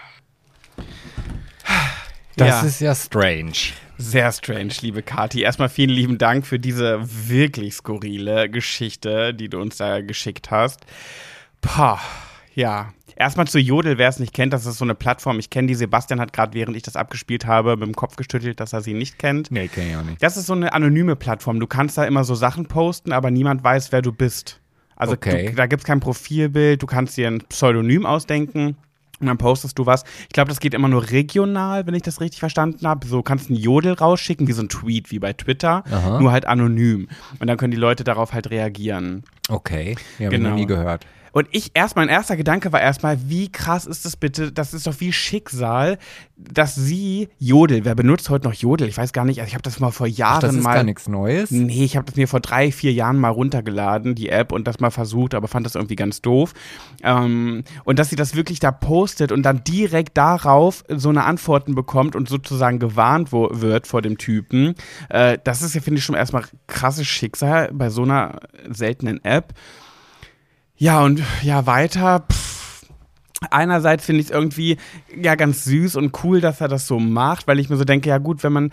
[2.36, 2.62] Das Ja.
[2.64, 3.54] ist ja strange.
[3.98, 5.44] Sehr strange, liebe Kati.
[5.44, 10.82] Erstmal vielen lieben Dank für diese wirklich skurrile Geschichte, die du uns da geschickt hast.
[11.62, 12.02] Pah,
[12.56, 12.92] ja.
[13.18, 15.40] Erstmal zu Jodel, wer es nicht kennt, das ist so eine Plattform.
[15.40, 15.76] Ich kenne die.
[15.76, 18.94] Sebastian hat gerade, während ich das abgespielt habe, mit dem Kopf geschüttelt, dass er sie
[18.94, 19.52] nicht kennt.
[19.52, 20.22] Nee, kenn ich auch nicht.
[20.22, 21.60] Das ist so eine anonyme Plattform.
[21.60, 24.60] Du kannst da immer so Sachen posten, aber niemand weiß, wer du bist.
[24.98, 25.50] Also Okay.
[25.50, 28.76] du, da gibt es kein Profilbild, du kannst dir ein Pseudonym ausdenken.
[29.22, 30.04] Und dann postest du was.
[30.24, 33.08] Ich glaube, das geht immer nur regional, wenn ich das richtig verstanden habe.
[33.08, 36.20] So kannst du einen Jodel rausschicken, wie so ein Tweet, wie bei Twitter, Aha.
[36.20, 37.08] nur halt anonym.
[37.40, 39.24] Und dann können die Leute darauf halt reagieren.
[39.48, 39.96] Okay.
[40.20, 40.50] Ja, Genau.
[40.50, 41.06] noch nie gehört.
[41.36, 44.54] Und ich erst, mein erster Gedanke war erstmal, wie krass ist das bitte?
[44.54, 45.98] Das ist doch wie Schicksal,
[46.38, 48.88] dass sie Jodel, wer benutzt heute noch Jodel?
[48.88, 50.76] Ich weiß gar nicht, also ich habe das mal vor Jahren Ach, das ist mal.
[50.76, 51.52] gar nichts Neues.
[51.52, 54.80] Nee, ich habe das mir vor drei, vier Jahren mal runtergeladen, die App, und das
[54.80, 56.54] mal versucht, aber fand das irgendwie ganz doof.
[57.04, 61.76] Ähm, und dass sie das wirklich da postet und dann direkt darauf so eine Antworten
[61.76, 64.76] bekommt und sozusagen gewarnt wo, wird vor dem Typen,
[65.10, 68.40] äh, das ist ja, finde ich, schon erstmal krasses Schicksal bei so einer
[68.70, 69.54] seltenen App.
[70.78, 72.26] Ja, und ja, weiter.
[72.30, 72.46] Pff.
[73.52, 74.78] Einerseits finde ich es irgendwie
[75.16, 78.10] ja ganz süß und cool, dass er das so macht, weil ich mir so denke,
[78.10, 78.72] ja gut, wenn man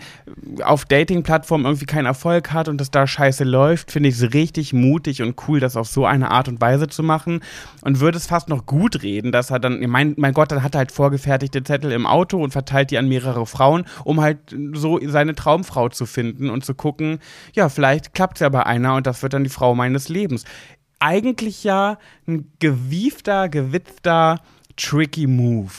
[0.63, 4.73] auf Dating-Plattformen irgendwie keinen Erfolg hat und das da scheiße läuft, finde ich es richtig
[4.73, 7.41] mutig und cool, das auf so eine Art und Weise zu machen
[7.81, 10.75] und würde es fast noch gut reden, dass er dann, mein, mein Gott, dann hat
[10.75, 14.39] er halt vorgefertigte Zettel im Auto und verteilt die an mehrere Frauen, um halt
[14.73, 17.19] so seine Traumfrau zu finden und zu gucken,
[17.53, 20.45] ja, vielleicht klappt es ja bei einer und das wird dann die Frau meines Lebens
[21.03, 21.97] eigentlich ja
[22.27, 24.39] ein gewiefter, gewitzter,
[24.77, 25.71] tricky Move.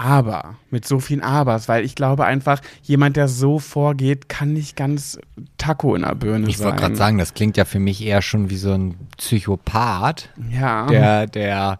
[0.00, 4.76] Aber, mit so vielen Abers, weil ich glaube einfach, jemand, der so vorgeht, kann nicht
[4.76, 5.18] ganz
[5.56, 6.66] Taco in der Birne Ich sein.
[6.68, 10.86] wollte gerade sagen, das klingt ja für mich eher schon wie so ein Psychopath, Ja.
[10.86, 11.78] der, der,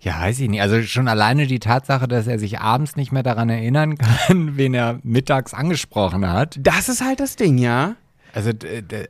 [0.00, 0.62] ja, weiß ich nicht.
[0.62, 4.72] Also schon alleine die Tatsache, dass er sich abends nicht mehr daran erinnern kann, wen
[4.72, 6.58] er mittags angesprochen hat.
[6.62, 7.94] das ist halt das Ding, ja.
[8.32, 8.50] Also,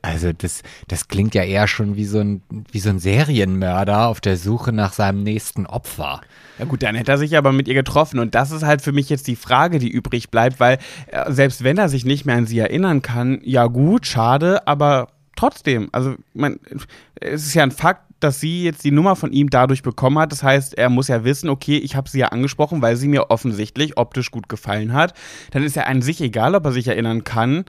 [0.03, 4.21] also das, das klingt ja eher schon wie so, ein, wie so ein Serienmörder auf
[4.21, 6.21] der Suche nach seinem nächsten Opfer.
[6.59, 8.19] Ja gut, dann hätte er sich aber mit ihr getroffen.
[8.19, 10.79] Und das ist halt für mich jetzt die Frage, die übrig bleibt, weil
[11.09, 15.09] äh, selbst wenn er sich nicht mehr an sie erinnern kann, ja gut, schade, aber
[15.37, 16.61] trotzdem, also man,
[17.15, 20.33] es ist ja ein Fakt, dass sie jetzt die Nummer von ihm dadurch bekommen hat.
[20.33, 23.31] Das heißt, er muss ja wissen, okay, ich habe sie ja angesprochen, weil sie mir
[23.31, 25.15] offensichtlich optisch gut gefallen hat.
[25.51, 27.65] Dann ist ja an sich egal, ob er sich erinnern kann.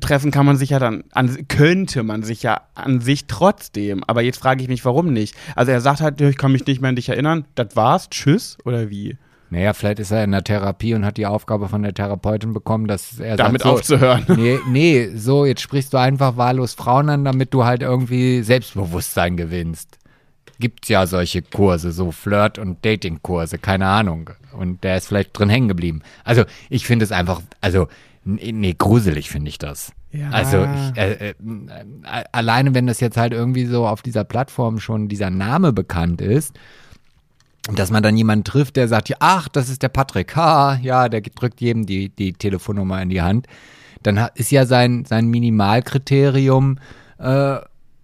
[0.00, 4.04] Treffen kann man sich ja dann, an, könnte man sich ja an sich trotzdem.
[4.04, 5.34] Aber jetzt frage ich mich, warum nicht?
[5.56, 7.44] Also er sagt halt, ich kann mich nicht mehr an dich erinnern.
[7.54, 9.16] Das war's, tschüss oder wie?
[9.50, 12.86] Naja, vielleicht ist er in der Therapie und hat die Aufgabe von der Therapeutin bekommen,
[12.86, 14.24] dass er Damit sagt, so, aufzuhören.
[14.36, 19.36] Nee, nee, so, jetzt sprichst du einfach wahllos Frauen an, damit du halt irgendwie Selbstbewusstsein
[19.38, 19.98] gewinnst.
[20.60, 24.30] Gibt's ja solche Kurse, so Flirt- und Dating-Kurse, keine Ahnung.
[24.52, 26.02] Und der ist vielleicht drin hängen geblieben.
[26.24, 27.86] Also, ich finde es einfach, also,
[28.28, 29.92] nee, nee gruselig finde ich das.
[30.10, 30.30] Ja.
[30.30, 31.34] Also, ich, äh, äh, äh,
[32.32, 36.54] alleine wenn das jetzt halt irgendwie so auf dieser Plattform schon dieser Name bekannt ist,
[37.74, 41.08] dass man dann jemanden trifft, der sagt, ja, ach, das ist der Patrick, ha, ja,
[41.08, 43.46] der drückt jedem die, die Telefonnummer in die Hand,
[44.02, 46.78] dann ist ja sein, sein Minimalkriterium,
[47.18, 47.58] äh,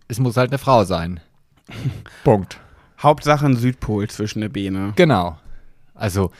[0.09, 1.20] es muss halt eine Frau sein.
[2.24, 2.59] Punkt.
[2.98, 4.92] Hauptsache ein Südpol zwischen der Beine.
[4.96, 5.38] Genau.
[5.94, 6.30] Also,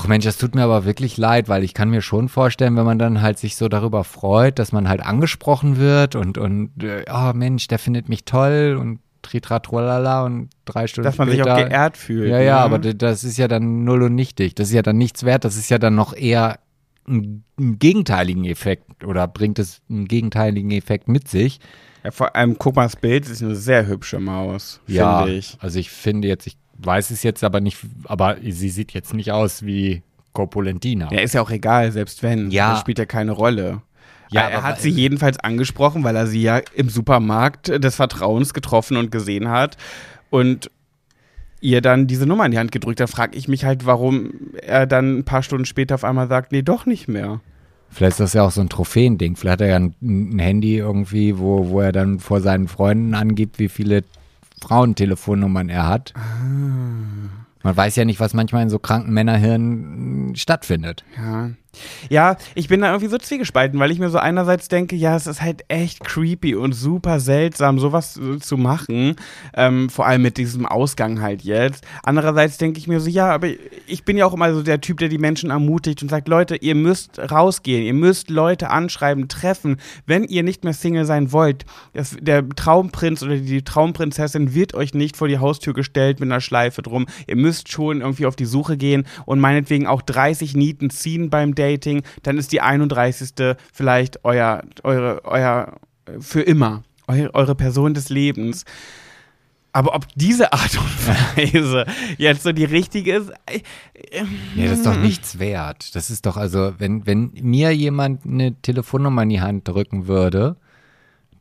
[0.00, 2.84] ach Mensch, das tut mir aber wirklich leid, weil ich kann mir schon vorstellen, wenn
[2.84, 7.04] man dann halt sich so darüber freut, dass man halt angesprochen wird und, und, äh,
[7.12, 11.54] oh Mensch, der findet mich toll und tritratrolala und drei Stunden Dass man sich später.
[11.54, 12.30] auch geehrt fühlt.
[12.30, 12.60] Ja, ja, ne?
[12.62, 14.54] aber das ist ja dann null und nichtig.
[14.54, 15.44] Das ist ja dann nichts wert.
[15.44, 16.58] Das ist ja dann noch eher
[17.06, 21.60] ein, einen gegenteiligen Effekt oder bringt es einen gegenteiligen Effekt mit sich.
[22.02, 25.58] Ja, vor allem, guck mal, das Bild ist eine sehr hübsche Maus, Ja, finde ich.
[25.60, 29.32] also ich finde jetzt, ich weiß es jetzt aber nicht, aber sie sieht jetzt nicht
[29.32, 30.02] aus wie
[30.32, 31.12] Corpulentina.
[31.12, 32.50] Ja, ist ja auch egal, selbst wenn.
[32.50, 32.72] Ja.
[32.72, 33.82] Das spielt ja keine Rolle.
[34.32, 38.96] Ja, er hat sie jedenfalls angesprochen, weil er sie ja im Supermarkt des Vertrauens getroffen
[38.96, 39.76] und gesehen hat
[40.30, 40.70] und
[41.60, 43.00] ihr dann diese Nummer in die Hand gedrückt.
[43.00, 44.30] Da frage ich mich halt, warum
[44.62, 47.40] er dann ein paar Stunden später auf einmal sagt, nee, doch nicht mehr.
[47.90, 49.34] Vielleicht ist das ja auch so ein Trophäending.
[49.34, 53.14] Vielleicht hat er ja ein, ein Handy irgendwie, wo, wo er dann vor seinen Freunden
[53.14, 54.04] angibt, wie viele
[54.60, 56.12] Frauentelefonnummern er hat.
[57.62, 61.04] Man weiß ja nicht, was manchmal in so kranken Männerhirnen stattfindet.
[61.16, 61.50] Ja.
[62.08, 65.26] Ja, ich bin da irgendwie so zwiegespalten, weil ich mir so einerseits denke, ja, es
[65.26, 69.16] ist halt echt creepy und super seltsam, sowas äh, zu machen.
[69.54, 71.84] Ähm, vor allem mit diesem Ausgang halt jetzt.
[72.02, 73.48] Andererseits denke ich mir so, ja, aber
[73.86, 76.56] ich bin ja auch immer so der Typ, der die Menschen ermutigt und sagt, Leute,
[76.56, 79.76] ihr müsst rausgehen, ihr müsst Leute anschreiben, treffen.
[80.06, 84.92] Wenn ihr nicht mehr Single sein wollt, das, der Traumprinz oder die Traumprinzessin wird euch
[84.94, 87.06] nicht vor die Haustür gestellt mit einer Schleife drum.
[87.28, 91.54] Ihr müsst schon irgendwie auf die Suche gehen und meinetwegen auch 30 Nieten ziehen beim
[91.60, 93.56] Dating, dann ist die 31.
[93.72, 95.76] vielleicht euer, eure, euer,
[96.18, 98.64] für immer, eu, eure Person des Lebens.
[99.72, 101.86] Aber ob diese Art und Weise
[102.18, 103.60] jetzt so die richtige ist, äh,
[104.56, 105.94] Nee, das ist doch nichts wert.
[105.94, 110.56] Das ist doch also, wenn, wenn mir jemand eine Telefonnummer in die Hand drücken würde,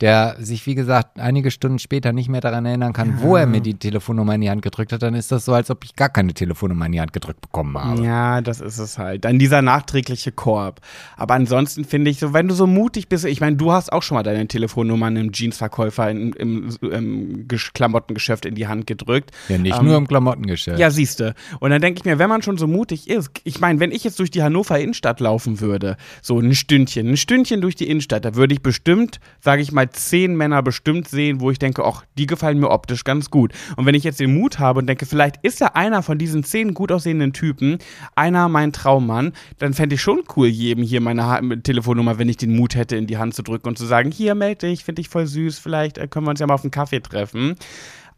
[0.01, 3.59] der sich, wie gesagt, einige Stunden später nicht mehr daran erinnern kann, wo er mir
[3.59, 6.09] die Telefonnummer in die Hand gedrückt hat, dann ist das so, als ob ich gar
[6.09, 8.01] keine Telefonnummer in die Hand gedrückt bekommen habe.
[8.03, 9.25] Ja, das ist es halt.
[9.25, 10.79] Dann dieser nachträgliche Korb.
[11.17, 14.03] Aber ansonsten finde ich so, wenn du so mutig bist, ich meine, du hast auch
[14.03, 19.31] schon mal deine Telefonnummer einem Jeansverkäufer in, im, im Gesch- Klamottengeschäft in die Hand gedrückt.
[19.49, 20.79] Ja, nicht Ähm, nur im Klamottengeschäft.
[20.79, 21.33] Ja, siehste.
[21.59, 24.03] Und dann denke ich mir, wenn man schon so mutig ist, ich meine, wenn ich
[24.03, 28.23] jetzt durch die Hannover Innenstadt laufen würde, so ein Stündchen, ein Stündchen durch die Innenstadt,
[28.23, 32.03] da würde ich bestimmt, sage ich mal, zehn Männer bestimmt sehen, wo ich denke, ach,
[32.17, 33.53] die gefallen mir optisch ganz gut.
[33.75, 36.43] Und wenn ich jetzt den Mut habe und denke, vielleicht ist ja einer von diesen
[36.43, 37.77] zehn gut aussehenden Typen,
[38.15, 42.37] einer mein Traummann, dann fände ich schon cool, jedem hier meine ha Telefonnummer, wenn ich
[42.37, 45.01] den Mut hätte, in die Hand zu drücken und zu sagen, hier, melde dich, finde
[45.01, 47.55] ich voll süß, vielleicht äh, können wir uns ja mal auf einen Kaffee treffen.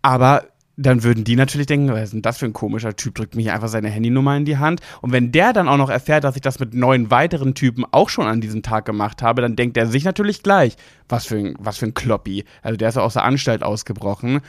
[0.01, 0.45] Aber
[0.77, 3.53] dann würden die natürlich denken, was ist denn das für ein komischer Typ, drückt hier
[3.53, 4.81] einfach seine Handynummer in die Hand.
[5.01, 8.09] Und wenn der dann auch noch erfährt, dass ich das mit neun weiteren Typen auch
[8.09, 10.75] schon an diesem Tag gemacht habe, dann denkt er sich natürlich gleich,
[11.09, 12.45] was für ein, was für ein Kloppi.
[12.61, 14.41] Also der ist ja aus der Anstalt ausgebrochen.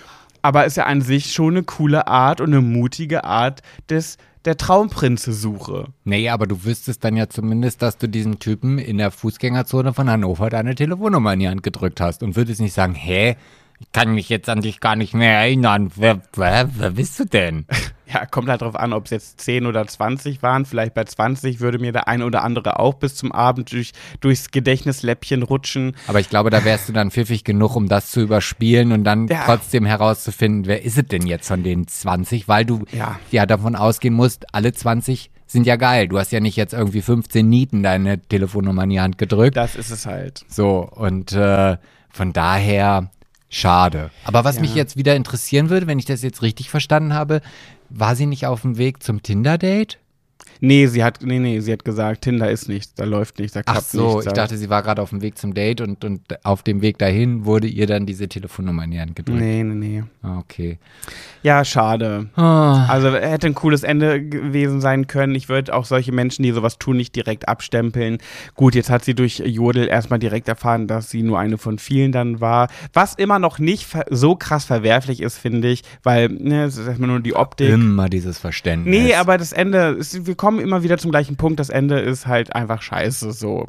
[0.42, 4.56] Aber ist ja an sich schon eine coole Art und eine mutige Art des, der
[4.56, 5.86] Traumprinze-Suche.
[6.04, 10.10] Nee, aber du wüsstest dann ja zumindest, dass du diesem Typen in der Fußgängerzone von
[10.10, 13.36] Hannover deine Telefonnummer in die Hand gedrückt hast und würdest nicht sagen, hä,
[13.82, 15.90] ich kann mich jetzt an dich gar nicht mehr erinnern.
[15.96, 17.66] Wer, wer, wer bist du denn?
[18.12, 20.66] Ja, kommt halt drauf an, ob es jetzt 10 oder 20 waren.
[20.66, 24.50] Vielleicht bei 20 würde mir der eine oder andere auch bis zum Abend durch, durchs
[24.50, 25.96] Gedächtnisläppchen rutschen.
[26.08, 29.28] Aber ich glaube, da wärst du dann pfiffig genug, um das zu überspielen und dann
[29.28, 29.44] Ja.
[29.46, 33.18] trotzdem herauszufinden, wer ist es denn jetzt von den 20, weil du Ja.
[33.30, 36.06] ja davon ausgehen musst, alle 20 sind ja geil.
[36.08, 39.56] Du hast ja nicht jetzt irgendwie 15 Nieten deine Telefonnummer in die Hand gedrückt.
[39.56, 40.44] Das ist es halt.
[40.48, 41.78] So, und äh,
[42.10, 43.10] von daher
[43.52, 44.10] schade.
[44.24, 47.40] Aber was mich jetzt wieder interessieren würde, wenn ich das jetzt richtig verstanden habe,
[47.88, 49.98] war sie nicht auf dem Weg zum Tinder-Date?
[50.64, 53.62] Nee, sie hat, nee, nee, sie hat gesagt, Tinder ist nichts, da läuft nichts, da
[53.66, 54.26] Ach klappt so, nichts.
[54.26, 56.98] ich dachte, sie war gerade auf dem Weg zum Date und, und auf dem Weg
[56.98, 59.40] dahin wurde ihr dann diese Telefonnummer in die Hand gedrückt.
[59.40, 60.04] Nee, nee, nee.
[60.22, 60.78] Ah, okay.
[61.42, 62.28] Ja, schade.
[62.36, 65.34] Ah, Also hätte ein cooles Ende gewesen sein können.
[65.34, 68.18] Ich würde auch solche Menschen, die sowas tun, nicht direkt abstempeln.
[68.54, 72.12] Gut, jetzt hat sie durch Jodel erstmal direkt erfahren, dass sie nur eine von vielen
[72.12, 72.68] dann war.
[72.92, 77.08] Was immer noch nicht so krass verwerflich ist, finde ich, weil ne, es ist erstmal
[77.10, 77.68] nur die Optik.
[77.70, 78.96] immer dieses Verständnis.
[78.96, 81.60] Nee, aber das Ende, ist, wir kommen immer wieder zum gleichen Punkt.
[81.60, 83.66] Das Ende ist halt einfach scheiße, so.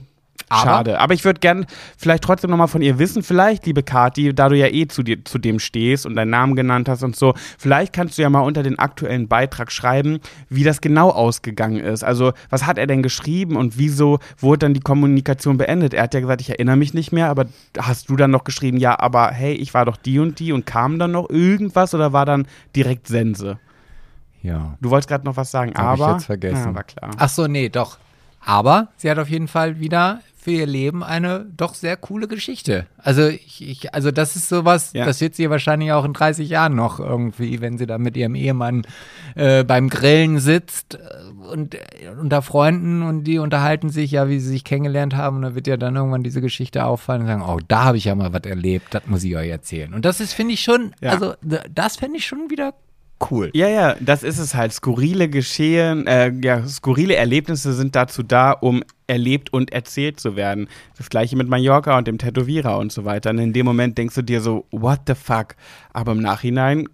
[0.49, 0.99] Aber- Schade.
[0.99, 1.65] Aber ich würde gern
[1.97, 5.23] vielleicht trotzdem nochmal von ihr wissen, vielleicht, liebe Kathi, da du ja eh zu, dir,
[5.25, 8.41] zu dem stehst und deinen Namen genannt hast und so, vielleicht kannst du ja mal
[8.41, 10.19] unter den aktuellen Beitrag schreiben,
[10.49, 12.03] wie das genau ausgegangen ist.
[12.03, 15.93] Also, was hat er denn geschrieben und wieso wurde dann die Kommunikation beendet?
[15.93, 17.45] Er hat ja gesagt, ich erinnere mich nicht mehr, aber
[17.79, 20.65] hast du dann noch geschrieben, ja, aber hey, ich war doch die und die und
[20.65, 23.57] kam dann noch irgendwas oder war dann direkt Sense?
[24.43, 24.77] Ja.
[24.81, 26.13] Du wolltest gerade noch was sagen, Hab ich aber.
[26.13, 26.65] jetzt vergessen.
[26.69, 27.11] Ja, war klar.
[27.17, 27.97] Ach so, nee, doch.
[28.45, 32.85] Aber sie hat auf jeden Fall wieder für ihr Leben eine doch sehr coole Geschichte.
[32.97, 35.05] Also ich, ich also das ist sowas, Ja.
[35.05, 38.35] das wird sie wahrscheinlich auch in 30 Jahren noch irgendwie, wenn sie da mit ihrem
[38.35, 38.81] Ehemann
[39.35, 40.99] äh, beim Grillen sitzt äh,
[41.49, 41.79] und äh,
[42.19, 45.67] unter Freunden und die unterhalten sich ja, wie sie sich kennengelernt haben und da wird
[45.67, 48.43] ja dann irgendwann diese Geschichte auffallen und sagen, oh, da habe ich ja mal was
[48.43, 49.93] erlebt, das muss ich euch erzählen.
[49.93, 51.11] Und das ist, finde ich schon, Ja.
[51.11, 51.35] also
[51.73, 52.73] das fände ich schon wieder
[53.31, 53.49] cool.
[53.53, 54.73] Ja, ja, das ist es halt.
[54.73, 60.67] Skurrile Geschehen, äh, ja, skurrile Erlebnisse sind dazu da, um erlebt und erzählt zu werden.
[60.97, 63.29] Das gleiche mit Mallorca und dem Tätowierer und so weiter.
[63.31, 65.55] Und in dem Moment denkst du dir so, what the fuck?
[65.91, 66.87] Aber im Nachhinein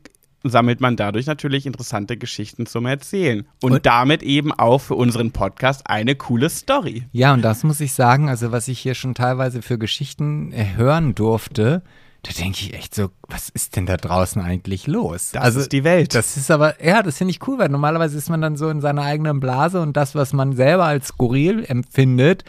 [0.43, 3.45] sammelt man dadurch natürlich interessante Geschichten zum Erzählen.
[3.61, 7.03] Und, Und- damit eben auch für unseren Podcast eine coole Story.
[7.11, 10.75] Ja, und das muss ich sagen, also was ich hier schon teilweise für Geschichten äh,
[10.77, 11.83] hören durfte,
[12.23, 15.31] da denke ich echt so, was ist denn da draußen eigentlich los?
[15.31, 16.13] Das also ist die Welt.
[16.15, 18.81] Das ist aber, ja, das finde ich cool, weil normalerweise ist man dann so in
[18.81, 22.43] seiner eigenen Blase und das, was man selber als skurril empfindet,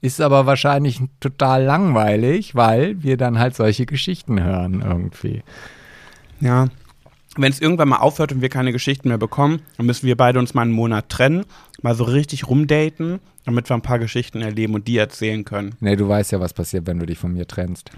[0.00, 5.42] ist aber wahrscheinlich total langweilig, weil wir dann halt solche Geschichten hören irgendwie.
[6.40, 6.66] Ja.
[7.36, 10.38] Wenn es irgendwann mal aufhört und wir keine Geschichten mehr bekommen, dann müssen wir beide
[10.38, 11.44] uns mal einen Monat trennen,
[11.82, 15.74] mal so richtig rumdaten, damit wir ein paar Geschichten erleben und die erzählen können.
[15.80, 17.90] Nee, du weißt ja, was passiert, wenn du dich von mir trennst.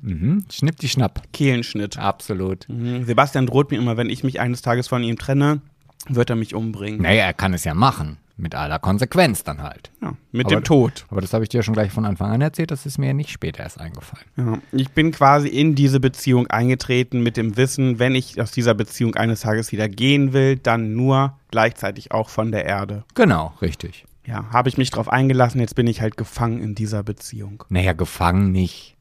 [0.00, 0.44] Mhm.
[0.50, 1.22] Schnipp die Schnapp.
[1.32, 1.98] Kehlenschnitt.
[1.98, 2.68] Absolut.
[2.68, 3.04] Mhm.
[3.04, 5.60] Sebastian droht mir immer, wenn ich mich eines Tages von ihm trenne,
[6.08, 7.02] wird er mich umbringen.
[7.02, 8.18] Naja, er kann es ja machen.
[8.40, 9.90] Mit aller Konsequenz dann halt.
[10.00, 11.06] Ja, mit Aber- dem Tod.
[11.10, 13.30] Aber das habe ich dir schon gleich von Anfang an erzählt, das ist mir nicht
[13.30, 14.24] später erst eingefallen.
[14.36, 14.58] Ja.
[14.70, 19.16] Ich bin quasi in diese Beziehung eingetreten mit dem Wissen, wenn ich aus dieser Beziehung
[19.16, 23.02] eines Tages wieder gehen will, dann nur gleichzeitig auch von der Erde.
[23.16, 24.04] Genau, richtig.
[24.24, 27.64] Ja, habe ich mich drauf eingelassen, jetzt bin ich halt gefangen in dieser Beziehung.
[27.70, 28.94] Naja, gefangen nicht.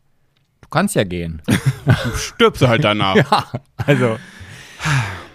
[0.67, 1.41] Du kannst ja gehen.
[2.15, 3.15] Stirbst du halt danach.
[3.15, 3.45] ja,
[3.77, 4.17] also.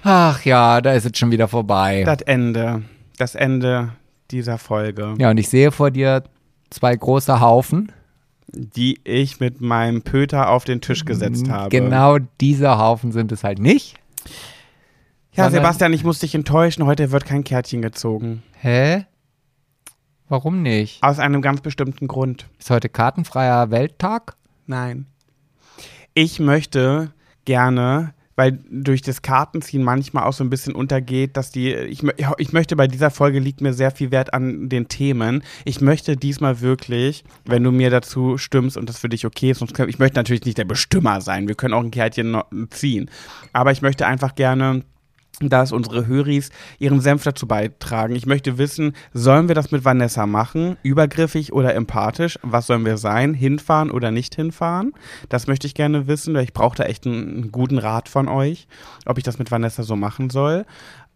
[0.04, 2.02] Ach ja, da ist es schon wieder vorbei.
[2.04, 2.82] Das Ende.
[3.16, 3.92] Das Ende
[4.30, 6.22] dieser Folge, Ja, und ich sehe vor dir
[6.70, 7.92] zwei große Haufen.
[8.48, 11.70] die ich mit meinem Pöter auf den Tisch gesetzt habe.
[11.70, 13.94] Genau diese Haufen sind es halt nicht.
[15.32, 16.84] Ja, Sebastian, ich muss dich enttäuschen.
[16.84, 18.42] Heute wird kein Kärtchen gezogen.
[18.60, 19.06] Hä?
[20.28, 21.02] Warum nicht?
[21.02, 22.46] Aus einem ganz bestimmten Grund.
[22.58, 24.36] Ist heute kartenfreier Welttag?
[24.66, 25.06] Nein.
[26.14, 27.12] Ich möchte
[27.44, 32.02] gerne, weil durch das Kartenziehen manchmal auch so ein bisschen untergeht, dass die, ich,
[32.38, 35.42] ich möchte bei dieser Folge liegt mir sehr viel Wert an den Themen.
[35.64, 39.58] Ich möchte diesmal wirklich, wenn du mir dazu stimmst und das für dich okay ist,
[39.58, 42.40] sonst ich möchte natürlich nicht der Bestimmer sein, wir können auch ein Kärtchen
[42.70, 43.10] ziehen,
[43.52, 44.82] aber ich möchte einfach gerne
[45.48, 48.14] dass unsere Höris ihren Senf dazu beitragen.
[48.14, 50.76] Ich möchte wissen, sollen wir das mit Vanessa machen?
[50.82, 52.38] Übergriffig oder empathisch?
[52.42, 53.34] Was sollen wir sein?
[53.34, 54.92] Hinfahren oder nicht hinfahren?
[55.28, 58.28] Das möchte ich gerne wissen, weil ich brauche da echt einen, einen guten Rat von
[58.28, 58.66] euch,
[59.06, 60.64] ob ich das mit Vanessa so machen soll.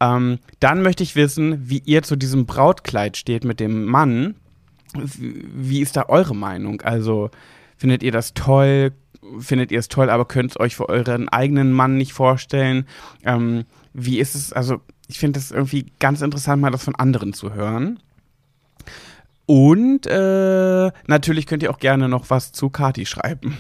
[0.01, 4.35] Ähm, dann möchte ich wissen, wie ihr zu diesem Brautkleid steht mit dem Mann.
[4.95, 6.81] Wie wie ist da eure Meinung?
[6.83, 7.31] Also,
[7.77, 8.93] findet ihr das toll?
[9.39, 12.87] Findet ihr es toll, aber könnt es euch für euren eigenen Mann nicht vorstellen?
[13.25, 14.53] Ähm, wie ist es?
[14.53, 18.01] Also, ich finde es irgendwie ganz interessant, mal das von anderen zu hören.
[19.47, 23.57] Und äh, natürlich könnt ihr auch gerne noch was zu Kati schreiben.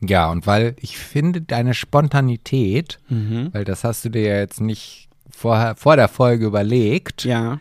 [0.00, 3.48] Ja, und weil ich finde deine Spontanität, Mhm.
[3.52, 7.24] weil das hast du dir ja jetzt nicht vorher, vor der Folge überlegt.
[7.24, 7.58] Ja,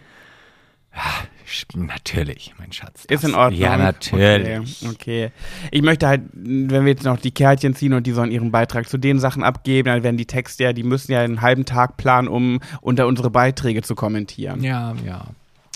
[0.93, 1.27] Sch-
[1.75, 3.05] Natürlich, mein Schatz.
[3.05, 3.61] ist in Ordnung.
[3.61, 4.83] Ja, natürlich.
[4.83, 5.31] Okay, okay.
[5.71, 8.89] Ich möchte halt, wenn wir jetzt noch die Kärtchen ziehen und die sollen ihren Beitrag
[8.89, 11.97] zu den Sachen abgeben, dann werden die Texte ja, die müssen ja einen halben Tag
[11.97, 14.63] planen, um unter unsere Beiträge zu kommentieren.
[14.63, 15.25] Ja, ja.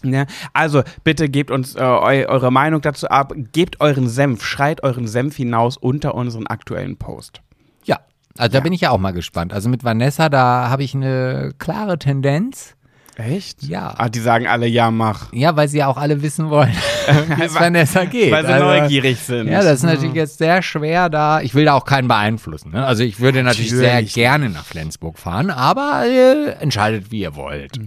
[0.03, 4.81] Ja, also bitte gebt uns äh, eu eure Meinung dazu ab, gebt euren Senf, schreit
[4.83, 7.41] euren Senf hinaus unter unseren aktuellen Post.
[7.83, 7.99] Ja,
[8.37, 9.51] also da bin ich ja auch mal gespannt.
[9.51, 12.75] Also mit Vanessa, da habe ich eine klare Tendenz.
[13.19, 13.63] Echt?
[13.63, 13.93] Ja.
[13.97, 15.33] Ah, die sagen alle, ja, mach.
[15.33, 16.71] Ja, weil sie ja auch alle wissen wollen,
[17.35, 18.31] wie es Vanessa geht.
[18.31, 19.49] Weil sie Also, neugierig sind.
[19.49, 21.41] Ja, das ist natürlich jetzt sehr schwer da.
[21.41, 22.71] Ich will da auch keinen beeinflussen.
[22.71, 22.85] Ne?
[22.85, 24.13] Also ich würde natürlich, sehr Natürlich.
[24.13, 27.79] gerne nach Flensburg fahren, aber äh, entscheidet, wie ihr wollt.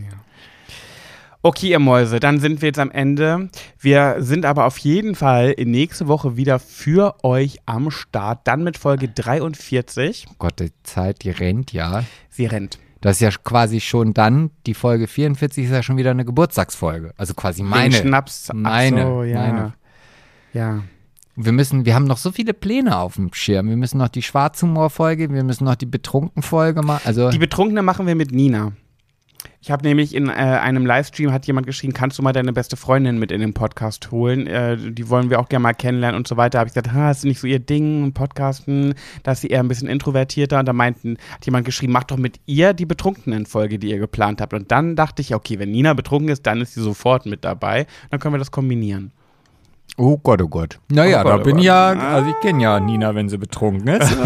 [1.45, 3.49] Okay, ihr Mäuse, dann sind wir jetzt am Ende.
[3.81, 8.47] Wir sind aber auf jeden Fall nächste Woche wieder für euch am Start.
[8.47, 10.27] Dann mit Folge 43.
[10.31, 12.05] Oh Gott, die Zeit, die rennt ja.
[12.31, 12.79] Sie rennt.
[13.03, 17.13] Das ist ja quasi schon dann, die Folge 44 ist ja schon wieder eine Geburtstagsfolge.
[17.17, 17.93] Also quasi meine.
[17.93, 18.51] Wegen Schnaps.
[18.55, 19.41] Meine, so, ja.
[19.41, 19.75] meine.
[20.55, 20.83] Ja.
[21.35, 23.69] Wir müssen, wir haben noch so viele Pläne auf dem Schirm.
[23.69, 27.03] Wir müssen noch die Schwarzhumor-Folge, wir müssen noch die Betrunken-Folge machen.
[27.05, 28.73] Also, Die Betrunkene machen wir mit Nina.
[29.65, 32.77] Ich habe nämlich in äh, einem Livestream hat jemand geschrieben, kannst du mal deine beste
[32.77, 34.49] Freundin mit in den Podcast holen?
[34.49, 36.59] Äh, die wollen wir auch gerne mal kennenlernen und so weiter.
[36.59, 39.69] Habe ich gesagt, ha, ist nicht so ihr Ding, Podcasten, da ist sie eher ein
[39.69, 40.59] bisschen introvertierter.
[40.59, 44.41] Und da meinten, hat jemand geschrieben, mach doch mit ihr die Betrunkenen-Folge, die ihr geplant
[44.41, 44.53] habt.
[44.53, 47.87] Und dann dachte ich, okay, wenn Nina betrunken ist, dann ist sie sofort mit dabei.
[48.11, 49.13] Dann können wir das kombinieren.
[49.97, 50.81] Oh Gott, oh Gott.
[50.91, 51.61] Naja, Oh Gott, da oh bin Gott.
[51.61, 54.11] ich ja, also ich kenne ja Nina, wenn sie betrunken ist.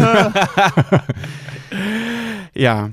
[2.53, 2.89] Ja,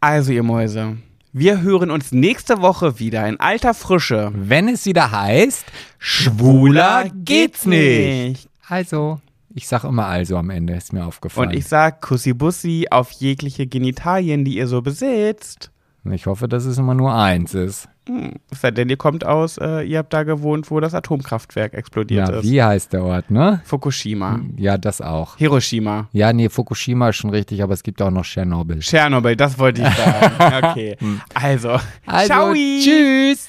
[0.00, 0.96] also ihr Mäuse,
[1.34, 4.30] wir hören uns nächste Woche wieder in alter Frische.
[4.34, 5.64] wenn es wieder heißt,
[5.98, 8.48] schwuler geht's nicht.
[8.68, 9.20] Also,
[9.52, 11.48] ich sag immer also am Ende, ist mir aufgefallen.
[11.48, 15.72] Und ich sag Kussi-Bussi auf jegliche Genitalien, die ihr so besitzt.
[16.08, 17.88] ich hoffe, dass es immer nur eins ist.
[18.06, 18.34] Hm,
[18.76, 22.44] denn, ihr kommt aus, äh, ihr habt da gewohnt, wo das Atomkraftwerk explodiert Ja, ist.
[22.44, 23.62] wie heißt der Ort, ne?
[23.64, 24.40] Fukushima.
[24.56, 25.36] Ja, das auch.
[25.38, 26.08] Hiroshima.
[26.12, 28.80] Ja, nee, Fukushima ist schon richtig, aber es gibt auch noch Tschernobyl.
[28.80, 30.64] Tschernobyl, das wollte ich sagen.
[30.66, 30.96] Okay.
[31.32, 32.52] Also, Also, ciao.
[32.52, 33.48] tschüss.